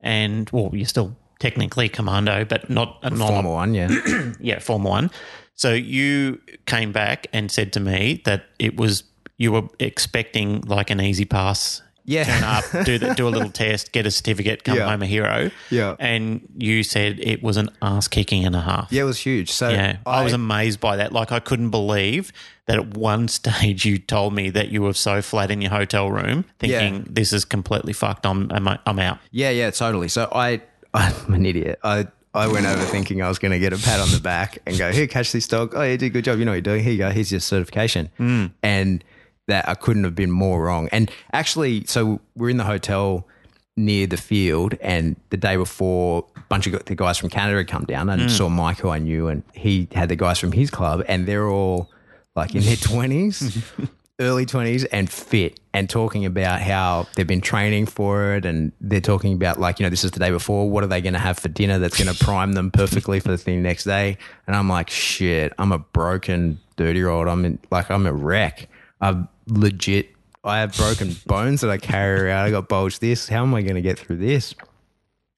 and 0.00 0.48
well, 0.50 0.70
you're 0.72 0.86
still 0.86 1.16
technically 1.40 1.88
commando, 1.88 2.44
but 2.44 2.70
not 2.70 3.00
a 3.02 3.10
normal 3.10 3.26
Formal 3.26 3.52
one, 3.54 3.74
yeah. 3.74 3.88
yeah, 4.40 4.60
Form 4.60 4.84
One. 4.84 5.10
So 5.56 5.72
you 5.72 6.40
came 6.66 6.92
back 6.92 7.26
and 7.32 7.50
said 7.50 7.72
to 7.72 7.80
me 7.80 8.22
that 8.24 8.44
it 8.60 8.76
was 8.76 9.02
you 9.36 9.50
were 9.50 9.68
expecting 9.80 10.60
like 10.60 10.90
an 10.90 11.00
easy 11.00 11.24
pass 11.24 11.82
Yeah. 12.04 12.24
turn 12.24 12.42
up, 12.42 12.64
do 12.84 12.98
the, 12.98 13.14
do 13.14 13.28
a 13.28 13.30
little 13.30 13.50
test, 13.64 13.92
get 13.92 14.06
a 14.06 14.10
certificate, 14.10 14.64
come 14.64 14.76
Yeah. 14.76 14.88
home 14.88 15.02
a 15.02 15.06
hero. 15.06 15.50
Yeah. 15.70 15.96
And 15.98 16.40
you 16.56 16.82
said 16.82 17.18
it 17.20 17.42
was 17.42 17.56
an 17.56 17.70
ass 17.80 18.08
kicking 18.08 18.44
and 18.44 18.56
a 18.56 18.60
half. 18.60 18.90
Yeah, 18.90 19.02
it 19.02 19.06
was 19.06 19.18
huge. 19.18 19.50
So 19.50 19.68
Yeah, 19.68 19.98
I, 20.06 20.24
was 20.24 20.32
amazed 20.32 20.80
by 20.80 20.96
that. 20.96 21.12
Like, 21.12 21.30
I 21.32 21.38
couldn't 21.40 21.70
believe 21.70 22.32
that 22.66 22.76
at 22.78 22.96
one 22.96 23.28
stage 23.38 23.84
you 23.84 23.98
told 23.98 24.34
me 24.34 24.50
that 24.50 24.68
you 24.70 24.82
were 24.82 24.94
so 24.94 25.22
flat 25.22 25.50
in 25.50 25.60
your 25.60 25.70
hotel 25.70 26.10
room, 26.10 26.44
thinking 26.58 27.06
this 27.08 27.32
is 27.32 27.44
completely 27.44 27.92
fucked. 27.92 28.26
I'm 28.26 28.50
I'm, 28.52 28.66
I'm 28.86 28.98
out. 28.98 29.18
Yeah, 29.30 29.50
yeah, 29.50 29.70
totally. 29.70 30.08
So 30.08 30.28
I, 30.32 30.60
I'm 30.94 31.34
an 31.34 31.46
idiot. 31.46 31.78
I, 31.84 32.06
I 32.34 32.48
went 32.48 32.64
over 32.66 32.82
thinking 32.86 33.20
I 33.22 33.28
was 33.28 33.38
going 33.38 33.52
to 33.52 33.58
get 33.58 33.72
a 33.74 33.76
pat 33.78 34.00
on 34.00 34.10
the 34.10 34.18
back 34.20 34.58
and 34.66 34.78
go, 34.78 34.90
here, 34.90 35.06
catch 35.06 35.32
this 35.32 35.46
dog. 35.46 35.74
Oh, 35.76 35.82
you 35.82 35.98
did 35.98 36.06
a 36.06 36.10
good 36.10 36.24
job. 36.24 36.38
You 36.38 36.46
know 36.46 36.52
what 36.52 36.54
you're 36.56 36.62
doing. 36.62 36.82
Here 36.82 36.92
you 36.92 36.98
go. 36.98 37.10
Here's 37.10 37.30
your 37.30 37.40
certification. 37.40 38.08
Mm. 38.18 38.52
And 38.62 39.04
that 39.52 39.68
I 39.68 39.74
couldn't 39.74 40.04
have 40.04 40.14
been 40.14 40.30
more 40.30 40.64
wrong. 40.64 40.88
And 40.92 41.10
actually, 41.34 41.84
so 41.84 42.20
we're 42.34 42.48
in 42.48 42.56
the 42.56 42.64
hotel 42.64 43.28
near 43.76 44.06
the 44.06 44.16
field, 44.16 44.74
and 44.80 45.16
the 45.28 45.36
day 45.36 45.56
before, 45.56 46.26
a 46.36 46.40
bunch 46.48 46.66
of 46.66 46.84
the 46.86 46.94
guys 46.94 47.18
from 47.18 47.28
Canada 47.28 47.58
had 47.58 47.68
come 47.68 47.84
down 47.84 48.08
and 48.08 48.22
mm. 48.22 48.30
saw 48.30 48.48
Mike, 48.48 48.78
who 48.78 48.88
I 48.88 48.98
knew, 48.98 49.28
and 49.28 49.42
he 49.54 49.88
had 49.92 50.08
the 50.08 50.16
guys 50.16 50.38
from 50.38 50.52
his 50.52 50.70
club, 50.70 51.04
and 51.06 51.26
they're 51.26 51.48
all 51.48 51.90
like 52.34 52.54
in 52.54 52.62
their 52.62 52.76
20s. 52.92 53.88
early 54.20 54.46
20s 54.46 54.86
and 54.92 55.10
fit 55.10 55.58
and 55.72 55.88
talking 55.90 56.24
about 56.24 56.60
how 56.60 57.06
they've 57.16 57.26
been 57.26 57.40
training 57.40 57.86
for 57.86 58.34
it 58.34 58.44
and 58.44 58.70
they're 58.80 59.00
talking 59.00 59.32
about 59.32 59.58
like 59.58 59.80
you 59.80 59.84
know 59.84 59.90
this 59.90 60.04
is 60.04 60.12
the 60.12 60.20
day 60.20 60.30
before 60.30 60.70
what 60.70 60.84
are 60.84 60.86
they 60.86 61.00
going 61.00 61.14
to 61.14 61.18
have 61.18 61.38
for 61.38 61.48
dinner 61.48 61.78
that's 61.78 61.96
going 61.96 62.14
to 62.14 62.24
prime 62.24 62.52
them 62.52 62.70
perfectly 62.70 63.18
for 63.18 63.28
the 63.28 63.38
thing 63.38 63.62
next 63.62 63.84
day 63.84 64.16
and 64.46 64.54
i'm 64.54 64.68
like 64.68 64.90
shit 64.90 65.52
i'm 65.58 65.72
a 65.72 65.78
broken 65.78 66.60
30 66.76 66.98
year 66.98 67.08
old 67.08 67.26
i'm 67.26 67.44
in, 67.44 67.58
like 67.70 67.90
i'm 67.90 68.06
a 68.06 68.12
wreck 68.12 68.68
i'm 69.00 69.28
legit 69.46 70.10
i 70.44 70.58
have 70.58 70.76
broken 70.76 71.14
bones 71.26 71.60
that 71.60 71.70
i 71.70 71.78
carry 71.78 72.20
around 72.20 72.46
i 72.46 72.50
got 72.50 72.68
bulged 72.68 73.00
this 73.00 73.28
how 73.28 73.42
am 73.42 73.54
i 73.54 73.62
going 73.62 73.74
to 73.74 73.82
get 73.82 73.98
through 73.98 74.16
this 74.16 74.54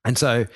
and 0.04 0.18
so, 0.18 0.46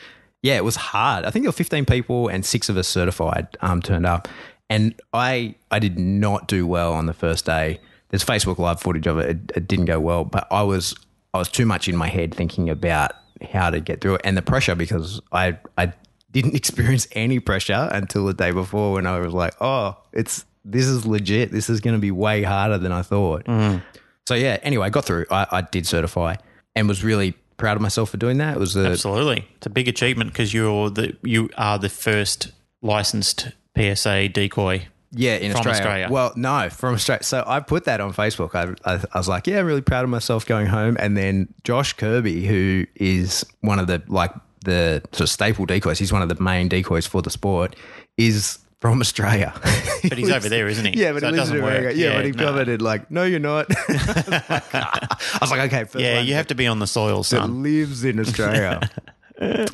yeah, 0.43 0.57
it 0.57 0.65
was 0.65 0.77
hard. 0.77 1.25
I 1.25 1.31
think 1.31 1.45
there 1.45 1.49
were 1.49 1.53
15 1.53 1.85
people 1.87 2.29
and 2.29 2.45
six 2.45 2.69
of 2.69 2.77
us 2.77 2.87
certified 2.87 3.49
um, 3.61 3.83
turned 3.83 4.07
up. 4.07 4.29
And 4.71 4.95
I 5.15 5.55
I 5.71 5.79
did 5.79 5.99
not 5.99 6.47
do 6.47 6.67
well 6.67 6.93
on 6.93 7.07
the 7.07 7.15
first 7.15 7.47
day. 7.47 7.81
There's 8.11 8.25
Facebook 8.25 8.59
Live 8.59 8.81
footage 8.81 9.07
of 9.07 9.19
it. 9.19 9.31
It, 9.31 9.53
it 9.57 9.69
didn't 9.69 9.87
go 9.87 9.99
well, 9.99 10.25
but 10.25 10.47
I 10.51 10.63
was 10.63 10.95
I 11.33 11.39
was 11.39 11.49
too 11.49 11.65
much 11.65 11.89
in 11.89 11.97
my 11.97 12.09
head 12.09 12.35
thinking 12.35 12.69
about 12.69 13.13
how 13.51 13.71
to 13.71 13.81
get 13.81 14.01
through 14.01 14.17
it 14.17 14.21
and 14.25 14.37
the 14.37 14.43
pressure 14.43 14.75
because 14.75 15.23
I 15.33 15.59
I 15.79 15.95
didn't 16.33 16.55
experience 16.63 17.09
any 17.13 17.41
pressure 17.41 17.89
until 17.91 18.27
the 18.27 18.35
day 18.35 18.51
before 18.51 18.93
when 18.93 19.07
I 19.07 19.19
was 19.21 19.33
like, 19.33 19.55
oh, 19.59 19.97
it's 20.13 20.45
this 20.71 20.87
is 20.87 21.07
legit. 21.07 21.51
This 21.51 21.71
is 21.71 21.81
going 21.81 21.95
to 21.95 22.01
be 22.01 22.11
way 22.11 22.43
harder 22.43 22.79
than 22.79 22.93
I 22.93 23.03
thought. 23.03 23.45
Mm. 23.45 23.83
So 24.27 24.35
yeah. 24.35 24.59
Anyway, 24.63 24.87
I 24.87 24.91
got 24.91 25.05
through. 25.05 25.27
I, 25.31 25.47
I 25.51 25.61
did 25.63 25.87
certify 25.87 26.37
and 26.77 26.89
was 26.89 27.03
really 27.03 27.35
proud 27.57 27.77
of 27.77 27.83
myself 27.83 28.11
for 28.11 28.17
doing 28.17 28.39
that. 28.39 28.57
It 28.57 28.61
was 28.61 28.77
a 28.77 28.87
Absolutely, 28.87 29.47
it's 29.57 29.67
a 29.67 29.71
big 29.71 29.89
achievement 29.89 30.33
because 30.33 30.55
you're 30.55 30.91
the 30.91 31.17
you 31.23 31.51
are 31.57 31.79
the 31.79 31.89
first 31.89 32.53
licensed 32.83 33.49
PSA 33.77 34.29
decoy. 34.31 34.87
Yeah, 35.11 35.37
in 35.37 35.53
From 35.53 35.61
Australia. 35.61 35.81
Australia. 35.81 36.09
Well, 36.11 36.33
no, 36.37 36.69
from 36.69 36.95
Australia. 36.95 37.23
So 37.23 37.43
I 37.47 37.61
put 37.61 37.85
that 37.85 37.99
on 38.01 38.13
Facebook. 38.13 38.55
I, 38.55 38.75
I, 38.91 39.03
I 39.15 39.19
was 39.19 39.27
like, 39.27 39.47
yeah, 39.47 39.61
I'm 39.61 39.67
really 39.67 39.81
proud 39.81 40.05
of 40.05 40.11
myself 40.11 40.45
going 40.45 40.67
home. 40.67 40.99
And 41.01 41.17
then 41.17 41.49
Josh 41.65 41.95
Kirby, 41.95 42.47
who 42.47 42.85
is 42.95 43.45
one 43.63 43.79
of 43.79 43.87
the 43.87 44.03
like 44.09 44.33
the 44.67 45.01
sort 45.13 45.23
of 45.23 45.31
staple 45.31 45.65
decoys, 45.65 45.99
he's 45.99 46.13
one 46.13 46.21
of 46.21 46.29
the 46.29 46.41
main 46.43 46.69
decoys 46.69 47.07
for 47.07 47.23
the 47.23 47.31
sport, 47.31 47.75
is 48.19 48.59
from 48.81 49.01
Australia. 49.01 49.53
But 50.09 50.17
he's 50.17 50.31
over 50.31 50.49
there, 50.49 50.69
isn't 50.69 50.85
he? 50.95 51.01
Yeah, 51.03 51.13
but 51.13 51.23
So 51.23 51.27
he 51.29 51.35
it 51.35 51.37
lives 51.39 51.51
in. 51.51 51.57
America. 51.59 51.97
Yeah, 51.99 52.07
Yeah, 52.11 52.15
but 52.19 52.25
he 52.27 52.31
no. 52.31 52.45
commented 52.47 52.81
like, 52.81 53.11
"No, 53.11 53.25
you're 53.25 53.41
not." 53.41 53.67
I 53.89 55.39
was 55.41 55.51
like, 55.51 55.61
"Okay, 55.73 55.85
first 55.85 55.97
Yeah, 56.03 56.19
one 56.19 56.27
you 56.27 56.35
have 56.35 56.47
to 56.49 56.55
be 56.55 56.67
on 56.69 56.79
the 56.79 56.87
soil, 56.87 57.19
that 57.19 57.25
son. 57.25 57.63
lives 57.65 58.05
in 58.05 58.21
Australia. 58.21 58.81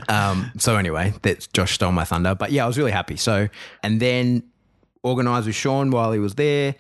um, 0.08 0.50
so 0.58 0.76
anyway, 0.76 1.12
that's 1.22 1.46
Josh 1.48 1.74
stole 1.74 1.92
my 1.92 2.04
thunder. 2.04 2.34
But 2.34 2.52
yeah, 2.52 2.64
I 2.64 2.66
was 2.66 2.78
really 2.78 2.90
happy. 2.92 3.16
So 3.16 3.48
and 3.82 4.00
then 4.00 4.44
organised 5.04 5.46
with 5.46 5.54
Sean 5.56 5.90
while 5.90 6.12
he 6.12 6.18
was 6.18 6.34
there 6.36 6.74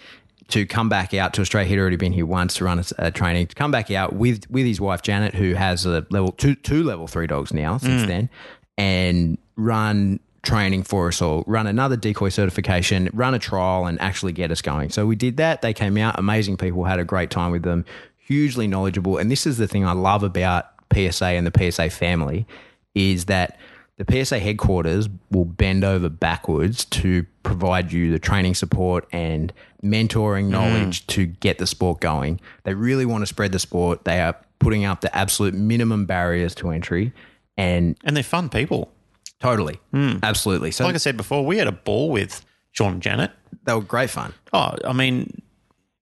to 0.48 0.66
come 0.66 0.88
back 0.88 1.12
out 1.14 1.34
to 1.34 1.40
Australia. 1.42 1.68
He'd 1.68 1.78
already 1.78 1.96
been 1.96 2.12
here 2.12 2.26
once 2.26 2.54
to 2.54 2.64
run 2.64 2.78
a, 2.78 2.84
a 2.98 3.10
training. 3.10 3.46
To 3.48 3.54
come 3.54 3.70
back 3.70 3.90
out 3.90 4.14
with 4.14 4.50
with 4.50 4.64
his 4.66 4.80
wife 4.80 5.02
Janet, 5.02 5.34
who 5.34 5.54
has 5.54 5.84
a 5.86 6.06
level 6.10 6.32
two 6.32 6.54
two 6.54 6.82
level 6.82 7.06
three 7.06 7.26
dogs 7.26 7.52
now 7.52 7.76
since 7.78 8.06
then, 8.06 8.30
and 8.78 9.38
run 9.56 10.20
training 10.44 10.82
for 10.82 11.08
us 11.08 11.20
all, 11.20 11.44
run 11.46 11.66
another 11.66 11.96
decoy 11.96 12.28
certification, 12.28 13.10
run 13.12 13.34
a 13.34 13.38
trial, 13.38 13.86
and 13.86 14.00
actually 14.00 14.32
get 14.32 14.50
us 14.50 14.62
going. 14.62 14.90
So 14.90 15.06
we 15.06 15.16
did 15.16 15.36
that. 15.38 15.62
They 15.62 15.72
came 15.72 15.96
out, 15.96 16.18
amazing 16.18 16.56
people, 16.56 16.84
had 16.84 17.00
a 17.00 17.04
great 17.04 17.30
time 17.30 17.52
with 17.52 17.62
them, 17.62 17.84
hugely 18.16 18.66
knowledgeable. 18.66 19.18
And 19.18 19.30
this 19.30 19.46
is 19.46 19.58
the 19.58 19.68
thing 19.68 19.84
I 19.84 19.92
love 19.92 20.22
about 20.22 20.66
PSA 20.92 21.26
and 21.26 21.46
the 21.46 21.72
PSA 21.72 21.90
family 21.90 22.46
is 22.94 23.26
that 23.26 23.58
the 23.96 24.24
PSA 24.24 24.38
headquarters 24.38 25.08
will 25.30 25.44
bend 25.44 25.84
over 25.84 26.08
backwards 26.08 26.84
to 26.86 27.24
provide 27.42 27.92
you 27.92 28.10
the 28.10 28.18
training 28.18 28.54
support 28.54 29.06
and 29.12 29.52
mentoring 29.82 30.46
mm. 30.46 30.50
knowledge 30.50 31.06
to 31.08 31.26
get 31.26 31.58
the 31.58 31.66
sport 31.66 32.00
going. 32.00 32.40
They 32.64 32.74
really 32.74 33.06
want 33.06 33.22
to 33.22 33.26
spread 33.26 33.52
the 33.52 33.58
sport. 33.58 34.04
They 34.04 34.20
are 34.20 34.36
putting 34.58 34.84
up 34.84 35.00
the 35.00 35.14
absolute 35.16 35.54
minimum 35.54 36.06
barriers 36.06 36.54
to 36.56 36.70
entry 36.70 37.12
and 37.56 37.96
And 38.04 38.16
they're 38.16 38.22
fun 38.24 38.48
people. 38.48 38.90
Totally, 39.40 39.78
absolutely. 40.22 40.70
So 40.70 40.84
Like 40.84 40.94
I 40.94 40.98
said 40.98 41.16
before, 41.16 41.44
we 41.44 41.58
had 41.58 41.66
a 41.66 41.72
ball 41.72 42.10
with 42.10 42.44
Sean 42.72 42.94
and 42.94 43.02
Janet. 43.02 43.30
they 43.64 43.72
were 43.74 43.80
great 43.80 44.10
fun. 44.10 44.32
Oh, 44.52 44.74
I 44.84 44.92
mean, 44.92 45.42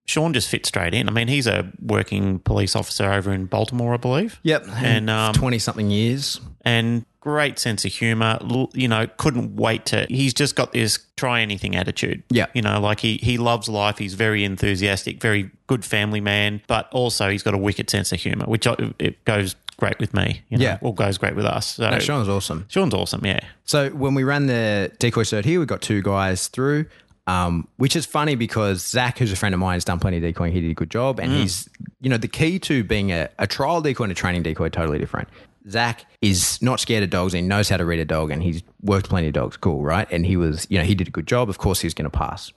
Sean 0.07 0.33
just 0.33 0.49
fit 0.49 0.67
straight 0.67 0.95
in. 0.95 1.09
I 1.09 1.13
mean, 1.13 1.29
he's 1.29 1.47
a 1.47 1.71
working 1.81 2.39
police 2.41 2.75
officer 2.77 3.11
over 3.13 3.33
in 3.33 3.47
Baltimore, 3.47 3.95
I 3.95 3.99
believe. 3.99 4.39
Yep. 4.43 4.67
And, 4.69 5.09
um, 5.11 5.33
20 5.35 5.59
something 5.59 5.91
years. 5.91 6.41
and 6.65 7.05
great 7.21 7.57
sense 7.59 7.85
of 7.85 7.93
humor. 7.93 8.37
You 8.75 8.89
know, 8.89 9.07
couldn't 9.17 9.55
wait 9.55 9.87
to. 9.87 10.07
He's 10.09 10.35
just 10.35 10.57
got 10.57 10.73
this 10.73 10.99
try 11.17 11.41
anything 11.41 11.77
attitude. 11.77 12.25
Yeah. 12.31 12.47
you 12.53 12.63
know, 12.63 12.81
like 12.81 12.99
he 13.01 13.19
he 13.23 13.39
loves 13.39 13.69
life. 13.69 13.99
He's 13.99 14.15
very 14.15 14.43
enthusiastic, 14.45 15.21
very 15.21 15.51
good 15.69 15.85
family 15.85 16.21
man, 16.21 16.63
but 16.67 16.89
also 16.93 17.29
he's 17.31 17.43
got 17.45 17.55
a 17.55 17.59
wicked 17.59 17.89
sense 17.91 18.11
of 18.13 18.21
humor, 18.21 18.47
which 18.47 18.67
it 18.99 19.25
goes 19.25 19.55
great 19.77 19.99
with 19.99 20.15
me. 20.15 20.43
You 20.49 20.59
know, 20.59 20.65
Yeah. 20.65 20.79
or 20.81 20.95
goes 20.95 21.19
great 21.19 21.35
with 21.37 21.45
us. 21.47 21.75
So 21.77 21.91
No, 21.91 21.99
Sean's 21.99 22.29
awesome. 22.29 22.65
Sean's 22.69 22.95
awesome. 22.95 23.25
Yeah, 23.25 23.41
So 23.65 23.91
when 23.91 24.15
we 24.15 24.25
ran 24.25 24.47
the 24.47 24.93
decoy 24.99 25.23
cert 25.23 25.45
here, 25.45 25.61
we 25.61 25.67
got 25.67 25.81
two 25.83 26.03
guys 26.03 26.49
through, 26.49 26.87
um, 27.27 27.69
which 27.77 27.95
is 27.97 28.05
funny 28.07 28.35
because 28.35 28.87
Zach, 28.87 29.19
who's 29.19 29.33
a 29.33 29.37
friend 29.37 29.55
of 29.55 29.61
mine, 29.61 29.75
has 29.75 29.85
done 29.85 29.99
plenty 30.01 30.17
of 30.19 30.23
decoying. 30.23 30.53
He 30.53 30.61
did 30.61 30.71
a 30.71 30.75
good 30.75 30.91
job, 30.91 31.19
and 31.21 31.33
he's 31.33 31.69
you 32.01 32.11
know 32.11 32.17
the 32.17 32.29
key 32.29 32.59
to 32.61 32.83
being 32.85 33.13
a, 33.13 33.29
a 33.39 33.47
trial 33.47 33.81
decoy 33.81 34.05
and 34.05 34.13
a 34.13 34.15
training 34.15 34.43
decoy 34.43 34.69
totally 34.69 34.99
different. 34.99 35.29
Zach 35.71 36.05
is 36.21 36.61
not 36.61 36.81
scared 36.81 37.05
of 37.05 37.11
dogs 37.11 37.35
and 37.35 37.45
he 37.45 37.49
knows 37.49 37.69
how 37.69 37.77
to 37.77 37.85
read 37.85 38.01
a 38.01 38.05
dog 38.05 38.33
and 38.33 38.43
he's 38.43 38.65
worked 38.83 39.09
plenty 39.09 39.29
of 39.29 39.33
dogs. 39.35 39.57
Cool, 39.57 39.81
right? 39.85 40.09
And 40.11 40.27
he 40.27 40.37
was, 40.37 40.67
you 40.69 40.77
know, 40.77 40.83
he 40.85 40.97
did 40.97 41.07
a 41.07 41.11
good 41.13 41.29
job. 41.29 41.49
Of 41.49 41.59
course, 41.59 41.81
he 41.81 41.87
was 41.87 41.95
going 41.95 42.11
to 42.11 42.19
pass. 42.19 42.53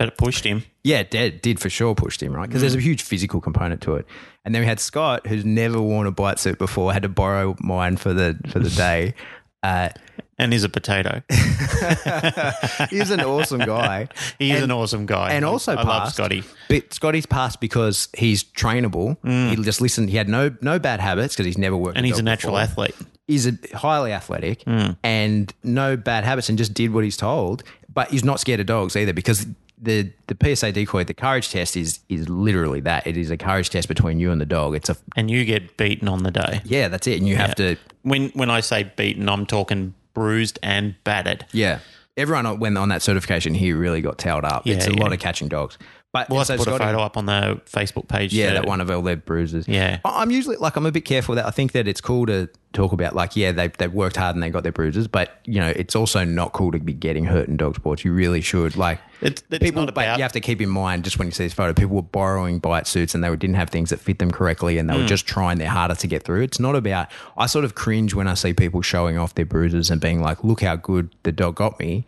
But 0.00 0.08
it 0.08 0.16
pushed 0.16 0.44
him. 0.44 0.64
Yeah, 0.82 1.00
it 1.00 1.10
did, 1.10 1.42
did 1.42 1.60
for 1.60 1.68
sure 1.68 1.94
pushed 1.94 2.22
him, 2.22 2.32
right? 2.34 2.48
Because 2.48 2.62
there's 2.62 2.74
a 2.74 2.78
mm. 2.78 2.82
huge 2.82 3.02
physical 3.02 3.38
component 3.42 3.82
to 3.82 3.96
it. 3.96 4.06
And 4.46 4.54
then 4.54 4.62
we 4.62 4.66
had 4.66 4.80
Scott, 4.80 5.26
who's 5.26 5.44
never 5.44 5.78
worn 5.78 6.06
a 6.06 6.10
bite 6.10 6.38
suit 6.38 6.56
before, 6.56 6.90
had 6.94 7.02
to 7.02 7.10
borrow 7.10 7.54
mine 7.60 7.98
for 7.98 8.14
the 8.14 8.38
for 8.48 8.58
the 8.60 8.70
day. 8.70 9.14
Uh, 9.62 9.90
And 10.38 10.54
he's 10.54 10.64
a 10.64 10.70
potato. 10.70 11.22
he's 12.88 13.10
an 13.10 13.20
awesome 13.20 13.60
guy. 13.60 14.08
He 14.38 14.52
is 14.52 14.62
And- 14.62 14.64
an 14.64 14.70
awesome 14.70 15.04
guy. 15.04 15.32
and 15.32 15.44
also 15.44 15.72
I 15.72 15.82
love 15.82 16.04
passed. 16.04 16.14
Scotty. 16.14 16.44
But 16.70 16.94
Scotty's 16.94 17.26
passed 17.26 17.60
because 17.60 18.08
he's 18.16 18.42
trainable. 18.42 19.18
Mm. 19.18 19.50
He 19.50 19.56
just 19.56 19.82
listened. 19.82 20.08
He 20.08 20.16
had 20.16 20.30
no 20.30 20.50
no 20.62 20.78
bad 20.78 21.00
habits 21.00 21.34
because 21.34 21.44
he's 21.44 21.58
never 21.58 21.76
worked. 21.76 21.98
And 21.98 22.06
he's 22.06 22.18
a 22.18 22.22
natural 22.22 22.54
before. 22.54 22.62
athlete. 22.86 22.94
He's 23.26 23.46
a 23.46 23.52
highly 23.74 24.14
athletic 24.14 24.64
mm. 24.64 24.96
and 25.04 25.52
no 25.62 25.98
bad 25.98 26.24
habits, 26.24 26.48
and 26.48 26.56
just 26.56 26.72
did 26.72 26.94
what 26.94 27.04
he's 27.04 27.18
told. 27.18 27.62
But 27.92 28.10
he's 28.10 28.24
not 28.24 28.40
scared 28.40 28.60
of 28.60 28.66
dogs 28.66 28.96
either 28.96 29.12
because 29.12 29.46
the 29.82 30.12
the 30.26 30.36
PSA 30.56 30.72
decoy, 30.72 31.04
the 31.04 31.14
courage 31.14 31.50
test 31.50 31.76
is 31.76 32.00
is 32.08 32.28
literally 32.28 32.80
that. 32.80 33.06
It 33.06 33.16
is 33.16 33.30
a 33.30 33.36
courage 33.36 33.70
test 33.70 33.88
between 33.88 34.20
you 34.20 34.30
and 34.30 34.40
the 34.40 34.46
dog. 34.46 34.74
It's 34.74 34.88
a 34.90 34.96
And 35.16 35.30
you 35.30 35.44
get 35.44 35.76
beaten 35.76 36.08
on 36.08 36.22
the 36.22 36.30
day. 36.30 36.60
yeah, 36.64 36.88
that's 36.88 37.06
it. 37.06 37.18
And 37.18 37.28
you 37.28 37.36
have 37.36 37.54
to 37.56 37.76
When 38.02 38.28
when 38.30 38.50
I 38.50 38.60
say 38.60 38.84
beaten, 38.96 39.28
I'm 39.28 39.46
talking 39.46 39.94
bruised 40.14 40.58
and 40.62 40.94
battered. 41.04 41.46
yeah. 41.52 41.78
Everyone 42.16 42.44
on- 42.44 42.58
when 42.58 42.76
on 42.76 42.88
that 42.90 43.00
certification 43.02 43.54
here 43.54 43.76
really 43.76 44.02
got 44.02 44.18
towed 44.18 44.44
up. 44.44 44.66
Yeah, 44.66 44.74
it's 44.74 44.86
a 44.86 44.90
yeah. 44.92 45.02
lot 45.02 45.12
of 45.12 45.20
catching 45.20 45.48
dogs. 45.48 45.78
But 46.12 46.28
We'll 46.28 46.38
have 46.40 46.48
so 46.48 46.56
to 46.56 46.64
put 46.64 46.74
a 46.74 46.78
photo 46.78 46.98
up 47.02 47.16
on 47.16 47.26
the 47.26 47.60
Facebook 47.66 48.08
page. 48.08 48.32
Yeah, 48.34 48.54
that 48.54 48.66
one 48.66 48.80
of 48.80 48.90
all 48.90 49.00
their 49.00 49.14
bruises. 49.16 49.68
Yeah. 49.68 50.00
I'm 50.04 50.32
usually 50.32 50.56
like 50.56 50.74
I'm 50.74 50.84
a 50.84 50.90
bit 50.90 51.04
careful 51.04 51.34
with 51.34 51.36
that. 51.44 51.46
I 51.46 51.52
think 51.52 51.70
that 51.70 51.86
it's 51.86 52.00
cool 52.00 52.26
to 52.26 52.48
talk 52.72 52.92
about 52.92 53.14
like 53.14 53.36
yeah 53.36 53.52
they 53.52 53.68
they've 53.68 53.92
worked 53.92 54.16
hard 54.16 54.34
and 54.34 54.42
they 54.42 54.50
got 54.50 54.64
their 54.64 54.72
bruises, 54.72 55.06
but 55.06 55.38
you 55.44 55.60
know 55.60 55.68
it's 55.68 55.94
also 55.94 56.24
not 56.24 56.52
cool 56.52 56.72
to 56.72 56.80
be 56.80 56.92
getting 56.92 57.26
hurt 57.26 57.46
in 57.46 57.56
dog 57.56 57.76
sports. 57.76 58.04
You 58.04 58.12
really 58.12 58.40
should 58.40 58.76
like 58.76 58.98
It's, 59.20 59.44
it's 59.50 59.62
people. 59.62 59.86
but 59.86 60.16
you 60.16 60.22
have 60.22 60.32
to 60.32 60.40
keep 60.40 60.60
in 60.60 60.68
mind 60.68 61.04
just 61.04 61.16
when 61.16 61.28
you 61.28 61.32
see 61.32 61.44
this 61.44 61.52
photo, 61.52 61.72
people 61.74 61.94
were 61.94 62.02
borrowing 62.02 62.58
bite 62.58 62.88
suits 62.88 63.14
and 63.14 63.22
they 63.22 63.30
didn't 63.36 63.54
have 63.54 63.70
things 63.70 63.90
that 63.90 64.00
fit 64.00 64.18
them 64.18 64.32
correctly, 64.32 64.78
and 64.78 64.90
they 64.90 64.94
Hmm. 64.94 65.02
were 65.02 65.06
just 65.06 65.28
trying 65.28 65.58
their 65.58 65.68
hardest 65.70 66.00
to 66.00 66.08
get 66.08 66.24
through. 66.24 66.42
It's 66.42 66.58
not 66.58 66.74
about. 66.74 67.06
I 67.38 67.46
sort 67.46 67.64
of 67.64 67.76
cringe 67.76 68.14
when 68.14 68.26
I 68.26 68.34
see 68.34 68.52
people 68.52 68.82
showing 68.82 69.16
off 69.16 69.36
their 69.36 69.46
bruises 69.46 69.90
and 69.92 70.00
being 70.00 70.20
like, 70.20 70.42
"Look 70.42 70.62
how 70.62 70.74
good 70.74 71.14
the 71.22 71.30
dog 71.30 71.54
got 71.54 71.78
me," 71.78 72.04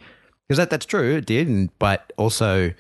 because 0.49 0.57
that 0.59 0.71
that's 0.71 0.87
true, 0.87 1.15
it 1.19 1.27
did, 1.27 1.47
and 1.47 1.71
but 1.79 2.13
also 2.17 2.73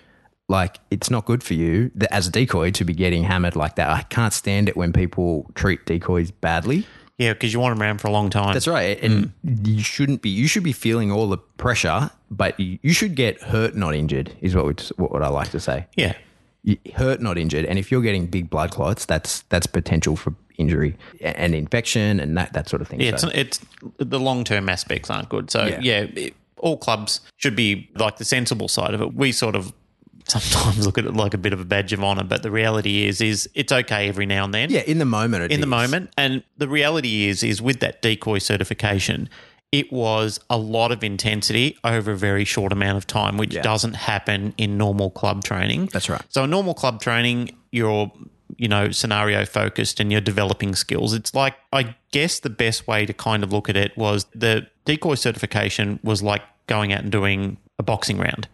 Like 0.53 0.81
it's 0.91 1.09
not 1.09 1.25
good 1.25 1.43
for 1.43 1.55
you 1.55 1.91
as 2.11 2.29
a 2.29 2.31
decoy 2.31 2.73
to 2.73 2.85
be 2.85 2.93
getting 2.93 3.23
hammered 3.23 3.57
like 3.57 3.77
that. 3.77 3.89
I 3.89 4.03
can't 4.03 4.35
stand 4.35 4.69
it 4.69 4.77
when 4.77 4.93
people 4.93 5.51
treat 5.55 5.87
decoys 5.87 6.31
badly. 6.31 6.87
Yeah, 7.17 7.33
because 7.33 7.55
you 7.55 7.59
want 7.61 7.75
them 7.75 7.83
around 7.83 8.03
for 8.03 8.09
a 8.09 8.11
long 8.11 8.29
time. 8.29 8.53
That's 8.53 8.69
right. 8.69 9.03
And 9.03 9.33
mm. 9.47 9.67
you 9.67 9.83
shouldn't 9.83 10.21
be. 10.21 10.29
You 10.29 10.47
should 10.47 10.63
be 10.63 10.73
feeling 10.73 11.11
all 11.11 11.27
the 11.27 11.39
pressure, 11.39 12.11
but 12.31 12.61
you, 12.61 12.79
you 12.83 12.93
should 12.93 13.15
get 13.15 13.41
hurt, 13.41 13.75
not 13.75 13.95
injured. 13.95 14.31
Is 14.43 14.55
what 14.55 14.67
we, 14.67 14.75
what 15.03 15.23
I 15.23 15.29
like 15.29 15.51
to 15.53 15.61
say. 15.61 15.87
yeah. 15.97 16.17
You- 16.65 16.77
Hurt, 16.95 17.23
not 17.23 17.39
injured. 17.39 17.65
And 17.65 17.79
if 17.79 17.91
you're 17.91 18.03
getting 18.03 18.27
big 18.27 18.51
blood 18.51 18.73
clots, 18.73 19.07
that's 19.07 19.41
that's 19.49 19.67
potential 19.67 20.17
for 20.17 20.35
injury 20.59 20.97
and 21.23 21.55
infection 21.55 22.21
and 22.21 22.37
that 22.37 22.53
that 22.53 22.69
sort 22.69 22.83
of 22.83 22.89
thing. 22.89 23.01
Yeah, 23.01 23.17
So- 23.17 23.31
it's, 23.35 23.59
it's 23.59 23.61
the 23.99 24.21
long 24.21 24.45
term 24.45 24.69
aspects 24.69 25.09
aren't 25.09 25.31
good. 25.31 25.51
So 25.51 25.65
Yeah. 25.65 25.81
yeah, 25.81 26.01
it, 26.15 26.35
all 26.59 26.77
clubs 26.77 27.21
should 27.39 27.57
be 27.57 27.91
like 27.97 28.19
the 28.19 28.25
sensible 28.25 28.69
side 28.69 28.93
of 28.95 29.01
it. 29.01 29.15
We 29.15 29.33
sort 29.33 29.57
of 29.57 29.73
sometimes 30.29 30.87
look 30.87 30.99
at 30.99 31.05
it 31.05 31.15
like 31.15 31.35
a 31.35 31.39
bit 31.39 31.53
of 31.53 31.61
a 31.61 31.65
badge 31.65 31.93
of 31.93 32.03
honor, 32.03 32.25
but 32.25 32.43
the 32.43 32.51
reality 32.51 33.07
is, 33.07 33.21
is 33.21 33.49
it's 33.55 33.73
okay 33.73 34.09
every 34.09 34.27
now 34.27 34.45
and 34.45 34.55
then. 34.55 34.71
yeah, 34.71 34.81
in 34.81 34.99
the 34.99 35.05
moment. 35.05 35.45
it 35.45 35.53
in 35.53 35.61
the 35.61 35.67
moment. 35.67 36.11
And 36.17 36.43
the 36.59 36.69
reality 36.69 37.27
is, 37.29 37.43
is 37.43 37.61
with 37.63 37.81
that 37.81 38.03
decoy 38.03 38.39
certification, 38.39 39.29
it 39.73 39.91
was 39.93 40.39
a 40.51 40.59
lot 40.59 40.93
of 40.93 41.03
intensity 41.03 41.79
over 41.83 42.13
a 42.13 42.17
very 42.17 42.45
short 42.45 42.73
amount 42.73 42.99
of 42.99 43.07
time, 43.07 43.37
which 43.39 43.55
Yeah. 43.55 43.63
doesn't 43.63 43.95
happen 43.95 44.55
in 44.59 44.77
normal 44.77 45.11
club 45.11 45.43
training. 45.45 45.87
That's 45.93 46.09
right. 46.11 46.21
So, 46.29 46.45
in 46.45 46.51
normal 46.51 46.75
club 46.75 47.01
training, 47.01 47.51
you're 47.71 48.13
you 48.59 48.69
know 48.69 48.91
scenario 48.91 49.47
focused 49.47 49.99
and 49.99 50.13
you're 50.13 50.21
developing 50.21 50.75
skills. 50.75 51.15
It's 51.15 51.35
like 51.35 51.55
I 51.73 51.95
guess 52.11 52.39
the 52.41 52.51
best 52.51 52.87
way 52.87 53.07
to 53.07 53.15
kind 53.15 53.43
of 53.43 53.51
look 53.51 53.71
at 53.71 53.77
it 53.79 53.97
was 53.97 54.27
the 54.35 54.67
decoy 54.85 55.15
certification 55.15 55.99
was 56.05 56.23
like 56.23 56.43
going 56.67 56.93
out 56.93 57.01
and 57.01 57.11
doing 57.11 57.57
a 57.79 57.83
boxing 57.83 58.19
round. 58.19 58.49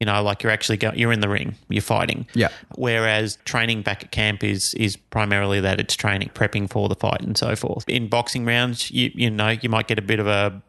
You 0.00 0.06
know, 0.06 0.22
like 0.22 0.44
you're 0.44 0.52
actually 0.52 0.76
go, 0.76 0.92
you're 0.94 1.12
in 1.12 1.20
the 1.20 1.28
ring, 1.28 1.56
you're 1.68 1.82
fighting. 1.82 2.26
Yeah. 2.34 2.50
Whereas 2.76 3.36
training 3.44 3.82
back 3.82 4.04
at 4.04 4.12
camp 4.12 4.44
is 4.44 4.74
is 4.74 4.96
primarily 4.96 5.60
that 5.60 5.80
it's 5.80 5.94
training, 5.96 6.30
prepping 6.34 6.70
for 6.70 6.88
the 6.88 6.94
fight 6.94 7.20
and 7.20 7.36
so 7.36 7.56
forth. 7.56 7.88
In 7.88 8.08
boxing 8.08 8.44
rounds, 8.44 8.90
you 8.92 9.10
you 9.14 9.28
know 9.30 9.48
you 9.48 9.68
might 9.68 9.88
get 9.88 9.98
a 9.98 10.02
bit 10.02 10.20
of 10.20 10.26
a 10.28 10.62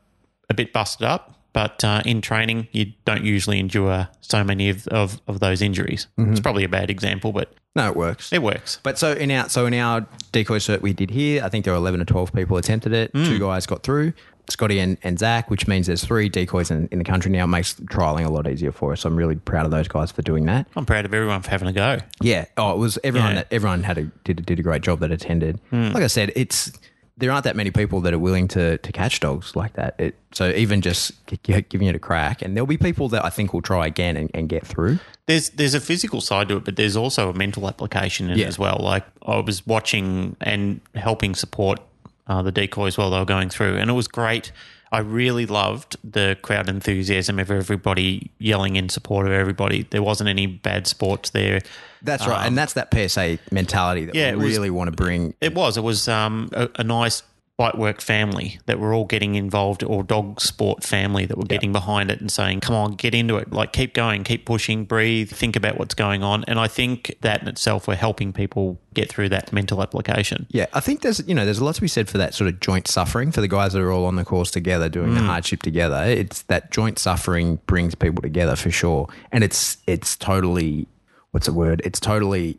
a 0.50 0.54
bit 0.56 0.74
busted 0.74 1.06
up, 1.06 1.36
but 1.54 1.84
uh, 1.84 2.02
in 2.06 2.22
training 2.22 2.68
you 2.72 2.94
don't 3.06 3.24
usually 3.24 3.60
endure 3.60 4.08
so 4.22 4.44
many 4.44 4.70
of 4.70 4.88
of, 4.88 5.22
of 5.28 5.40
those 5.40 5.62
injuries. 5.62 6.08
It's 6.18 6.40
probably 6.40 6.64
a 6.64 6.70
bad 6.70 6.90
example, 6.90 7.32
but 7.32 7.54
No, 7.76 7.88
it 7.88 7.96
works. 7.96 8.34
it 8.34 8.42
works. 8.42 8.80
But 8.82 8.98
so 8.98 9.12
in 9.12 9.30
our 9.30 9.48
so 9.48 9.68
in 9.68 9.76
our 9.76 10.08
decoy 10.32 10.58
cert 10.58 10.82
we 10.82 10.92
did 10.94 11.12
here, 11.12 11.44
I 11.44 11.50
think 11.50 11.66
there 11.66 11.74
were 11.76 11.78
eleven 11.80 12.02
or 12.02 12.06
twelve 12.06 12.34
people 12.34 12.58
attempted 12.58 12.94
it. 12.94 13.14
Mm. 13.14 13.28
Two 13.28 13.38
guys 13.38 13.68
got 13.68 13.84
through, 13.84 14.14
Scotty 14.52 14.80
and, 14.80 14.98
and 15.04 15.18
Zach, 15.20 15.50
which 15.50 15.68
means 15.68 15.88
there's 15.88 16.04
three 16.04 16.30
decoys 16.30 16.72
in, 16.72 16.88
in 16.92 16.98
the 17.00 17.04
country 17.06 17.32
now. 17.32 17.44
It 17.44 17.48
makes 17.48 17.74
trialing 17.76 18.26
a 18.26 18.30
lot 18.30 18.48
easier 18.48 18.72
for 18.72 18.94
us. 18.94 19.02
So 19.02 19.10
I'm 19.10 19.16
really 19.16 19.36
proud 19.36 19.66
of 19.66 19.72
those 19.72 19.88
guys 19.88 20.12
for 20.12 20.22
doing 20.22 20.46
that. 20.46 20.68
I'm 20.76 20.86
proud 20.86 21.06
of 21.06 21.14
everyone 21.14 21.42
for 21.42 21.50
having 21.50 21.68
a 21.68 21.74
go. 21.74 21.98
Yeah. 22.22 22.46
Oh, 22.58 22.72
it 22.74 22.78
was 22.78 22.98
everyone. 23.04 23.30
Yeah. 23.32 23.36
That, 23.36 23.48
everyone 23.54 23.84
had 23.84 23.98
a 23.98 24.04
did, 24.24 24.40
a- 24.40 24.44
did 24.44 24.60
a 24.60 24.64
great 24.64 24.82
job 24.82 25.00
that 25.02 25.12
attended. 25.12 25.60
Hmm. 25.70 25.90
Like 25.90 26.04
I 26.04 26.08
said, 26.08 26.32
it's 26.36 26.72
there 27.18 27.32
aren't 27.32 27.44
that 27.44 27.58
many 27.58 27.70
people 27.70 28.00
that 28.02 28.14
are 28.14 28.20
willing 28.20 28.48
to 28.48 28.78
to 28.78 28.92
catch 28.94 29.20
dogs 29.20 29.54
like 29.56 29.74
that. 29.74 29.96
It, 30.00 30.16
so 30.32 30.50
even 30.52 30.80
just 30.82 31.12
giving 31.44 31.88
it 31.88 31.96
a 31.96 32.00
crack, 32.00 32.42
and 32.42 32.56
there'll 32.56 32.66
be 32.68 32.78
people 32.78 33.10
that 33.10 33.26
I 33.26 33.30
think 33.30 33.52
will 33.54 33.62
try 33.62 33.86
again 33.88 34.16
and, 34.16 34.32
and 34.34 34.48
get 34.48 34.66
through. 34.66 35.00
There's 35.26 35.50
there's 35.50 35.74
a 35.74 35.82
physical 35.82 36.22
side 36.22 36.48
to 36.48 36.58
it, 36.58 36.64
but 36.64 36.76
there's 36.78 36.96
also 36.96 37.30
a 37.30 37.34
mental 37.34 37.68
application 37.68 38.30
in 38.30 38.38
Yeah. 38.38 38.46
it 38.46 38.48
as 38.48 38.58
well. 38.58 38.78
Like 38.82 39.06
I 39.26 39.38
was 39.40 39.68
watching 39.68 40.38
and 40.40 40.80
helping 40.96 41.36
support 41.36 41.82
uh, 42.30 42.42
the 42.42 42.52
decoys 42.52 42.98
while 42.98 43.10
they 43.10 43.20
were 43.20 43.26
going 43.26 43.50
through, 43.50 43.76
and 43.78 43.90
it 43.90 43.94
was 43.94 44.08
great. 44.08 44.52
I 44.92 45.00
really 45.00 45.46
loved 45.46 45.98
the 46.04 46.36
crowd 46.42 46.68
enthusiasm 46.68 47.38
of 47.38 47.52
everybody 47.52 48.32
yelling 48.40 48.76
in 48.76 48.90
support 48.90 49.28
of 49.28 49.32
everybody. 49.34 49.86
There 49.90 50.02
wasn't 50.02 50.30
any 50.30 50.48
bad 50.48 50.88
sports 50.88 51.30
there. 51.32 51.62
That's 52.02 52.26
right, 52.26 52.48
and 52.48 52.58
that's 52.58 52.74
that 52.74 52.88
PSA 52.94 53.38
mentality 53.52 54.06
that 54.06 54.12
Um, 54.16 54.18
yeah, 54.20 54.32
we 54.36 54.46
was- 54.46 54.54
really 54.56 54.70
want 54.70 54.88
to 54.90 54.96
bring. 54.96 55.34
It 55.42 55.54
was. 55.54 55.76
It 55.78 55.84
was 55.84 56.08
um, 56.08 56.50
a, 56.54 56.70
a 56.78 56.84
nice 56.84 57.22
bite 57.60 57.78
work 57.78 58.00
family 58.00 58.58
that 58.68 58.80
were 58.80 58.94
all 58.94 59.04
getting 59.04 59.36
involved, 59.36 59.84
or 59.84 60.02
dog 60.02 60.40
sport 60.40 60.82
family 60.82 61.26
that 61.26 61.38
were 61.38 61.44
getting 61.44 61.74
behind 61.74 62.10
it 62.10 62.22
and 62.22 62.32
saying, 62.32 62.62
"Come 62.62 62.74
on, 62.74 62.94
get 62.94 63.14
into 63.14 63.36
it! 63.36 63.52
Like, 63.52 63.74
keep 63.74 63.94
going, 63.94 64.24
keep 64.24 64.46
pushing, 64.46 64.86
breathe, 64.86 65.30
think 65.30 65.58
about 65.58 65.78
what's 65.78 65.94
going 65.94 66.24
on." 66.24 66.46
And 66.48 66.58
I 66.58 66.70
think 66.70 67.14
that 67.20 67.42
in 67.42 67.50
itself, 67.50 67.86
we're 67.86 67.96
helping 67.96 68.32
people 68.32 68.80
get 68.94 69.10
through 69.10 69.28
that 69.30 69.52
mental 69.52 69.82
application. 69.84 70.48
Yeah, 70.50 70.68
I 70.74 70.80
think 70.80 71.02
there's 71.02 71.20
you 71.28 71.36
know 71.36 71.44
there's 71.44 71.60
a 71.60 71.66
lot 71.66 71.76
to 71.76 71.82
be 71.82 71.90
said 71.90 72.08
for 72.08 72.18
that 72.18 72.34
sort 72.34 72.48
of 72.48 72.62
joint 72.62 72.88
suffering 72.88 73.34
for 73.34 73.42
the 73.42 73.50
guys 73.50 73.74
that 73.74 73.82
are 73.82 73.92
all 73.92 74.06
on 74.06 74.16
the 74.16 74.24
course 74.24 74.52
together 74.52 74.88
doing 74.88 75.10
Mm. 75.10 75.16
the 75.16 75.24
hardship 75.24 75.62
together. 75.62 76.02
It's 76.06 76.44
that 76.44 76.72
joint 76.72 76.98
suffering 76.98 77.60
brings 77.68 77.94
people 77.94 78.22
together 78.22 78.56
for 78.56 78.72
sure, 78.72 79.10
and 79.34 79.44
it's 79.44 79.78
it's 79.86 80.16
totally 80.16 80.88
what's 81.32 81.48
the 81.48 81.54
word? 81.54 81.82
It's 81.84 82.00
totally 82.00 82.58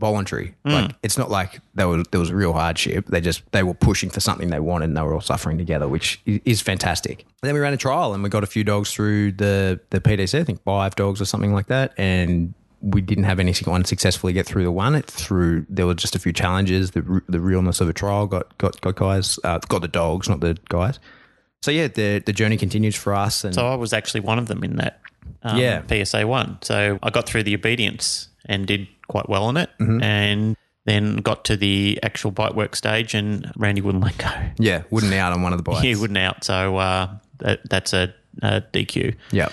voluntary. 0.00 0.54
Mm. 0.66 0.72
Like 0.72 0.96
it's 1.04 1.16
not 1.16 1.30
like 1.30 1.60
there 1.74 1.86
was 1.86 2.04
there 2.10 2.18
was 2.18 2.32
real 2.32 2.52
hardship. 2.52 3.06
They 3.06 3.20
just 3.20 3.42
they 3.52 3.62
were 3.62 3.74
pushing 3.74 4.10
for 4.10 4.18
something 4.20 4.48
they 4.50 4.58
wanted, 4.58 4.86
and 4.86 4.96
they 4.96 5.02
were 5.02 5.14
all 5.14 5.20
suffering 5.20 5.58
together, 5.58 5.86
which 5.86 6.20
is 6.26 6.60
fantastic. 6.60 7.20
And 7.42 7.48
then 7.48 7.54
we 7.54 7.60
ran 7.60 7.72
a 7.72 7.76
trial, 7.76 8.14
and 8.14 8.22
we 8.22 8.28
got 8.28 8.42
a 8.42 8.46
few 8.48 8.64
dogs 8.64 8.92
through 8.92 9.32
the 9.32 9.78
the 9.90 10.00
PDC. 10.00 10.40
I 10.40 10.44
think 10.44 10.62
five 10.64 10.96
dogs 10.96 11.20
or 11.20 11.24
something 11.26 11.52
like 11.52 11.66
that, 11.68 11.92
and 11.96 12.54
we 12.82 13.02
didn't 13.02 13.24
have 13.24 13.38
anyone 13.38 13.84
successfully 13.84 14.32
get 14.32 14.46
through 14.46 14.64
the 14.64 14.72
one. 14.72 14.94
It 14.94 15.04
through 15.04 15.66
there 15.68 15.86
were 15.86 15.94
just 15.94 16.16
a 16.16 16.18
few 16.18 16.32
challenges. 16.32 16.92
The 16.92 17.22
the 17.28 17.38
realness 17.40 17.80
of 17.80 17.88
a 17.88 17.92
trial 17.92 18.26
got 18.26 18.56
got 18.58 18.80
got 18.80 18.96
guys 18.96 19.38
uh, 19.44 19.58
got 19.68 19.82
the 19.82 19.88
dogs, 19.88 20.28
not 20.28 20.40
the 20.40 20.56
guys. 20.70 20.98
So 21.62 21.70
yeah, 21.70 21.88
the 21.88 22.22
the 22.24 22.32
journey 22.32 22.56
continues 22.56 22.96
for 22.96 23.14
us, 23.14 23.44
and 23.44 23.54
So 23.54 23.68
I 23.68 23.74
was 23.74 23.92
actually 23.92 24.20
one 24.20 24.38
of 24.38 24.48
them 24.48 24.64
in 24.64 24.76
that 24.76 25.00
um, 25.42 25.58
Yeah. 25.58 25.82
PSA 25.86 26.26
one. 26.26 26.56
So 26.62 26.98
I 27.02 27.10
got 27.10 27.26
through 27.26 27.42
the 27.42 27.54
obedience 27.54 28.28
and 28.46 28.66
did 28.66 28.88
quite 29.10 29.28
well 29.28 29.44
on 29.44 29.56
it, 29.56 29.68
Mm-hmm. 29.80 30.02
and 30.02 30.56
then 30.86 31.16
got 31.16 31.44
to 31.44 31.56
the 31.56 31.98
actual 32.02 32.30
bite 32.30 32.54
work 32.54 32.74
stage, 32.74 33.12
and 33.14 33.50
Randy 33.56 33.82
wouldn't 33.82 34.02
let 34.02 34.16
go. 34.16 34.30
yeah, 34.58 34.82
wouldn't 34.90 35.12
out 35.12 35.32
on 35.34 35.42
one 35.42 35.52
of 35.52 35.58
the 35.58 35.62
bites. 35.70 35.82
He 35.82 35.94
wouldn't 35.94 36.18
out. 36.18 36.42
So 36.44 36.76
uh, 36.78 37.08
that, 37.40 37.60
that's 37.68 37.92
a, 37.92 38.14
a 38.42 38.62
DQ. 38.72 39.14
Yeah, 39.30 39.50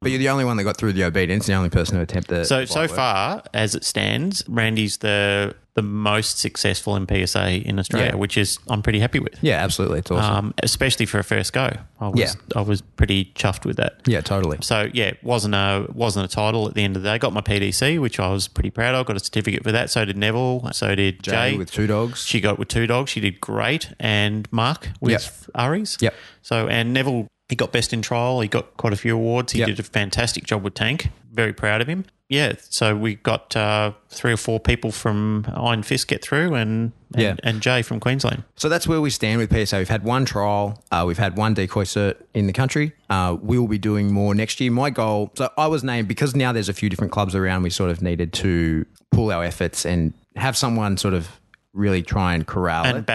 but 0.00 0.10
you're 0.10 0.18
the 0.18 0.30
only 0.30 0.46
one 0.46 0.56
that 0.56 0.64
got 0.64 0.78
through 0.78 0.94
the 0.94 1.04
obedience. 1.04 1.44
The 1.46 1.52
only 1.52 1.68
person 1.68 1.96
who 1.96 2.02
attempted. 2.02 2.46
So 2.46 2.60
the 2.62 2.66
so 2.66 2.74
bite 2.80 2.90
work. 2.90 2.96
far 2.96 3.42
as 3.52 3.74
it 3.74 3.84
stands, 3.84 4.42
Randy's 4.48 4.96
the 4.98 5.54
the 5.74 5.82
most 5.82 6.38
successful 6.38 6.96
in 6.96 7.06
PSA 7.06 7.66
in 7.68 7.78
Australia, 7.78 8.10
Yeah. 8.10 8.16
which 8.16 8.36
is 8.36 8.58
I'm 8.68 8.82
pretty 8.82 8.98
happy 8.98 9.20
with. 9.20 9.38
yeah, 9.40 9.62
absolutely, 9.62 10.00
it's 10.00 10.10
awesome. 10.10 10.34
Um, 10.46 10.54
especially 10.62 11.06
for 11.06 11.18
a 11.20 11.24
first 11.24 11.52
go, 11.52 11.70
I 12.00 12.08
was 12.08 12.18
Yeah. 12.20 12.32
I 12.56 12.62
was 12.62 12.80
pretty 12.80 13.26
chuffed 13.36 13.64
with 13.64 13.76
that. 13.76 14.00
yeah, 14.06 14.20
totally. 14.20 14.58
So 14.62 14.88
yeah, 14.92 15.06
it 15.06 15.18
wasn't 15.22 15.54
a 15.54 15.86
wasn't 15.92 16.24
a 16.24 16.28
title 16.28 16.66
at 16.66 16.74
the 16.74 16.82
end 16.82 16.96
of 16.96 17.02
the 17.02 17.08
day. 17.08 17.18
Got 17.18 17.32
my 17.32 17.40
PDC, 17.40 17.98
which 18.00 18.18
I 18.18 18.30
was 18.32 18.48
pretty 18.48 18.70
proud 18.70 18.94
of. 18.96 19.06
Got 19.06 19.16
a 19.16 19.20
certificate 19.20 19.62
for 19.62 19.70
that. 19.72 19.90
So 19.90 20.04
did 20.04 20.16
Neville. 20.16 20.68
So 20.72 20.94
did 20.94 21.22
Jay. 21.22 21.52
Jay 21.52 21.56
with 21.58 21.70
two 21.70 21.86
dogs. 21.86 22.24
she 22.26 22.40
got 22.40 22.58
with 22.58 22.68
two 22.68 22.86
dogs. 22.86 23.10
She 23.10 23.20
did 23.20 23.40
great. 23.40 23.92
And 24.00 24.48
Mark 24.50 24.88
with 25.00 25.48
Aries. 25.56 25.96
Yep. 26.00 26.14
So 26.42 26.66
and 26.68 26.92
Neville, 26.92 27.28
he 27.50 27.56
got 27.56 27.72
best 27.72 27.92
in 27.92 28.00
trial. 28.02 28.40
He 28.40 28.48
got 28.48 28.76
quite 28.76 28.92
a 28.92 28.96
few 28.96 29.14
awards. 29.16 29.52
He 29.52 29.58
Yep. 29.58 29.66
did 29.68 29.80
a 29.80 29.82
fantastic 29.82 30.44
job 30.44 30.62
with 30.62 30.74
Tank. 30.74 31.10
Very 31.32 31.52
proud 31.52 31.80
of 31.80 31.88
him. 31.88 32.04
Yeah. 32.28 32.52
So 32.68 32.94
we 32.96 33.16
got 33.16 33.56
uh, 33.56 33.92
three 34.08 34.32
or 34.32 34.36
four 34.36 34.60
people 34.60 34.92
from 34.92 35.46
Iron 35.54 35.82
Fist 35.82 36.06
get 36.08 36.22
through, 36.22 36.54
and 36.54 36.92
and, 37.12 37.22
Yeah. 37.22 37.34
and 37.42 37.60
Jay 37.60 37.82
from 37.82 37.98
Queensland. 37.98 38.44
So 38.54 38.68
that's 38.68 38.86
where 38.86 39.00
we 39.00 39.10
stand 39.10 39.38
with 39.38 39.50
PSA. 39.52 39.78
We've 39.78 39.88
had 39.88 40.04
one 40.04 40.24
trial, 40.24 40.80
uh, 40.92 41.02
we've 41.06 41.18
had 41.18 41.36
one 41.36 41.54
decoy 41.54 41.82
cert 41.82 42.14
in 42.34 42.46
the 42.46 42.52
country. 42.52 42.92
Uh, 43.10 43.36
we 43.42 43.58
will 43.58 43.66
be 43.66 43.78
doing 43.78 44.12
more 44.12 44.32
next 44.34 44.60
year. 44.60 44.70
My 44.70 44.90
goal, 44.90 45.32
so 45.34 45.50
I 45.58 45.66
was 45.66 45.82
named 45.82 46.06
because 46.06 46.36
now 46.36 46.52
there's 46.52 46.68
a 46.68 46.72
few 46.72 46.88
different 46.88 47.12
clubs 47.12 47.34
around. 47.34 47.64
We 47.64 47.70
sort 47.70 47.90
of 47.90 48.00
needed 48.00 48.32
to 48.34 48.86
pull 49.10 49.32
our 49.32 49.42
efforts 49.42 49.84
and 49.84 50.12
have 50.36 50.56
someone 50.56 50.96
sort 50.98 51.14
of 51.14 51.28
really 51.72 52.02
try 52.02 52.34
and 52.34 52.46
corral 52.46 52.84
it. 52.84 53.06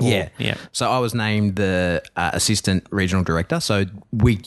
Or- 0.00 0.08
Yeah. 0.08 0.28
Yeah. 0.38 0.54
So 0.72 0.90
I 0.90 0.98
was 0.98 1.14
named 1.14 1.56
the 1.56 2.02
uh, 2.16 2.30
assistant 2.32 2.86
regional 2.90 3.24
director. 3.24 3.60
So 3.60 3.84
we 4.12 4.40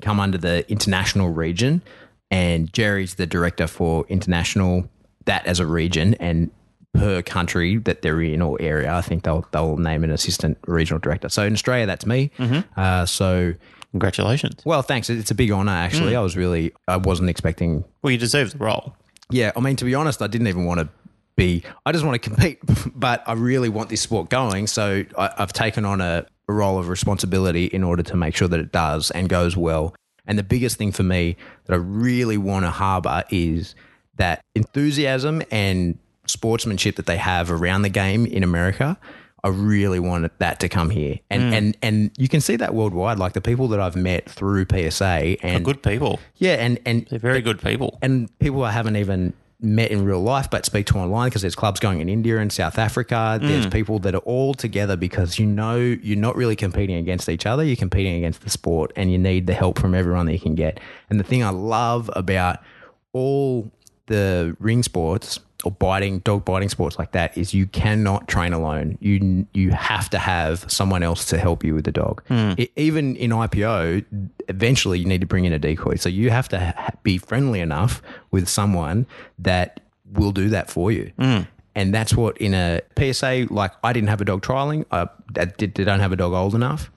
come 0.00 0.20
under 0.20 0.38
the 0.38 0.68
international 0.70 1.30
region, 1.30 1.82
and 2.30 2.72
Jerry's 2.72 3.14
the 3.14 3.26
director 3.26 3.66
for 3.66 4.04
international, 4.08 4.88
that 5.26 5.46
as 5.46 5.60
a 5.60 5.66
region. 5.66 6.14
And 6.14 6.50
per 6.94 7.22
country 7.22 7.78
that 7.78 8.02
they're 8.02 8.20
in 8.20 8.42
or 8.42 8.60
area, 8.60 8.92
I 8.94 9.00
think 9.00 9.22
they'll, 9.24 9.46
they'll 9.52 9.76
name 9.78 10.04
an 10.04 10.10
assistant 10.10 10.58
regional 10.66 10.98
director. 11.00 11.28
So 11.30 11.42
in 11.44 11.52
Australia, 11.54 11.86
that's 11.86 12.04
me. 12.06 12.30
Uh, 12.76 13.06
so, 13.06 13.54
Congratulations. 13.92 14.62
well, 14.64 14.80
thanks. 14.82 15.10
It's 15.10 15.30
a 15.30 15.34
big 15.34 15.50
honor, 15.50 15.72
actually. 15.72 16.16
I 16.16 16.20
was 16.20 16.34
really, 16.36 16.72
I 16.88 16.96
wasn't 16.96 17.28
expecting 17.28 17.84
Well, 18.02 18.10
you 18.10 18.16
deserve 18.18 18.52
the 18.52 18.58
role. 18.58 18.94
yeah, 19.30 19.52
I 19.54 19.60
mean, 19.60 19.76
to 19.76 19.84
be 19.84 19.94
honest, 19.94 20.22
I 20.22 20.26
didn't 20.28 20.46
even 20.46 20.64
want 20.64 20.80
to 20.80 20.88
be. 21.36 21.62
I 21.86 21.92
just 21.92 22.04
want 22.04 22.20
to 22.20 22.30
compete, 22.30 22.58
but 22.94 23.22
I 23.26 23.32
really 23.32 23.68
want 23.68 23.88
this 23.88 24.00
sport 24.00 24.28
going. 24.28 24.66
So 24.66 25.04
I, 25.16 25.30
I've 25.38 25.52
taken 25.52 25.84
on 25.84 26.00
a, 26.00 26.26
a 26.48 26.52
role 26.52 26.78
of 26.78 26.88
responsibility 26.88 27.66
in 27.66 27.82
order 27.84 28.02
to 28.02 28.16
make 28.16 28.36
sure 28.36 28.48
that 28.48 28.60
it 28.60 28.72
does 28.72 29.10
and 29.10 29.28
goes 29.28 29.56
well. 29.56 29.94
And 30.26 30.38
the 30.38 30.44
biggest 30.44 30.76
thing 30.76 30.92
for 30.92 31.02
me 31.02 31.36
that 31.66 31.74
I 31.74 31.78
really 31.78 32.38
want 32.38 32.64
to 32.64 32.70
harbour 32.70 33.24
is 33.30 33.74
that 34.16 34.40
enthusiasm 34.54 35.42
and 35.50 35.98
sportsmanship 36.26 36.96
that 36.96 37.06
they 37.06 37.16
have 37.16 37.50
around 37.50 37.82
the 37.82 37.88
game 37.88 38.26
in 38.26 38.42
America. 38.42 38.98
I 39.44 39.48
really 39.48 39.98
wanted 39.98 40.30
that 40.38 40.60
to 40.60 40.68
come 40.68 40.90
here, 40.90 41.18
and 41.28 41.42
mm. 41.42 41.52
and 41.52 41.76
and 41.82 42.10
you 42.16 42.28
can 42.28 42.40
see 42.40 42.54
that 42.54 42.74
worldwide. 42.74 43.18
Like 43.18 43.32
the 43.32 43.40
people 43.40 43.66
that 43.68 43.80
I've 43.80 43.96
met 43.96 44.30
through 44.30 44.66
PSA, 44.70 45.44
and 45.44 45.64
Good 45.64 45.82
people. 45.82 46.20
yeah, 46.36 46.54
and 46.54 46.78
and 46.86 47.06
They're 47.10 47.18
very 47.18 47.40
good 47.40 47.60
people. 47.60 47.98
and 48.02 48.38
people 48.38 48.62
I 48.62 48.70
haven't 48.70 48.94
even 48.94 49.32
met 49.62 49.90
in 49.90 50.04
real 50.04 50.20
life 50.20 50.50
but 50.50 50.66
speak 50.66 50.86
to 50.86 50.98
online 50.98 51.28
because 51.28 51.42
there's 51.42 51.54
clubs 51.54 51.78
going 51.78 52.00
in 52.00 52.08
India 52.08 52.38
and 52.38 52.52
South 52.52 52.78
Africa. 52.78 53.38
There's 53.40 53.66
mm. 53.66 53.72
people 53.72 53.98
that 54.00 54.14
are 54.14 54.18
all 54.18 54.54
together 54.54 54.96
because 54.96 55.38
you 55.38 55.46
know 55.46 55.76
you're 55.76 56.18
not 56.18 56.36
really 56.36 56.56
competing 56.56 56.96
against 56.96 57.28
each 57.28 57.46
other, 57.46 57.64
you're 57.64 57.76
competing 57.76 58.16
against 58.16 58.42
the 58.42 58.50
sport 58.50 58.92
and 58.96 59.12
you 59.12 59.18
need 59.18 59.46
the 59.46 59.54
help 59.54 59.78
from 59.78 59.94
everyone 59.94 60.26
that 60.26 60.32
you 60.32 60.40
can 60.40 60.54
get. 60.54 60.80
And 61.10 61.20
the 61.20 61.24
thing 61.24 61.42
I 61.44 61.50
love 61.50 62.10
about 62.14 62.58
all 63.12 63.70
the 64.06 64.56
ring 64.58 64.82
sports 64.82 65.38
or 65.64 65.70
biting 65.72 66.18
dog 66.20 66.44
biting 66.44 66.68
sports 66.68 66.98
like 66.98 67.12
that 67.12 67.36
is 67.36 67.54
you 67.54 67.66
cannot 67.66 68.28
train 68.28 68.52
alone. 68.52 68.98
You 69.00 69.46
you 69.52 69.70
have 69.70 70.10
to 70.10 70.18
have 70.18 70.70
someone 70.70 71.02
else 71.02 71.24
to 71.26 71.38
help 71.38 71.62
you 71.64 71.74
with 71.74 71.84
the 71.84 71.92
dog. 71.92 72.22
Hmm. 72.28 72.52
E- 72.58 72.68
even 72.76 73.16
in 73.16 73.30
IPO, 73.30 74.04
eventually 74.48 74.98
you 74.98 75.04
need 75.06 75.20
to 75.20 75.26
bring 75.26 75.44
in 75.44 75.52
a 75.52 75.58
decoy. 75.58 75.96
So 75.96 76.08
you 76.08 76.30
have 76.30 76.48
to 76.48 76.58
ha- 76.60 76.90
be 77.02 77.18
friendly 77.18 77.60
enough 77.60 78.02
with 78.30 78.48
someone 78.48 79.06
that 79.38 79.80
will 80.12 80.32
do 80.32 80.48
that 80.50 80.70
for 80.70 80.90
you. 80.90 81.12
Hmm. 81.18 81.40
And 81.74 81.94
that's 81.94 82.14
what 82.14 82.36
in 82.38 82.52
a 82.54 82.80
PSA, 82.98 83.46
like 83.50 83.72
I 83.82 83.92
didn't 83.92 84.08
have 84.10 84.20
a 84.20 84.24
dog 84.26 84.42
trialing. 84.42 84.84
I, 84.90 85.08
I 85.38 85.46
did, 85.46 85.74
don't 85.74 86.00
have 86.00 86.12
a 86.12 86.16
dog 86.16 86.32
old 86.32 86.54
enough. 86.54 86.90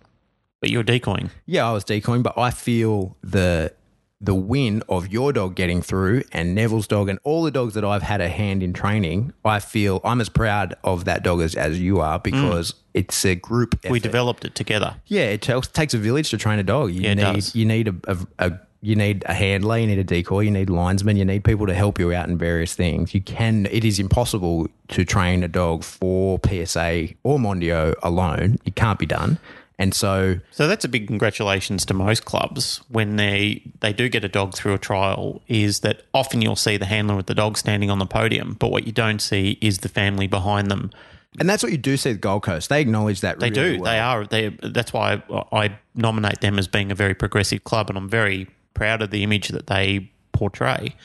But 0.60 0.70
you're 0.70 0.84
decoying. 0.84 1.30
Yeah, 1.46 1.70
I 1.70 1.72
was 1.72 1.84
decoying, 1.84 2.24
but 2.24 2.38
I 2.38 2.50
feel 2.50 3.16
the 3.22 3.74
the 4.22 4.34
win 4.36 4.82
of 4.88 5.10
your 5.12 5.34
dog 5.34 5.56
getting 5.56 5.82
through 5.82 6.24
and 6.32 6.56
Neville's 6.56 6.88
dog 6.88 7.10
and 7.10 7.20
all 7.24 7.44
the 7.44 7.52
dogs 7.52 7.74
that 7.74 7.84
I've 7.84 8.02
had 8.02 8.22
a 8.22 8.30
hand 8.30 8.64
in 8.64 8.72
training, 8.74 9.34
I 9.44 9.60
feel 9.60 10.00
I'm 10.04 10.22
as 10.22 10.30
proud 10.30 10.76
of 10.84 11.06
that 11.06 11.22
dog 11.24 11.42
as, 11.42 11.54
as 11.56 11.80
you 11.80 12.00
are 12.00 12.18
because 12.20 12.74
it's 12.94 13.26
a 13.26 13.36
group 13.36 13.76
effort. 13.84 13.92
We 13.92 14.00
developed 14.00 14.46
it 14.46 14.56
together. 14.56 14.96
Yeah, 15.08 15.24
it 15.26 15.42
takes, 15.42 15.68
takes 15.68 15.94
a 15.94 15.98
village 15.98 16.30
to 16.30 16.38
train 16.38 16.60
a 16.60 16.64
dog. 16.64 16.92
You 16.92 17.02
Yeah, 17.02 17.14
need 17.14 17.34
does. 17.36 17.56
you 17.56 17.66
need 17.66 17.88
a, 17.90 17.96
a, 18.08 18.18
a 18.40 18.60
you 18.82 18.96
need 18.96 19.24
a 19.26 19.34
handler, 19.34 19.80
you 19.80 19.88
need 19.88 19.98
a 19.98 20.04
decoy, 20.04 20.42
you 20.42 20.52
need 20.52 20.70
linesmen, 20.70 21.18
you 21.18 21.26
need 21.26 21.44
people 21.44 21.66
to 21.66 21.74
help 21.74 21.98
you 22.00 22.14
out 22.14 22.30
in 22.30 22.38
various 22.38 22.74
things. 22.76 23.14
You 23.16 23.22
can 23.22 23.66
it 23.72 23.84
is 23.84 24.00
impossible 24.00 24.68
to 24.90 25.04
train 25.04 25.44
a 25.44 25.48
dog 25.48 25.84
for 25.84 26.40
PSA 26.46 27.10
or 27.24 27.38
Mondio 27.40 27.96
alone. 28.04 28.58
It 28.64 28.76
can't 28.76 29.00
be 29.00 29.06
done. 29.08 29.40
And 29.78 29.94
so 29.94 30.40
So 30.52 30.68
that's 30.68 30.86
a 30.86 30.88
big 30.88 31.08
congratulations 31.08 31.86
to 31.88 31.94
most 31.94 32.24
clubs 32.26 32.82
when 32.90 33.18
they 33.18 33.62
they 33.82 33.92
do 33.94 34.08
get 34.10 34.24
a 34.24 34.30
dog 34.30 34.54
through 34.56 34.74
a 34.74 34.78
trial. 34.78 35.42
Is 35.48 35.82
that 35.82 36.04
often 36.14 36.42
you'll 36.42 36.56
see 36.56 36.78
the 36.78 36.86
handler 36.86 37.16
with 37.16 37.26
the 37.28 37.36
dog 37.36 37.58
standing 37.58 37.90
on 37.90 38.00
the 38.00 38.06
podium, 38.06 38.56
but 38.60 38.72
what 38.72 38.86
you 38.86 38.94
don't 38.94 39.20
see 39.22 39.58
is 39.62 39.80
the 39.80 39.90
family 39.90 40.28
behind 40.28 40.72
them. 40.72 40.92
and 41.40 41.50
that's 41.50 41.62
what 41.62 41.72
you 41.74 41.78
do 41.78 41.98
see 41.98 42.12
at 42.12 42.22
Gold 42.22 42.44
Coast. 42.44 42.70
They 42.70 42.80
acknowledge 42.80 43.20
that 43.22 43.40
They 43.42 43.50
really 43.50 43.76
do. 43.78 43.82
well. 43.82 43.92
They 43.92 44.00
are. 44.00 44.26
They. 44.26 44.50
That's 44.64 44.94
why 44.94 45.22
I, 45.30 45.58
I 45.66 45.80
nominate 45.94 46.40
them 46.40 46.58
as 46.58 46.68
being 46.70 46.92
a 46.92 46.96
very 46.96 47.14
progressive 47.14 47.66
club, 47.66 47.90
and 47.90 47.98
I'm 47.98 48.08
very 48.10 48.48
proud 48.74 49.02
of 49.02 49.12
the 49.12 49.24
image 49.24 49.50
that 49.50 49.68
they 49.68 50.10
portray. 50.32 50.96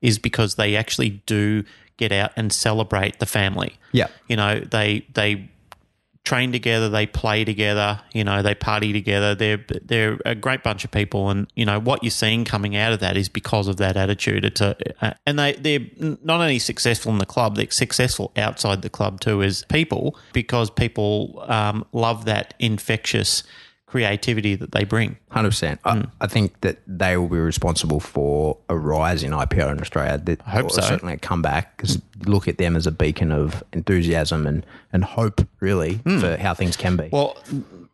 Is 0.00 0.18
because 0.18 0.54
they 0.56 0.76
actually 0.76 1.22
do 1.26 1.64
get 1.98 2.12
out 2.12 2.30
and 2.36 2.52
celebrate 2.52 3.18
the 3.20 3.26
family. 3.26 3.74
Yeah. 3.92 4.08
You 4.28 4.36
know, 4.36 4.60
they 4.60 5.06
they 5.14 5.50
train 6.24 6.52
together, 6.52 6.88
they 6.88 7.06
play 7.06 7.44
together, 7.44 8.00
you 8.12 8.24
know, 8.24 8.42
they 8.42 8.54
party 8.54 8.92
together. 8.92 9.34
They're 9.34 9.64
they're 9.82 10.18
a 10.24 10.34
great 10.34 10.62
bunch 10.62 10.84
of 10.84 10.90
people, 10.90 11.28
and 11.30 11.46
you 11.54 11.64
know 11.66 11.78
what 11.78 12.02
you're 12.02 12.10
seeing 12.10 12.44
coming 12.44 12.74
out 12.74 12.92
of 12.92 13.00
that 13.00 13.16
is 13.16 13.28
because 13.28 13.68
of 13.68 13.76
that 13.76 13.96
attitude. 13.96 14.44
It's 14.44 14.60
a 14.60 14.76
and 15.26 15.38
they 15.38 15.52
they're 15.52 16.16
not 16.22 16.40
only 16.40 16.58
successful 16.58 17.12
in 17.12 17.18
the 17.18 17.26
club, 17.26 17.56
they're 17.56 17.70
successful 17.70 18.32
outside 18.36 18.82
the 18.82 18.90
club 18.90 19.20
too 19.20 19.42
as 19.42 19.64
people 19.64 20.16
because 20.32 20.70
people 20.70 21.44
um, 21.46 21.84
love 21.92 22.24
that 22.24 22.54
infectious 22.58 23.42
creativity 23.94 24.56
that 24.56 24.72
they 24.72 24.82
bring. 24.82 25.16
Hundred 25.30 25.50
percent. 25.50 25.78
Hmm. 25.84 25.88
I, 26.20 26.24
I 26.24 26.26
think 26.26 26.60
that 26.62 26.78
they 26.84 27.16
will 27.16 27.28
be 27.28 27.38
responsible 27.38 28.00
for 28.00 28.58
a 28.68 28.76
rise 28.76 29.22
in 29.22 29.30
IPO 29.30 29.70
in 29.70 29.80
Australia. 29.80 30.18
That, 30.18 30.40
I 30.44 30.50
hope 30.50 30.72
so. 30.72 30.80
Certainly 30.80 31.14
a 31.14 31.16
comeback 31.16 31.76
because 31.76 32.02
look 32.26 32.48
at 32.48 32.58
them 32.58 32.74
as 32.74 32.88
a 32.88 32.90
beacon 32.90 33.30
of 33.30 33.62
enthusiasm 33.72 34.48
and 34.48 34.66
and 34.92 35.04
hope, 35.04 35.46
really, 35.60 35.98
for 35.98 36.36
how 36.36 36.54
things 36.54 36.76
can 36.76 36.96
be. 36.96 37.08
Well, 37.12 37.36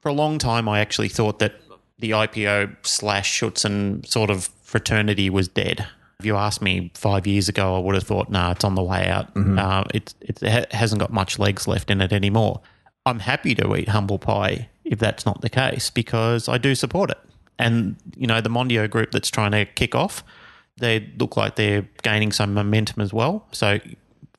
for 0.01 0.09
a 0.09 0.15
long 0.15 0.39
time, 0.39 0.71
I 0.71 0.81
actually 0.81 1.11
thought 1.11 1.39
that 1.41 1.53
the 1.99 2.13
IPO 2.13 2.77
slash 2.81 3.39
Schutzhund 3.39 4.07
sort 4.07 4.31
of 4.31 4.49
fraternity 4.63 5.29
was 5.29 5.49
dead. 5.49 5.87
If 6.19 6.25
you 6.25 6.37
asked 6.37 6.63
me 6.63 6.93
five 6.95 7.27
years 7.27 7.51
ago, 7.51 7.77
I 7.77 7.79
would 7.81 7.95
have 7.95 8.05
thought, 8.05 8.31
nah, 8.31 8.53
it's 8.53 8.65
on 8.65 8.75
the 8.75 8.83
way 8.83 9.07
out. 9.07 9.29
Uh, 9.37 9.85
it, 9.93 10.15
it 10.23 10.41
ha- 10.41 10.65
hasn't 10.71 11.01
got 11.01 11.13
much 11.13 11.39
legs 11.39 11.69
left 11.69 11.91
in 11.91 12.01
it 12.01 12.11
anymore. 12.13 12.63
I'm 13.07 13.21
happy 13.21 13.55
to 13.57 13.77
eat 13.77 13.89
humble 13.89 14.19
pie 14.19 14.69
if 14.85 14.99
that's 14.99 15.25
not 15.25 15.41
the 15.41 15.49
case 15.49 15.91
because 15.91 16.49
I 16.49 16.59
do 16.59 16.75
support 16.75 17.11
it. 17.11 17.19
And, 17.59 17.97
you 18.17 18.27
know, 18.27 18.41
the 18.41 18.49
Mondio 18.49 18.89
group 18.89 19.11
that's 19.11 19.31
trying 19.31 19.53
to 19.53 19.65
kick 19.65 19.95
off, 19.95 20.25
they 20.79 21.13
look 21.19 21.37
like 21.37 21.57
they're 21.57 21.87
gaining 22.03 22.33
some 22.33 22.55
momentum 22.55 23.03
as 23.03 23.13
well. 23.13 23.47
So 23.53 23.79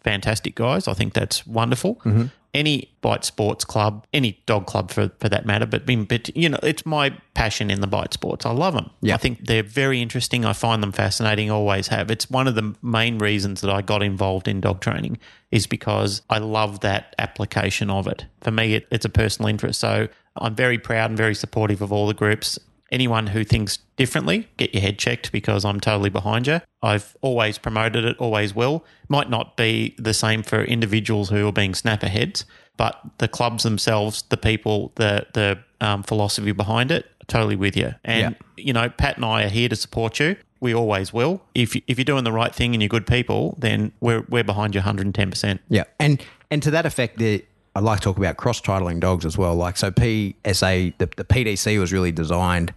fantastic 0.04 0.56
guys. 0.56 0.88
I 0.88 0.94
think 0.94 1.14
that's 1.14 1.46
wonderful. 1.46 1.96
Mm-hmm. 1.98 2.26
Any 2.54 2.92
bite 3.00 3.24
sports 3.24 3.64
club, 3.64 4.06
any 4.14 4.42
dog 4.46 4.66
club 4.66 4.92
for, 4.92 5.10
for 5.20 5.30
that 5.30 5.46
matter, 5.46 5.66
but, 5.66 5.86
but 5.86 6.36
you 6.36 6.50
know, 6.50 6.60
it's 6.62 6.86
my 6.86 7.12
passion 7.34 7.72
in 7.72 7.80
the 7.80 7.88
bite 7.88 8.14
sports. 8.14 8.46
I 8.46 8.52
love 8.52 8.74
them. 8.74 8.90
Yeah. 9.02 9.14
I 9.14 9.18
think 9.18 9.48
they're 9.48 9.64
very 9.64 10.02
interesting. 10.02 10.44
I 10.44 10.54
find 10.54 10.84
them 10.84 10.92
fascinating. 10.92 11.50
Always 11.50 11.88
have. 11.88 12.12
It's 12.12 12.30
one 12.30 12.48
of 12.48 12.56
the 12.56 12.76
main 12.82 13.20
reasons 13.20 13.62
that 13.62 13.72
I 13.72 13.82
got 13.82 14.04
involved 14.04 14.48
in 14.48 14.60
dog 14.60 14.82
training 14.82 15.18
is 15.52 15.66
because 15.66 16.22
I 16.30 16.40
love 16.40 16.82
that 16.82 17.16
application 17.18 17.90
of 17.90 18.08
it. 18.08 18.26
For 18.42 18.52
me, 18.52 18.76
it, 18.76 18.88
it's 18.92 19.06
a 19.06 19.10
personal 19.10 19.50
interest. 19.50 19.80
So 19.80 20.10
I'm 20.36 20.56
very 20.56 20.78
proud 20.78 21.12
and 21.12 21.18
very 21.18 21.36
supportive 21.36 21.82
of 21.82 21.92
all 21.92 22.08
the 22.08 22.14
groups. 22.14 22.60
Anyone 22.92 23.28
who 23.28 23.44
thinks 23.44 23.80
differently, 23.96 24.48
get 24.58 24.74
your 24.74 24.82
head 24.82 25.00
checked 25.00 25.32
because 25.32 25.64
I'm 25.64 25.80
totally 25.80 26.10
behind 26.10 26.48
you. 26.48 26.62
I've 26.82 27.16
always 27.22 27.58
promoted 27.58 28.04
it, 28.04 28.18
always 28.18 28.54
will. 28.54 28.84
Might 29.08 29.30
not 29.30 29.56
be 29.56 29.96
the 29.98 30.14
same 30.14 30.44
for 30.44 30.64
individuals 30.64 31.30
who 31.30 31.48
are 31.48 31.54
being 31.54 31.74
snapper 31.74 32.08
heads, 32.08 32.46
but 32.78 33.00
the 33.20 33.28
clubs 33.28 33.64
themselves, 33.64 34.24
the 34.24 34.38
people, 34.38 34.92
the 34.96 35.28
the 35.34 35.60
um, 35.80 36.04
philosophy 36.04 36.52
behind 36.52 36.92
it, 36.92 37.06
totally 37.28 37.56
with 37.56 37.76
you. 37.78 37.94
And 38.04 38.36
you 38.58 38.74
know, 38.74 38.90
Pat 38.90 39.18
and 39.18 39.26
I 39.26 39.44
are 39.44 39.50
here 39.50 39.70
to 39.70 39.76
support 39.76 40.20
you. 40.20 40.36
We 40.60 40.74
always 40.74 41.12
will. 41.14 41.42
If 41.56 41.76
if 41.88 41.98
you're 41.98 42.06
doing 42.06 42.24
the 42.24 42.32
right 42.32 42.54
thing 42.54 42.74
and 42.74 42.82
you're 42.82 42.90
good 42.90 43.08
people, 43.08 43.56
then 43.60 43.92
we're 44.00 44.26
we're 44.30 44.44
behind 44.44 44.76
you 44.76 44.80
110. 44.80 45.30
percent 45.30 45.62
Yeah, 45.70 45.84
and 46.00 46.24
and 46.50 46.62
to 46.64 46.72
that 46.72 46.86
effect, 46.86 47.18
the, 47.18 47.44
I'd 47.76 47.84
like 47.84 48.00
to 48.00 48.04
talk 48.04 48.18
about 48.18 48.38
cross 48.38 48.62
titling 48.62 49.00
dogs 49.00 49.26
as 49.26 49.38
well. 49.38 49.56
Like 49.56 49.78
so, 49.78 49.90
PSA 49.90 50.94
the, 50.98 51.10
the 51.18 51.24
PDC 51.24 51.80
was 51.80 51.94
really 51.94 52.12
designed 52.12 52.74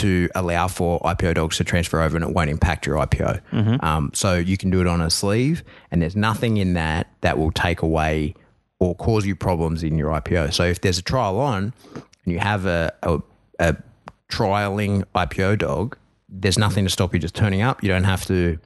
to 0.00 0.28
allow 0.34 0.68
for 0.68 1.00
IPO 1.00 1.34
dogs 1.34 1.56
to 1.58 1.64
transfer 1.64 2.00
over, 2.02 2.16
and 2.16 2.24
it 2.24 2.34
won't 2.34 2.50
impact 2.50 2.86
your 2.86 2.96
IPO. 2.96 3.82
Um, 3.84 4.10
so 4.14 4.34
you 4.34 4.56
can 4.56 4.70
do 4.70 4.80
it 4.80 4.86
on 4.86 5.00
a 5.00 5.10
sleeve, 5.10 5.62
and 5.90 6.02
there's 6.02 6.16
nothing 6.16 6.56
in 6.56 6.74
that 6.74 7.06
that 7.20 7.38
will 7.38 7.52
take 7.52 7.82
away 7.82 8.34
or 8.78 8.94
cause 8.94 9.26
you 9.26 9.36
problems 9.36 9.82
in 9.82 9.98
your 9.98 10.10
IPO. 10.10 10.52
So 10.54 10.64
if 10.64 10.80
there's 10.80 10.98
a 10.98 11.02
trial 11.02 11.38
on, 11.38 11.72
and 12.24 12.32
you 12.32 12.38
have 12.38 12.66
a, 12.66 12.92
a, 13.02 13.20
a 13.58 13.76
trialing 14.30 15.04
IPO 15.14 15.58
dog, 15.58 15.96
there's 16.28 16.58
nothing 16.58 16.84
to 16.84 16.90
stop 16.90 17.12
you 17.12 17.20
just 17.20 17.34
turning 17.34 17.62
up. 17.62 17.82
You 17.82 17.88
don't 17.88 18.04
have 18.04 18.24
to 18.26 18.58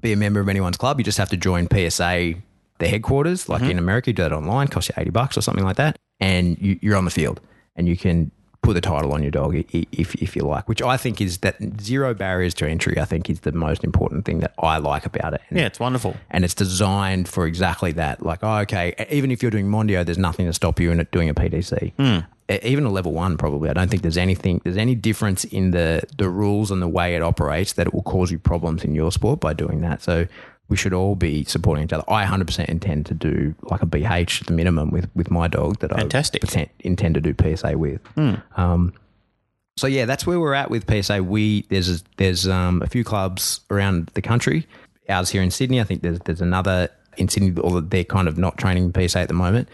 be 0.00 0.12
a 0.12 0.16
member 0.16 0.40
of 0.40 0.48
anyone's 0.48 0.76
club. 0.76 0.98
You 0.98 1.04
just 1.04 1.18
have 1.18 1.28
to 1.30 1.36
join 1.36 1.68
PSA, 1.70 2.34
the 2.78 2.88
headquarters, 2.88 3.48
like 3.48 3.62
in 3.62 3.78
America. 3.78 4.10
You 4.10 4.14
do 4.14 4.22
that 4.22 4.32
online, 4.32 4.68
costs 4.68 4.88
you 4.88 4.94
80 4.96 5.10
bucks 5.10 5.38
or 5.38 5.42
something 5.42 5.64
like 5.64 5.76
that. 5.76 5.96
And 6.20 6.58
you, 6.58 6.78
you're 6.82 6.96
on 6.96 7.04
the 7.04 7.10
field 7.10 7.40
and 7.76 7.86
you 7.86 7.96
can 7.96 8.30
put 8.66 8.74
the 8.74 8.80
title 8.80 9.12
on 9.12 9.22
your 9.22 9.30
dog 9.30 9.54
if, 9.54 10.14
if 10.16 10.36
you 10.36 10.42
like, 10.42 10.68
which 10.68 10.82
I 10.82 10.96
think 10.96 11.20
is 11.20 11.38
that 11.38 11.56
zero 11.80 12.12
barriers 12.14 12.52
to 12.54 12.68
entry, 12.68 12.98
I 12.98 13.04
think 13.04 13.30
is 13.30 13.40
the 13.40 13.52
most 13.52 13.84
important 13.84 14.24
thing 14.24 14.40
that 14.40 14.52
I 14.58 14.78
like 14.78 15.06
about 15.06 15.34
it. 15.34 15.40
And, 15.48 15.58
Yeah, 15.58 15.66
it's 15.66 15.80
wonderful. 15.80 16.16
and 16.30 16.44
it's 16.44 16.54
designed 16.54 17.28
for 17.28 17.46
exactly 17.46 17.92
that. 17.92 18.22
Like, 18.24 18.40
oh, 18.42 18.58
okay, 18.58 18.94
even 19.10 19.30
if 19.30 19.40
you're 19.42 19.50
doing 19.50 19.68
Mondio, 19.68 20.04
there's 20.04 20.18
nothing 20.18 20.46
to 20.46 20.52
stop 20.52 20.80
you 20.80 20.90
in 20.90 21.00
it 21.00 21.10
doing 21.12 21.28
a 21.28 21.34
PDC. 21.34 21.92
Hmm. 21.94 22.18
E- 22.50 22.58
Even 22.62 22.84
a 22.84 22.90
level 22.90 23.12
one, 23.12 23.36
probably. 23.36 23.70
I 23.70 23.72
don't 23.72 23.88
think 23.90 24.02
there's 24.02 24.16
anything, 24.18 24.60
there's 24.64 24.76
any 24.76 24.94
difference 24.94 25.44
in 25.44 25.70
the 25.72 26.02
the 26.18 26.28
rules 26.28 26.70
and 26.70 26.80
the 26.82 26.88
way 26.88 27.14
it 27.16 27.22
operates 27.22 27.72
that 27.74 27.86
it 27.88 27.94
will 27.94 28.02
cause 28.04 28.30
you 28.30 28.38
problems 28.38 28.84
in 28.84 28.94
your 28.94 29.10
sport 29.12 29.40
by 29.40 29.52
doing 29.52 29.80
that. 29.80 30.02
So 30.02 30.26
we 30.68 30.76
should 30.76 30.92
all 30.92 31.14
be 31.14 31.44
supporting 31.44 31.84
each 31.84 31.92
other. 31.92 32.04
I 32.08 32.24
100% 32.24 32.64
intend 32.66 33.06
to 33.06 33.14
do 33.14 33.54
like 33.62 33.82
a 33.82 33.86
BH 33.86 34.40
at 34.42 34.46
the 34.48 34.52
minimum 34.52 34.90
with 34.90 35.08
with 35.14 35.30
my 35.30 35.46
dog 35.48 35.78
that 35.80 35.90
Fantastic. 35.92 36.42
I 36.42 36.46
pretend- 36.46 36.70
intend 36.80 37.14
to 37.14 37.20
do 37.20 37.34
PSA 37.40 37.78
with. 37.78 38.00
Um, 38.56 38.92
so 39.76 39.86
yeah, 39.86 40.06
that's 40.06 40.26
where 40.26 40.40
we're 40.40 40.54
at 40.54 40.70
with 40.70 40.84
PSA. 40.90 41.22
We 41.22 41.62
there's 41.68 42.02
there's 42.16 42.48
um, 42.48 42.82
a 42.82 42.86
few 42.88 43.04
clubs 43.04 43.60
around 43.70 44.10
the 44.14 44.22
country. 44.22 44.66
Ours 45.08 45.30
here 45.30 45.42
in 45.42 45.50
Sydney. 45.50 45.80
I 45.80 45.84
think 45.84 46.02
there's 46.02 46.18
there's 46.20 46.40
another 46.40 46.88
in 47.16 47.28
Sydney, 47.28 47.54
although 47.62 47.80
they're 47.80 48.02
kind 48.04 48.26
of 48.26 48.36
not 48.38 48.56
training 48.58 48.92
PSA 48.92 49.20
at 49.20 49.28
the 49.28 49.34
moment. 49.34 49.68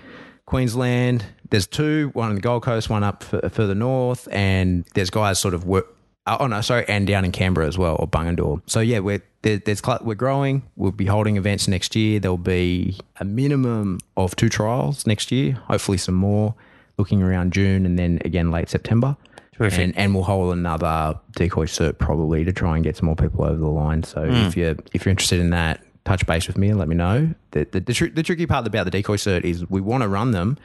Queensland, 0.46 1.24
there's 1.50 1.66
two, 1.66 2.10
one 2.14 2.28
on 2.28 2.34
the 2.34 2.40
Gold 2.40 2.62
Coast, 2.62 2.90
one 2.90 3.02
up 3.02 3.24
f- 3.32 3.52
further 3.52 3.74
north, 3.74 4.28
and 4.30 4.84
there's 4.94 5.08
guys 5.08 5.38
sort 5.38 5.54
of 5.54 5.64
work 5.66 5.86
Uh, 6.24 6.36
oh 6.40 6.46
no, 6.46 6.60
sorry, 6.60 6.84
and 6.88 7.06
down 7.06 7.24
in 7.24 7.32
Canberra 7.32 7.66
as 7.66 7.76
well, 7.76 7.96
or 7.98 8.06
Bungendore. 8.06 8.62
So 8.66 8.80
yeah, 8.80 9.00
we're 9.00 9.22
there, 9.42 9.58
there's 9.58 9.82
we're 10.02 10.14
growing. 10.14 10.62
We'll 10.76 10.92
be 10.92 11.06
holding 11.06 11.36
events 11.36 11.66
next 11.66 11.96
year. 11.96 12.20
There'll 12.20 12.36
be 12.36 12.98
a 13.18 13.24
minimum 13.24 13.98
of 14.16 14.36
two 14.36 14.48
trials 14.48 15.06
next 15.06 15.32
year. 15.32 15.52
Hopefully, 15.52 15.98
some 15.98 16.14
more. 16.14 16.54
Looking 16.98 17.22
around 17.22 17.54
June 17.54 17.86
and 17.86 17.98
then 17.98 18.20
again 18.24 18.50
late 18.50 18.68
September. 18.68 19.16
Terrific. 19.56 19.80
And, 19.80 19.98
and 19.98 20.14
we'll 20.14 20.24
hold 20.24 20.52
another 20.52 21.18
decoy 21.34 21.64
cert 21.64 21.98
probably 21.98 22.44
to 22.44 22.52
try 22.52 22.76
and 22.76 22.84
get 22.84 22.96
some 22.96 23.06
more 23.06 23.16
people 23.16 23.44
over 23.44 23.56
the 23.56 23.66
line. 23.66 24.02
So 24.02 24.22
if 24.24 24.56
you're 24.56 24.76
if 24.92 25.04
you're 25.04 25.10
interested 25.10 25.40
in 25.40 25.50
that, 25.50 25.80
touch 26.04 26.26
base 26.26 26.46
with 26.46 26.58
me 26.58 26.68
and 26.68 26.78
let 26.78 26.88
me 26.88 26.94
know. 26.94 27.34
The 27.52 27.66
the, 27.72 27.80
the, 27.80 27.94
tr- 27.94 28.06
the 28.14 28.22
tricky 28.22 28.46
part 28.46 28.66
about 28.66 28.84
the 28.84 28.90
decoy 28.90 29.16
cert 29.16 29.42
is 29.42 29.68
we 29.70 29.80
want 29.80 30.02
to 30.02 30.08
run 30.08 30.32
them, 30.32 30.58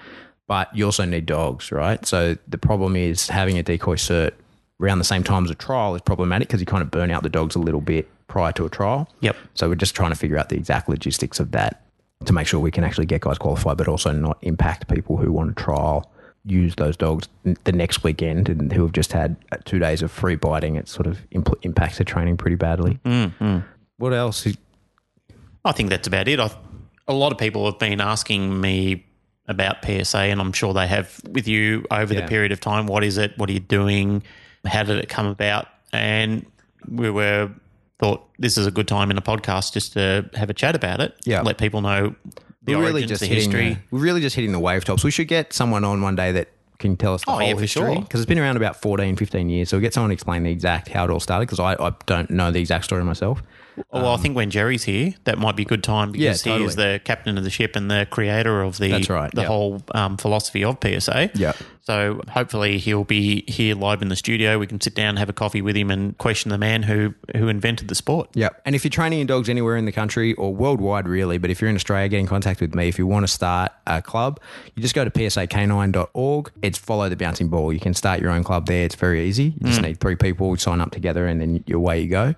but 0.47 0.75
you 0.75 0.85
also 0.85 1.05
need 1.05 1.25
dogs, 1.25 1.71
right? 1.71 2.05
So 2.05 2.37
the 2.47 2.57
problem 2.57 2.95
is 2.95 3.29
having 3.29 3.57
a 3.57 3.63
decoy 3.63 3.95
cert 3.95 4.33
around 4.79 4.99
the 4.99 5.03
same 5.03 5.23
time 5.23 5.43
as 5.43 5.49
a 5.51 5.55
trial 5.55 5.95
is 5.95 6.01
problematic 6.01 6.47
because 6.47 6.59
you 6.59 6.65
kind 6.65 6.81
of 6.83 6.91
burn 6.91 7.09
out 7.11 7.23
the 7.23 7.29
dogs 7.29 7.55
a 7.55 7.59
little 7.59 7.81
bit 7.81 8.07
prior 8.27 8.51
to 8.53 8.65
a 8.65 8.69
trial. 8.69 9.09
Yep. 9.21 9.35
So 9.55 9.69
we're 9.69 9.75
just 9.75 9.95
trying 9.95 10.11
to 10.11 10.15
figure 10.15 10.37
out 10.37 10.49
the 10.49 10.55
exact 10.55 10.87
logistics 10.89 11.39
of 11.39 11.51
that 11.51 11.83
to 12.25 12.33
make 12.33 12.47
sure 12.47 12.59
we 12.59 12.71
can 12.71 12.83
actually 12.83 13.05
get 13.05 13.21
guys 13.21 13.37
qualified, 13.37 13.77
but 13.77 13.87
also 13.87 14.11
not 14.11 14.37
impact 14.41 14.87
people 14.87 15.17
who 15.17 15.31
want 15.31 15.55
to 15.55 15.63
trial 15.63 16.11
use 16.45 16.75
those 16.75 16.95
dogs 16.95 17.27
the 17.65 17.71
next 17.73 18.03
weekend 18.03 18.47
and 18.47 18.71
who 18.71 18.81
have 18.83 18.93
just 18.93 19.11
had 19.11 19.35
uh, 19.51 19.57
two 19.65 19.79
days 19.79 20.01
of 20.01 20.09
free 20.11 20.35
biting. 20.35 20.75
It 20.77 20.87
sort 20.87 21.05
of 21.07 21.19
impl- 21.31 21.57
impacts 21.63 21.97
their 21.97 22.05
training 22.05 22.37
pretty 22.37 22.55
badly. 22.55 22.99
What 23.97 24.13
else? 24.13 24.47
I 25.65 25.71
think 25.73 25.89
that's 25.89 26.07
about 26.07 26.27
it. 26.27 26.39
I, 26.39 26.49
a 27.07 27.13
lot 27.13 27.31
of 27.31 27.37
people 27.37 27.65
have 27.65 27.79
been 27.79 27.99
asking 27.99 28.61
me 28.61 29.05
about 29.47 29.83
PSA, 29.83 30.17
and 30.19 30.39
I'm 30.39 30.53
sure 30.53 30.73
they 30.73 30.87
have 30.87 31.19
with 31.29 31.47
you 31.47 31.85
over 31.91 32.13
Yeah. 32.13 32.21
the 32.21 32.27
period 32.27 32.51
of 32.51 32.59
time. 32.59 32.87
What 32.87 33.03
is 33.03 33.17
it? 33.17 33.37
What 33.37 33.49
are 33.49 33.53
you 33.53 33.59
doing? 33.59 34.23
How 34.67 34.83
did 34.83 34.97
it 34.99 35.09
come 35.09 35.25
about? 35.27 35.67
And 35.93 36.45
we 36.87 37.09
were 37.09 37.49
thought 37.99 38.27
this 38.37 38.57
is 38.57 38.67
a 38.67 38.71
good 38.71 38.87
time 38.87 39.09
in 39.09 39.17
a 39.17 39.21
podcast 39.21 39.73
just 39.73 39.93
to 39.93 40.29
have 40.35 40.49
a 40.49 40.53
chat 40.53 40.75
about 40.75 40.99
it. 41.01 41.15
Yeah. 41.25 41.41
let 41.41 41.57
people 41.57 41.81
know 41.81 42.13
the 42.63 42.75
we're 42.75 42.83
origins, 42.83 42.93
really 42.93 43.05
just 43.07 43.21
the 43.21 43.27
history. 43.27 43.73
The, 43.73 43.79
we're 43.91 43.99
really 44.01 44.21
just 44.21 44.35
hitting 44.35 44.51
the 44.51 44.59
wave 44.59 44.85
tops. 44.85 45.03
We 45.03 45.09
should 45.11 45.27
get 45.27 45.53
someone 45.53 45.83
on 45.83 46.01
one 46.01 46.15
day 46.15 46.31
that 46.33 46.49
can 46.79 46.95
tell 46.95 47.15
us 47.15 47.23
the 47.25 47.31
Oh, 47.31 47.33
whole 47.35 47.41
yeah, 47.41 47.55
history 47.55 47.93
sure. 47.95 48.01
because 48.01 48.19
it's 48.19 48.27
been 48.27 48.37
around 48.37 48.55
about 48.57 48.79
14, 48.79 49.15
15 49.15 49.49
years. 49.49 49.69
So 49.69 49.77
we 49.77 49.81
get 49.81 49.93
someone 49.95 50.09
to 50.09 50.13
explain 50.13 50.43
the 50.43 50.51
exact 50.51 50.89
how 50.89 51.05
it 51.05 51.09
all 51.09 51.19
started 51.19 51.47
because 51.47 51.59
I, 51.59 51.73
I 51.83 51.93
don't 52.05 52.29
know 52.29 52.51
the 52.51 52.59
exact 52.59 52.83
story 52.83 53.03
myself. 53.03 53.41
Well, 53.91 54.13
I 54.13 54.17
think 54.17 54.35
when 54.35 54.49
Jerry's 54.49 54.83
here, 54.83 55.13
that 55.25 55.37
might 55.37 55.55
be 55.55 55.63
a 55.63 55.65
good 55.65 55.83
time 55.83 56.11
because 56.11 56.45
Yeah, 56.45 56.57
he 56.57 56.63
is 56.63 56.75
the 56.75 57.01
captain 57.03 57.37
of 57.37 57.43
the 57.43 57.49
ship 57.49 57.75
and 57.75 57.89
the 57.89 58.07
creator 58.09 58.61
of 58.61 58.77
the 58.77 58.91
That's 58.91 59.09
right, 59.09 59.31
the 59.31 59.41
yeah. 59.41 59.47
whole 59.47 59.81
um, 59.93 60.17
philosophy 60.17 60.63
of 60.63 60.77
PSA. 60.81 61.31
Yeah. 61.35 61.53
So 61.81 62.21
hopefully 62.29 62.79
he'll 62.79 63.05
be 63.05 63.49
here 63.49 63.73
live 63.73 64.01
in 64.01 64.09
the 64.09 64.17
studio. 64.17 64.59
We 64.59 64.67
can 64.67 64.81
sit 64.81 64.93
down, 64.93 65.15
have 65.15 65.29
a 65.29 65.33
coffee 65.33 65.61
with 65.61 65.77
him, 65.77 65.89
and 65.89 66.17
question 66.17 66.49
the 66.49 66.57
man 66.57 66.83
who 66.83 67.13
who 67.35 67.47
invented 67.47 67.87
the 67.87 67.95
sport. 67.95 68.29
Yeah. 68.33 68.49
And 68.65 68.75
if 68.75 68.83
you're 68.83 68.89
training 68.89 69.21
in 69.21 69.27
dogs 69.27 69.47
anywhere 69.47 69.77
in 69.77 69.85
the 69.85 69.93
country 69.93 70.33
or 70.33 70.53
worldwide, 70.53 71.07
really, 71.07 71.37
but 71.37 71.49
if 71.49 71.61
you're 71.61 71.69
in 71.69 71.77
Australia, 71.77 72.09
get 72.09 72.19
in 72.19 72.27
contact 72.27 72.59
with 72.59 72.75
me. 72.75 72.89
If 72.89 72.99
you 72.99 73.07
want 73.07 73.23
to 73.23 73.31
start 73.31 73.71
a 73.85 74.01
club, 74.01 74.41
you 74.75 74.81
just 74.81 74.95
go 74.95 75.05
to 75.05 75.11
psak9.org. 75.11 76.51
It's 76.61 76.77
follow 76.77 77.07
the 77.07 77.15
bouncing 77.15 77.47
ball. 77.47 77.71
You 77.71 77.79
can 77.79 77.93
start 77.93 78.19
your 78.19 78.31
own 78.31 78.43
club 78.43 78.65
there. 78.67 78.83
It's 78.83 78.95
very 78.95 79.25
easy. 79.25 79.55
You 79.59 79.67
just 79.67 79.81
need 79.81 79.99
three 79.99 80.15
people, 80.15 80.55
sign 80.57 80.81
up 80.81 80.91
together, 80.91 81.25
and 81.25 81.39
then 81.39 81.63
away 81.71 82.01
you 82.01 82.09
go. 82.09 82.35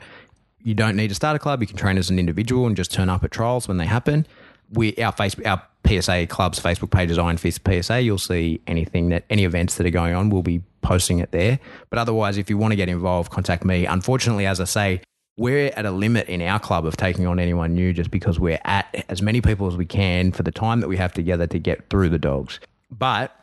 You 0.64 0.74
don't 0.74 0.96
need 0.96 1.08
to 1.10 1.16
start 1.16 1.36
a 1.36 1.40
club. 1.40 1.62
You 1.62 1.68
can 1.68 1.78
train 1.78 1.98
as 1.98 2.10
an 2.10 2.20
individual 2.20 2.68
and 2.68 2.76
just 2.76 2.92
turn 2.92 3.10
up 3.10 3.24
at 3.24 3.32
trials 3.32 3.68
when 3.68 3.78
they 3.78 3.86
happen. 3.86 4.28
We 4.72 4.96
our 4.98 5.14
Facebook 5.14 5.48
our 5.48 5.64
PSA 5.88 6.28
club's 6.28 6.60
Facebook 6.60 6.92
page 6.92 7.10
is 7.10 7.18
Iron 7.18 7.38
Fist 7.38 7.62
PSA. 7.66 8.02
You'll 8.02 8.18
see 8.18 8.62
anything 8.68 9.10
that 9.10 9.24
any 9.30 9.46
events 9.46 9.76
that 9.76 9.88
are 9.88 9.92
going 9.92 10.14
on. 10.14 10.30
We'll 10.30 10.44
be 10.44 10.62
posting 10.82 11.20
it 11.20 11.32
there. 11.32 11.60
But 11.90 12.00
otherwise, 12.00 12.38
if 12.38 12.50
you 12.50 12.58
want 12.58 12.74
to 12.74 12.76
get 12.76 12.90
involved, 12.90 13.32
contact 13.32 13.64
me. 13.64 13.86
Unfortunately, 13.86 14.46
as 14.46 14.60
I 14.60 14.66
say, 14.66 15.02
we're 15.38 15.68
at 15.76 15.86
a 15.86 15.92
limit 15.92 16.28
in 16.28 16.42
our 16.42 16.60
club 16.60 16.86
of 16.86 16.98
taking 16.98 17.26
on 17.26 17.40
anyone 17.40 17.74
new 17.74 17.94
just 17.94 18.12
because 18.12 18.40
we're 18.40 18.60
at 18.66 19.06
as 19.08 19.22
many 19.22 19.42
people 19.42 19.68
as 19.68 19.78
we 19.78 19.86
can 19.86 20.32
for 20.32 20.44
the 20.44 20.52
time 20.52 20.82
that 20.82 20.90
we 20.90 20.98
have 20.98 21.14
together 21.14 21.48
to 21.48 21.58
get 21.58 21.90
through 21.90 22.10
the 22.10 22.20
dogs. 22.20 22.60
But 22.92 23.34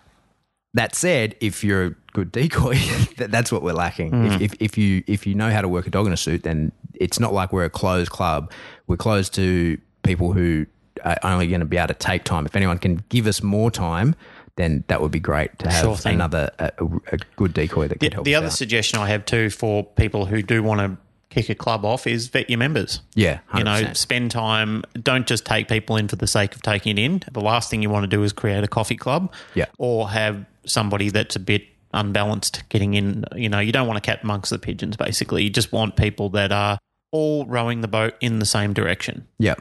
that 0.74 0.94
said, 0.94 1.34
if 1.40 1.64
you're 1.64 1.86
a 1.86 1.90
good 2.12 2.30
decoy, 2.30 2.74
that's 3.16 3.50
what 3.50 3.62
we're 3.62 3.72
lacking. 3.72 4.10
Hmm. 4.10 4.26
If, 4.26 4.40
if, 4.42 4.54
if 4.60 4.78
you 4.78 5.02
if 5.06 5.26
you 5.26 5.34
know 5.34 5.50
how 5.50 5.62
to 5.62 5.68
work 5.68 5.86
a 5.86 5.90
dog 5.90 6.06
in 6.06 6.12
a 6.12 6.18
suit, 6.18 6.42
then 6.42 6.70
it's 7.00 7.18
not 7.20 7.32
like 7.32 7.52
we're 7.52 7.64
a 7.64 7.70
closed 7.70 8.10
club. 8.10 8.50
We're 8.86 8.96
closed 8.96 9.34
to 9.34 9.78
people 10.02 10.32
who 10.32 10.66
are 11.04 11.18
only 11.22 11.46
going 11.48 11.60
to 11.60 11.66
be 11.66 11.76
able 11.76 11.88
to 11.88 11.94
take 11.94 12.24
time. 12.24 12.46
If 12.46 12.56
anyone 12.56 12.78
can 12.78 13.04
give 13.08 13.26
us 13.26 13.42
more 13.42 13.70
time, 13.70 14.14
then 14.56 14.84
that 14.88 15.00
would 15.02 15.10
be 15.12 15.20
great 15.20 15.58
to 15.58 15.70
have 15.70 16.00
Sure 16.00 16.10
another 16.12 16.50
a, 16.58 16.72
a, 17.12 17.18
good 17.36 17.52
decoy 17.52 17.88
that 17.88 18.00
The, 18.00 18.06
could 18.06 18.14
help. 18.14 18.24
the 18.24 18.34
other 18.34 18.46
out. 18.46 18.52
suggestion 18.52 18.98
I 18.98 19.08
have 19.08 19.24
too 19.26 19.50
for 19.50 19.84
people 19.84 20.24
who 20.26 20.40
do 20.42 20.62
want 20.62 20.80
to 20.80 20.96
kick 21.28 21.50
a 21.50 21.54
club 21.54 21.84
off 21.84 22.06
is 22.06 22.28
vet 22.28 22.48
your 22.48 22.58
members. 22.58 23.00
yeah, 23.14 23.40
100%. 23.52 23.58
You 23.58 23.64
know, 23.64 23.92
spend 23.92 24.30
time. 24.30 24.82
Don't 24.94 25.26
just 25.26 25.44
take 25.44 25.68
people 25.68 25.96
in 25.96 26.08
for 26.08 26.16
the 26.16 26.26
sake 26.26 26.54
of 26.54 26.62
taking 26.62 26.96
it 26.96 27.02
in. 27.02 27.22
The 27.32 27.40
last 27.42 27.68
thing 27.70 27.82
you 27.82 27.90
want 27.90 28.04
to 28.04 28.08
do 28.16 28.22
is 28.22 28.32
create 28.32 28.64
a 28.64 28.68
coffee 28.68 28.96
club, 28.96 29.30
Yeah. 29.54 29.66
or 29.76 30.08
have 30.08 30.46
somebody 30.64 31.10
that's 31.10 31.36
a 31.36 31.40
bit 31.40 31.64
unbalanced 31.92 32.62
getting 32.70 32.94
in. 32.94 33.24
You 33.34 33.50
know, 33.50 33.58
you 33.58 33.72
don't 33.72 33.86
want 33.86 33.96
to 33.96 34.00
cat 34.00 34.20
amongst 34.22 34.50
the 34.50 34.58
pigeons. 34.58 34.96
Basically, 34.96 35.42
you 35.44 35.50
just 35.50 35.72
want 35.72 35.96
people 35.96 36.30
that 36.30 36.52
are 36.52 36.78
all 37.10 37.46
rowing 37.46 37.80
the 37.80 37.88
boat 37.88 38.14
in 38.20 38.38
the 38.38 38.46
same 38.46 38.72
direction. 38.72 39.26
Yeah. 39.38 39.54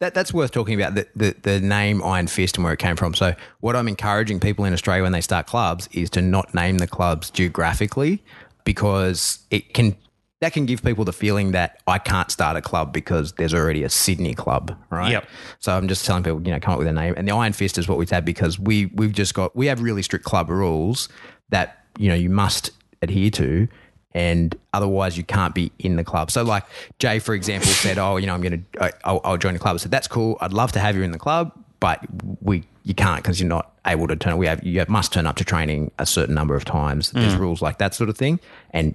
That, 0.00 0.14
that's 0.14 0.32
worth 0.32 0.52
talking 0.52 0.80
about 0.80 0.94
the, 0.94 1.08
the, 1.16 1.34
the 1.42 1.60
name 1.60 2.02
Iron 2.02 2.28
Fist 2.28 2.56
and 2.56 2.64
where 2.64 2.72
it 2.72 2.78
came 2.78 2.94
from. 2.94 3.14
So, 3.14 3.34
what 3.60 3.74
I'm 3.74 3.88
encouraging 3.88 4.38
people 4.38 4.64
in 4.64 4.72
Australia 4.72 5.02
when 5.02 5.10
they 5.10 5.20
start 5.20 5.46
clubs 5.46 5.88
is 5.92 6.08
to 6.10 6.22
not 6.22 6.54
name 6.54 6.78
the 6.78 6.86
clubs 6.86 7.30
geographically 7.30 8.22
because 8.64 9.40
it 9.50 9.74
can 9.74 9.96
that 10.40 10.52
can 10.52 10.66
give 10.66 10.82
people 10.82 11.04
the 11.04 11.12
feeling 11.12 11.50
that 11.52 11.80
I 11.86 11.98
can't 11.98 12.30
start 12.30 12.56
a 12.56 12.62
club 12.62 12.92
because 12.92 13.32
there's 13.32 13.52
already 13.52 13.82
a 13.82 13.90
Sydney 13.90 14.34
club, 14.34 14.76
right? 14.90 15.10
Yep. 15.10 15.28
So 15.58 15.76
I'm 15.76 15.88
just 15.88 16.06
telling 16.06 16.22
people, 16.22 16.40
you 16.42 16.52
know, 16.52 16.60
come 16.60 16.74
up 16.74 16.78
with 16.78 16.86
a 16.86 16.92
name. 16.92 17.14
And 17.16 17.26
the 17.26 17.34
Iron 17.34 17.52
Fist 17.52 17.76
is 17.76 17.88
what 17.88 17.98
we've 17.98 18.08
had 18.08 18.24
because 18.24 18.58
we 18.58 18.86
we've 18.86 19.12
just 19.12 19.34
got 19.34 19.54
we 19.56 19.66
have 19.66 19.80
really 19.80 20.02
strict 20.02 20.24
club 20.24 20.48
rules 20.48 21.08
that 21.48 21.84
you 21.98 22.08
know 22.08 22.14
you 22.14 22.30
must 22.30 22.70
adhere 23.02 23.30
to, 23.30 23.68
and 24.12 24.54
otherwise 24.72 25.16
you 25.16 25.24
can't 25.24 25.54
be 25.54 25.70
in 25.78 25.96
the 25.96 26.04
club. 26.04 26.30
So 26.30 26.42
like 26.42 26.64
Jay, 26.98 27.18
for 27.18 27.34
example, 27.34 27.68
said, 27.68 27.98
"Oh, 28.04 28.16
you 28.16 28.26
know, 28.26 28.34
I'm 28.34 28.40
going 28.40 28.64
to 28.72 28.92
I'll, 29.04 29.20
I'll 29.24 29.36
join 29.38 29.52
the 29.54 29.58
club." 29.60 29.74
I 29.74 29.78
said, 29.78 29.90
"That's 29.90 30.08
cool. 30.08 30.38
I'd 30.40 30.52
love 30.52 30.72
to 30.72 30.80
have 30.80 30.96
you 30.96 31.02
in 31.02 31.12
the 31.12 31.18
club, 31.18 31.52
but 31.80 32.00
we 32.40 32.64
you 32.84 32.94
can't 32.94 33.22
because 33.22 33.38
you're 33.40 33.48
not 33.48 33.72
able 33.86 34.06
to 34.08 34.16
turn. 34.16 34.36
We 34.38 34.46
have 34.46 34.64
you 34.64 34.84
must 34.88 35.12
turn 35.12 35.26
up 35.26 35.36
to 35.36 35.44
training 35.44 35.90
a 35.98 36.06
certain 36.06 36.34
number 36.34 36.56
of 36.56 36.64
times. 36.64 37.10
There's 37.10 37.34
Mm. 37.34 37.38
rules 37.40 37.60
like 37.62 37.78
that 37.78 37.94
sort 37.94 38.08
of 38.10 38.16
thing, 38.16 38.40
and." 38.70 38.94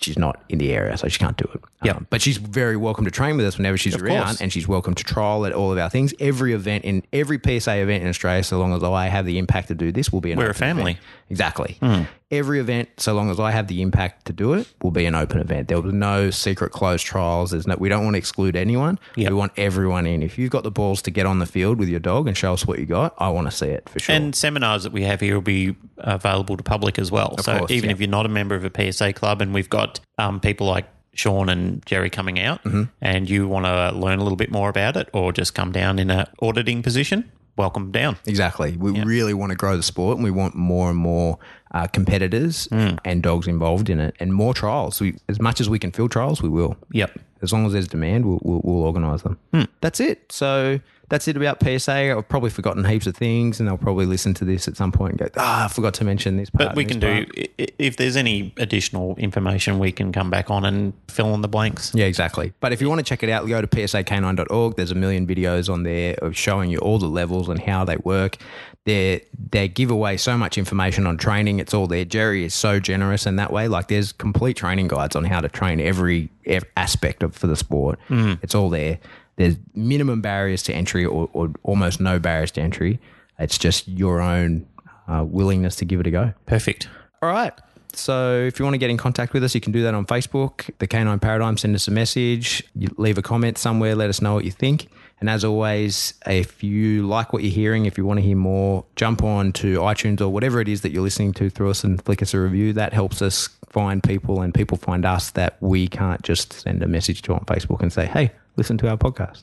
She's 0.00 0.18
not 0.18 0.42
in 0.50 0.58
the 0.58 0.72
area, 0.74 0.98
so 0.98 1.08
she 1.08 1.18
can't 1.18 1.36
do 1.38 1.48
it. 1.54 1.62
Yeah, 1.82 1.92
Um, 1.92 2.06
but 2.10 2.20
she's 2.20 2.36
very 2.36 2.76
welcome 2.76 3.06
to 3.06 3.10
train 3.10 3.38
with 3.38 3.46
us 3.46 3.56
whenever 3.56 3.78
she's 3.78 3.96
around, 3.96 4.24
course. 4.24 4.40
and 4.42 4.52
she's 4.52 4.68
welcome 4.68 4.92
to 4.92 5.02
trial 5.04 5.46
at 5.46 5.52
all 5.54 5.72
of 5.72 5.78
our 5.78 5.88
things. 5.88 6.12
Every 6.20 6.52
event 6.52 6.84
in 6.84 7.04
every 7.10 7.38
PSA 7.42 7.76
event 7.80 8.02
in 8.02 8.08
Australia, 8.10 8.42
so 8.42 8.58
long 8.58 8.74
as 8.74 8.82
I 8.82 9.06
have 9.06 9.24
the 9.24 9.38
impact 9.38 9.68
to 9.68 9.74
do 9.74 9.92
this, 9.92 10.12
will 10.12 10.20
be 10.20 10.30
an 10.32 10.38
We're 10.38 10.50
a 10.50 10.54
family. 10.54 10.92
event. 10.92 11.04
Exactly. 11.30 11.76
Hmm. 11.80 12.02
Every 12.38 12.60
event, 12.60 12.88
so 12.98 13.14
long 13.14 13.30
as 13.30 13.38
I 13.40 13.50
have 13.50 13.66
the 13.68 13.82
impact 13.82 14.26
to 14.26 14.32
do 14.32 14.54
it, 14.54 14.66
will 14.82 14.90
be 14.90 15.06
an 15.06 15.14
open 15.14 15.40
event. 15.40 15.68
There 15.68 15.80
will 15.80 15.90
be 15.90 15.96
no 15.96 16.30
secret 16.30 16.72
closed 16.72 17.04
trials. 17.06 17.50
There's 17.52 17.66
no. 17.66 17.76
We 17.76 17.88
don't 17.88 18.04
want 18.04 18.14
to 18.14 18.18
exclude 18.18 18.56
anyone. 18.56 18.98
Yep. 19.16 19.30
We 19.30 19.34
want 19.36 19.52
everyone 19.56 20.06
in. 20.06 20.22
If 20.22 20.38
you've 20.38 20.50
got 20.50 20.62
the 20.62 20.70
balls 20.70 21.02
to 21.02 21.10
get 21.10 21.26
on 21.26 21.38
the 21.38 21.46
field 21.46 21.78
with 21.78 21.88
your 21.88 22.00
dog 22.00 22.26
and 22.28 22.36
show 22.36 22.52
us 22.52 22.66
what 22.66 22.78
you 22.78 22.86
got, 22.86 23.14
I 23.18 23.28
want 23.30 23.46
to 23.50 23.56
see 23.56 23.66
it 23.68 23.88
for 23.88 23.98
sure. 23.98 24.14
And 24.14 24.34
seminars 24.34 24.82
that 24.84 24.92
we 24.92 25.02
have 25.04 25.20
here 25.20 25.34
will 25.34 25.42
be 25.42 25.76
available 25.98 26.56
to 26.56 26.62
public 26.62 26.98
as 26.98 27.10
well. 27.10 27.36
so 27.38 27.58
course, 27.58 27.70
even 27.70 27.90
yeah. 27.90 27.94
if 27.94 28.00
you're 28.00 28.08
not 28.08 28.26
a 28.26 28.28
member 28.30 28.54
of 28.54 28.64
a 28.64 28.92
PSA 28.92 29.12
club, 29.12 29.40
and 29.40 29.54
we've 29.54 29.70
got 29.70 30.00
um, 30.18 30.40
people 30.40 30.66
like 30.66 30.86
Sean 31.14 31.48
and 31.48 31.84
Jerry 31.86 32.10
coming 32.10 32.40
out, 32.40 32.62
Mm-hmm. 32.64 32.82
and 33.00 33.30
you 33.30 33.46
want 33.46 33.66
to 33.66 33.92
learn 33.96 34.18
a 34.18 34.22
little 34.22 34.36
bit 34.36 34.50
more 34.50 34.68
about 34.68 34.96
it, 34.96 35.08
or 35.12 35.32
just 35.32 35.54
come 35.54 35.70
down 35.70 35.98
in 35.98 36.10
an 36.10 36.26
auditing 36.42 36.82
position, 36.82 37.30
welcome 37.56 37.90
down. 37.92 38.16
Exactly. 38.26 38.76
We 38.76 39.02
really 39.04 39.34
want 39.34 39.50
to 39.50 39.56
grow 39.56 39.76
the 39.76 39.82
sport 39.82 40.16
and 40.16 40.24
we 40.24 40.30
want 40.30 40.54
more 40.54 40.90
and 40.90 40.98
more 40.98 41.38
uh, 41.72 41.86
competitors 41.86 42.66
Hmm. 42.70 42.96
and 43.04 43.22
dogs 43.22 43.46
involved 43.46 43.88
in 43.90 44.00
it 44.00 44.14
and 44.20 44.32
more 44.34 44.54
trials. 44.54 45.00
We, 45.00 45.16
as 45.28 45.40
much 45.40 45.60
as 45.60 45.68
we 45.68 45.78
can 45.78 45.92
fill 45.92 46.08
trials, 46.08 46.42
we 46.42 46.48
will. 46.48 46.76
Yep. 46.92 47.18
As 47.42 47.52
long 47.52 47.66
as 47.66 47.72
there's 47.72 47.88
demand, 47.88 48.24
we'll, 48.26 48.40
we'll, 48.42 48.60
we'll 48.64 48.82
organise 48.84 49.22
them. 49.22 49.38
Hmm. 49.52 49.62
That's 49.80 50.00
it. 50.00 50.30
So 50.32 50.80
that's 51.08 51.28
it 51.28 51.36
about 51.36 51.62
PSA. 51.62 52.16
I've 52.16 52.28
probably 52.28 52.50
forgotten 52.50 52.84
heaps 52.84 53.06
of 53.06 53.16
things 53.16 53.60
and 53.60 53.68
they'll 53.68 53.76
probably 53.76 54.06
listen 54.06 54.34
to 54.34 54.44
this 54.44 54.68
at 54.68 54.76
some 54.76 54.92
point 54.92 55.12
and 55.12 55.18
go, 55.20 55.28
ah, 55.36 55.66
I 55.66 55.68
forgot 55.68 55.94
to 55.94 56.04
mention 56.04 56.36
this 56.36 56.50
part. 56.50 56.70
But 56.70 56.76
we 56.76 56.84
can 56.84 57.00
do 57.00 57.26
part." 57.26 57.50
if 57.58 57.96
there's 57.96 58.16
any 58.16 58.52
additional 58.56 59.16
information, 59.16 59.78
we 59.78 59.92
can 59.92 60.12
come 60.12 60.30
back 60.30 60.50
on 60.50 60.64
and 60.64 60.92
fill 61.08 61.34
in 61.34 61.42
the 61.42 61.48
blanks. 61.48 61.92
Yeah, 61.94 62.06
exactly. 62.06 62.52
But 62.60 62.72
if 62.72 62.80
you 62.80 62.88
want 62.88 63.00
to 63.00 63.04
check 63.04 63.22
it 63.22 63.28
out, 63.28 63.46
go 63.46 63.60
to 63.60 63.66
psak9.org. 63.66 64.76
There's 64.76 64.90
a 64.90 64.94
million 64.94 65.26
videos 65.26 65.72
on 65.72 65.82
there 65.82 66.14
of 66.22 66.36
showing 66.36 66.70
you 66.70 66.78
all 66.78 66.98
the 66.98 67.06
levels 67.06 67.48
and 67.48 67.60
how 67.60 67.84
they 67.84 67.96
work. 67.98 68.36
They 68.84 69.24
they 69.50 69.66
give 69.68 69.90
away 69.90 70.18
so 70.18 70.36
much 70.36 70.58
information 70.58 71.06
on 71.06 71.16
training. 71.16 71.58
It's 71.58 71.72
all 71.72 71.86
there. 71.86 72.04
Jerry 72.04 72.44
is 72.44 72.52
so 72.54 72.78
generous 72.80 73.24
in 73.26 73.36
that 73.36 73.50
way. 73.50 73.66
Like 73.66 73.88
there's 73.88 74.12
complete 74.12 74.56
training 74.58 74.88
guides 74.88 75.16
on 75.16 75.24
how 75.24 75.40
to 75.40 75.48
train 75.48 75.80
every, 75.80 76.28
ev 76.44 76.64
aspect 76.76 77.22
of 77.22 77.34
for 77.34 77.46
the 77.46 77.56
sport. 77.56 77.98
It's 78.10 78.54
all 78.54 78.68
there. 78.68 78.98
There's 79.36 79.56
minimum 79.74 80.20
barriers 80.20 80.62
to 80.64 80.74
entry 80.74 81.04
or, 81.04 81.28
or 81.32 81.52
almost 81.62 82.00
no 82.00 82.18
barriers 82.18 82.50
to 82.52 82.60
entry. 82.60 83.00
It's 83.38 83.58
just 83.58 83.88
your 83.88 84.20
own 84.20 84.66
uh, 85.08 85.24
willingness 85.26 85.76
to 85.76 85.84
give 85.84 86.00
it 86.00 86.06
a 86.06 86.10
go. 86.10 86.34
Perfect. 86.46 86.88
All 87.22 87.28
right. 87.28 87.52
So 87.92 88.40
if 88.40 88.58
you 88.58 88.64
want 88.64 88.74
to 88.74 88.78
get 88.78 88.90
in 88.90 88.96
contact 88.96 89.32
with 89.32 89.44
us, 89.44 89.54
you 89.54 89.60
can 89.60 89.72
do 89.72 89.82
that 89.82 89.94
on 89.94 90.04
Facebook, 90.06 90.70
the 90.78 90.86
Canine 90.86 91.20
Paradigm. 91.20 91.56
Send 91.56 91.74
us 91.74 91.86
a 91.86 91.90
message, 91.90 92.62
you 92.74 92.88
leave 92.96 93.18
a 93.18 93.22
comment 93.22 93.56
somewhere, 93.56 93.94
let 93.94 94.10
us 94.10 94.20
know 94.20 94.34
what 94.34 94.44
you 94.44 94.50
think. 94.50 94.88
And 95.20 95.30
as 95.30 95.44
always, 95.44 96.14
if 96.26 96.62
you 96.62 97.06
like 97.06 97.32
what 97.32 97.42
you're 97.42 97.52
hearing, 97.52 97.86
if 97.86 97.96
you 97.96 98.04
want 98.04 98.18
to 98.18 98.22
hear 98.22 98.36
more, 98.36 98.84
jump 98.96 99.22
on 99.22 99.52
to 99.54 99.78
iTunes 99.78 100.20
or 100.20 100.28
whatever 100.28 100.60
it 100.60 100.68
is 100.68 100.80
that 100.82 100.90
you're 100.90 101.02
listening 101.02 101.32
to 101.34 101.48
through 101.48 101.70
us 101.70 101.84
and 101.84 102.02
flick 102.04 102.20
us 102.20 102.34
a 102.34 102.40
review. 102.40 102.72
That 102.72 102.92
helps 102.92 103.22
us 103.22 103.48
find 103.68 104.02
people 104.02 104.40
and 104.40 104.52
people 104.52 104.76
find 104.76 105.04
us 105.04 105.30
that 105.30 105.56
we 105.60 105.88
can't 105.88 106.22
just 106.22 106.52
send 106.52 106.82
a 106.82 106.88
message 106.88 107.22
to 107.22 107.34
on 107.34 107.44
Facebook 107.44 107.80
and 107.80 107.92
say, 107.92 108.06
hey, 108.06 108.32
listen 108.56 108.78
to 108.78 108.88
our 108.88 108.96
podcast. 108.96 109.42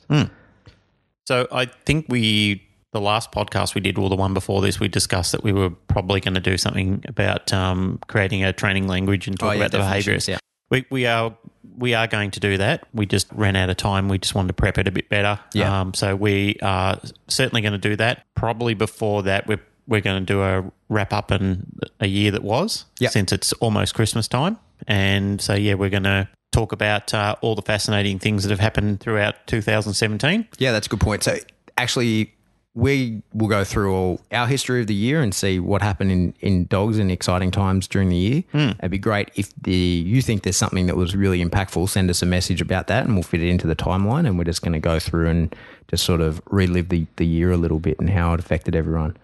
So 1.26 1.46
I 1.52 1.66
think 1.66 2.06
we 2.08 2.62
the 2.92 3.00
last 3.00 3.32
podcast 3.32 3.74
we 3.74 3.80
did, 3.80 3.96
or 3.96 4.10
the 4.10 4.16
one 4.16 4.34
before 4.34 4.60
this, 4.60 4.78
we 4.78 4.86
discussed 4.88 5.32
that 5.32 5.42
we 5.42 5.50
were 5.52 5.70
probably 5.70 6.20
going 6.20 6.34
to 6.34 6.40
do 6.40 6.58
something 6.58 7.02
about 7.08 7.50
um, 7.52 7.98
creating 8.06 8.44
a 8.44 8.52
training 8.52 8.86
language 8.86 9.26
and 9.26 9.38
talk 9.38 9.48
Oh, 9.48 9.52
yeah, 9.52 9.58
about 9.60 9.70
the 9.72 9.78
behaviours. 9.78 10.28
yeah. 10.28 10.38
We, 10.70 10.84
we 10.90 11.06
are 11.06 11.34
we 11.78 11.94
are 11.94 12.06
going 12.06 12.30
to 12.32 12.40
do 12.40 12.58
that. 12.58 12.86
We 12.92 13.06
just 13.06 13.28
ran 13.32 13.56
out 13.56 13.70
of 13.70 13.76
time. 13.78 14.08
We 14.08 14.18
just 14.18 14.34
wanted 14.34 14.48
to 14.48 14.52
prep 14.54 14.76
it 14.78 14.86
a 14.88 14.90
bit 14.90 15.08
better. 15.08 15.38
Yeah. 15.54 15.80
Um, 15.80 15.94
so 15.94 16.14
we 16.16 16.58
are 16.60 17.00
certainly 17.28 17.62
going 17.62 17.72
to 17.72 17.78
do 17.78 17.96
that. 17.96 18.26
Probably 18.34 18.74
before 18.74 19.22
that, 19.22 19.46
we're 19.46 19.60
we're 19.88 20.00
going 20.02 20.20
to 20.24 20.26
do 20.26 20.42
a 20.42 20.70
wrap 20.88 21.12
up 21.12 21.32
in 21.32 21.66
a 22.00 22.06
year 22.06 22.30
that 22.30 22.42
was, 22.44 22.84
Yeah. 23.00 23.08
since 23.08 23.32
it's 23.32 23.52
almost 23.54 23.94
Christmas 23.94 24.28
time. 24.28 24.58
And 24.86 25.40
so 25.40 25.54
yeah, 25.54 25.74
we're 25.74 25.90
going 25.90 26.04
to 26.04 26.28
talk 26.52 26.72
about 26.72 27.12
uh, 27.14 27.34
all 27.40 27.54
the 27.54 27.62
fascinating 27.62 28.18
things 28.18 28.44
that 28.44 28.50
have 28.50 28.60
happened 28.60 29.00
throughout 29.00 29.46
2017. 29.46 30.48
Yeah, 30.58 30.72
that's 30.72 30.86
a 30.86 30.90
good 30.90 31.00
point. 31.00 31.22
So 31.24 31.38
actually, 31.76 32.34
we 32.74 33.22
will 33.34 33.48
go 33.48 33.64
through 33.64 33.94
all 33.94 34.20
our 34.30 34.46
history 34.46 34.80
of 34.80 34.86
the 34.86 34.94
year 34.94 35.20
and 35.20 35.34
see 35.34 35.58
what 35.60 35.82
happened 35.82 36.10
in, 36.10 36.34
in 36.40 36.64
dogs 36.66 36.98
in 36.98 37.10
exciting 37.10 37.50
times 37.50 37.86
during 37.86 38.08
the 38.08 38.16
year. 38.16 38.44
It'd 38.78 38.90
be 38.90 38.98
great 38.98 39.30
if 39.34 39.52
the 39.60 39.74
you 39.74 40.22
think 40.22 40.42
there's 40.42 40.56
something 40.56 40.86
that 40.86 40.96
was 40.96 41.14
really 41.14 41.44
impactful. 41.44 41.88
Send 41.88 42.08
us 42.08 42.22
a 42.22 42.26
message 42.26 42.62
about 42.62 42.86
that, 42.86 43.04
and 43.04 43.14
we'll 43.14 43.24
fit 43.24 43.42
it 43.42 43.48
into 43.48 43.66
the 43.66 43.76
timeline. 43.76 44.26
And 44.26 44.38
we're 44.38 44.44
just 44.44 44.62
going 44.62 44.72
to 44.72 44.80
go 44.80 44.98
through 44.98 45.28
and 45.28 45.54
just 45.88 46.04
sort 46.04 46.22
of 46.22 46.40
relive 46.50 46.88
the, 46.88 47.06
the 47.16 47.26
year 47.26 47.52
a 47.52 47.58
little 47.58 47.78
bit 47.78 47.98
and 48.00 48.08
how 48.08 48.32
it 48.32 48.40
affected 48.40 48.74
everyone. 48.74 49.16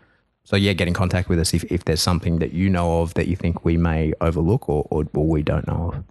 So 0.48 0.56
yeah, 0.56 0.72
get 0.72 0.88
in 0.88 0.94
contact 0.94 1.28
with 1.28 1.38
us 1.38 1.52
if, 1.52 1.62
if 1.64 1.84
there's 1.84 2.00
something 2.00 2.38
that 2.38 2.54
you 2.54 2.70
know 2.70 3.02
of 3.02 3.12
that 3.14 3.28
you 3.28 3.36
think 3.36 3.66
we 3.66 3.76
may 3.76 4.14
overlook 4.22 4.66
or, 4.66 4.86
or, 4.88 5.04
or 5.14 5.26
we 5.26 5.42
don't 5.42 5.66
know 5.66 5.92
of. 5.92 6.04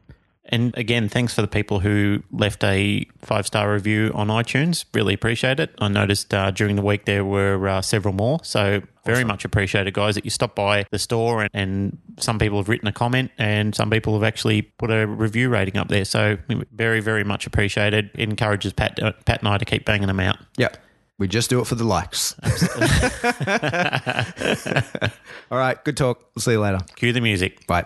And 0.45 0.77
again, 0.77 1.09
thanks 1.09 1.33
for 1.33 1.41
the 1.41 1.47
people 1.47 1.79
who 1.79 2.21
left 2.31 2.63
a 2.63 3.07
five 3.17 3.47
star 3.47 3.73
review 3.73 4.11
on 4.13 4.27
iTunes. 4.27 4.85
Really 4.93 5.15
appreciate 5.15 5.59
it. 5.59 5.73
I 5.79 5.87
noticed 5.87 6.35
uh, 6.35 6.51
during 6.51 6.75
the 6.75 6.83
week 6.83 7.05
there 7.05 7.25
were 7.25 7.67
uh, 7.67 7.81
several 7.81 8.13
more. 8.13 8.39
So, 8.43 8.83
very 9.05 9.23
much 9.23 9.43
appreciated, 9.43 9.95
guys, 9.95 10.13
that 10.13 10.23
you 10.23 10.29
stopped 10.29 10.55
by 10.55 10.85
the 10.91 10.99
store 10.99 11.41
and, 11.41 11.49
and 11.53 11.97
some 12.19 12.37
people 12.37 12.59
have 12.59 12.69
written 12.69 12.87
a 12.87 12.91
comment 12.91 13.31
and 13.39 13.73
some 13.73 13.89
people 13.89 14.13
have 14.13 14.23
actually 14.23 14.61
put 14.61 14.91
a 14.91 15.07
review 15.07 15.49
rating 15.49 15.77
up 15.77 15.87
there. 15.87 16.05
So, 16.05 16.37
very, 16.71 16.99
very 16.99 17.23
much 17.23 17.47
appreciated. 17.47 18.11
It 18.13 18.29
encourages 18.29 18.71
Pat, 18.71 19.01
uh, 19.01 19.13
Pat 19.25 19.39
and 19.39 19.47
I 19.47 19.57
to 19.57 19.65
keep 19.65 19.83
banging 19.83 20.07
them 20.07 20.19
out. 20.19 20.37
Yep. 20.57 20.77
We 21.19 21.27
just 21.27 21.49
do 21.49 21.59
it 21.59 21.65
for 21.65 21.75
the 21.75 21.83
likes. 21.83 22.35
All 25.51 25.57
right. 25.57 25.83
Good 25.83 25.97
talk. 25.97 26.23
We'll 26.35 26.41
see 26.41 26.51
you 26.51 26.59
later. 26.59 26.79
Cue 26.95 27.11
the 27.11 27.21
music. 27.21 27.65
Bye. 27.65 27.85